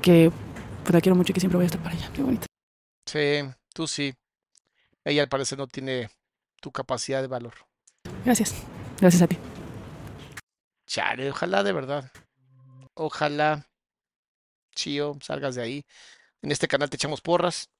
[0.00, 0.30] que
[0.82, 2.08] pues, la quiero mucho y que siempre voy a estar para ella.
[2.14, 2.46] qué bonito.
[3.06, 3.40] Sí,
[3.74, 4.14] tú sí.
[5.04, 6.08] Ella al parecer no tiene
[6.60, 7.54] tu capacidad de valor.
[8.24, 8.54] Gracias.
[9.00, 9.38] Gracias a ti.
[10.86, 12.10] Chale, ojalá de verdad.
[12.94, 13.68] Ojalá,
[14.74, 15.86] Chío, salgas de ahí.
[16.42, 17.70] En este canal te echamos porras.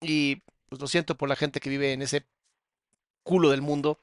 [0.00, 2.26] Y pues lo siento por la gente que vive en ese
[3.22, 3.98] culo del mundo.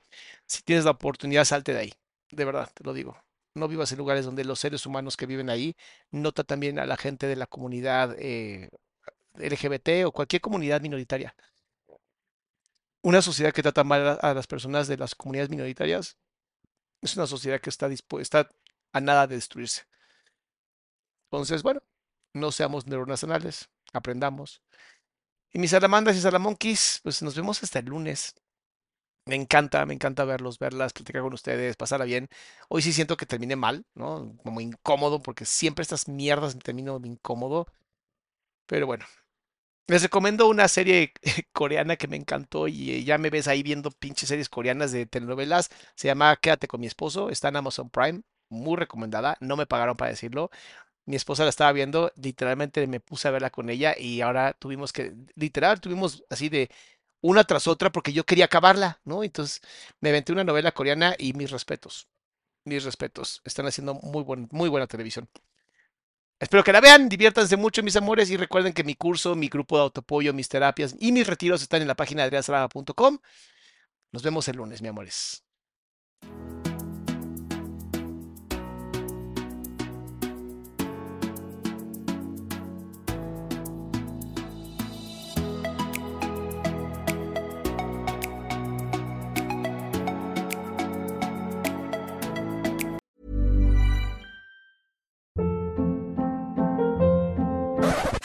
[0.45, 1.93] Si tienes la oportunidad, salte de ahí.
[2.31, 3.17] De verdad, te lo digo.
[3.53, 5.75] No vivas en lugares donde los seres humanos que viven ahí
[6.11, 8.69] nota también a la gente de la comunidad eh,
[9.35, 11.35] LGBT o cualquier comunidad minoritaria.
[13.05, 16.17] Una sociedad que trata mal a, las personas de las comunidades minoritarias
[17.03, 18.49] es una sociedad que está dispuesta
[18.93, 19.83] a nada de destruirse.
[21.25, 21.83] Entonces, bueno,
[22.33, 24.63] no seamos neuronacionales, aprendamos.
[25.53, 28.33] Y mis salamandas y salamonquis, pues nos vemos hasta el lunes.
[29.27, 32.27] Me encanta, me encanta verlos, verlas, platicar con ustedes, pasarla bien.
[32.69, 34.35] Hoy sí siento que terminé mal, ¿no?
[34.43, 37.67] Como incómodo, porque siempre estas mierdas termino incómodo.
[38.65, 39.05] Pero bueno,
[39.87, 41.13] les recomiendo una serie
[41.53, 45.05] coreana que me encantó y eh, ya me ves ahí viendo pinches series coreanas de
[45.05, 45.69] telenovelas.
[45.95, 49.95] Se llama Quédate con mi esposo, está en Amazon Prime, muy recomendada, no me pagaron
[49.97, 50.49] para decirlo.
[51.05, 54.93] Mi esposa la estaba viendo, literalmente me puse a verla con ella y ahora tuvimos
[54.93, 56.69] que, literal, tuvimos así de
[57.21, 59.23] una tras otra porque yo quería acabarla, ¿no?
[59.23, 59.61] Entonces
[60.01, 62.07] me aventé una novela coreana y mis respetos,
[62.65, 65.29] mis respetos, están haciendo muy, buen, muy buena televisión.
[66.37, 69.77] Espero que la vean, diviértanse mucho, mis amores, y recuerden que mi curso, mi grupo
[69.77, 72.41] de autoapoyo, mis terapias y mis retiros están en la página de.
[74.11, 75.45] Nos vemos el lunes, mi amores.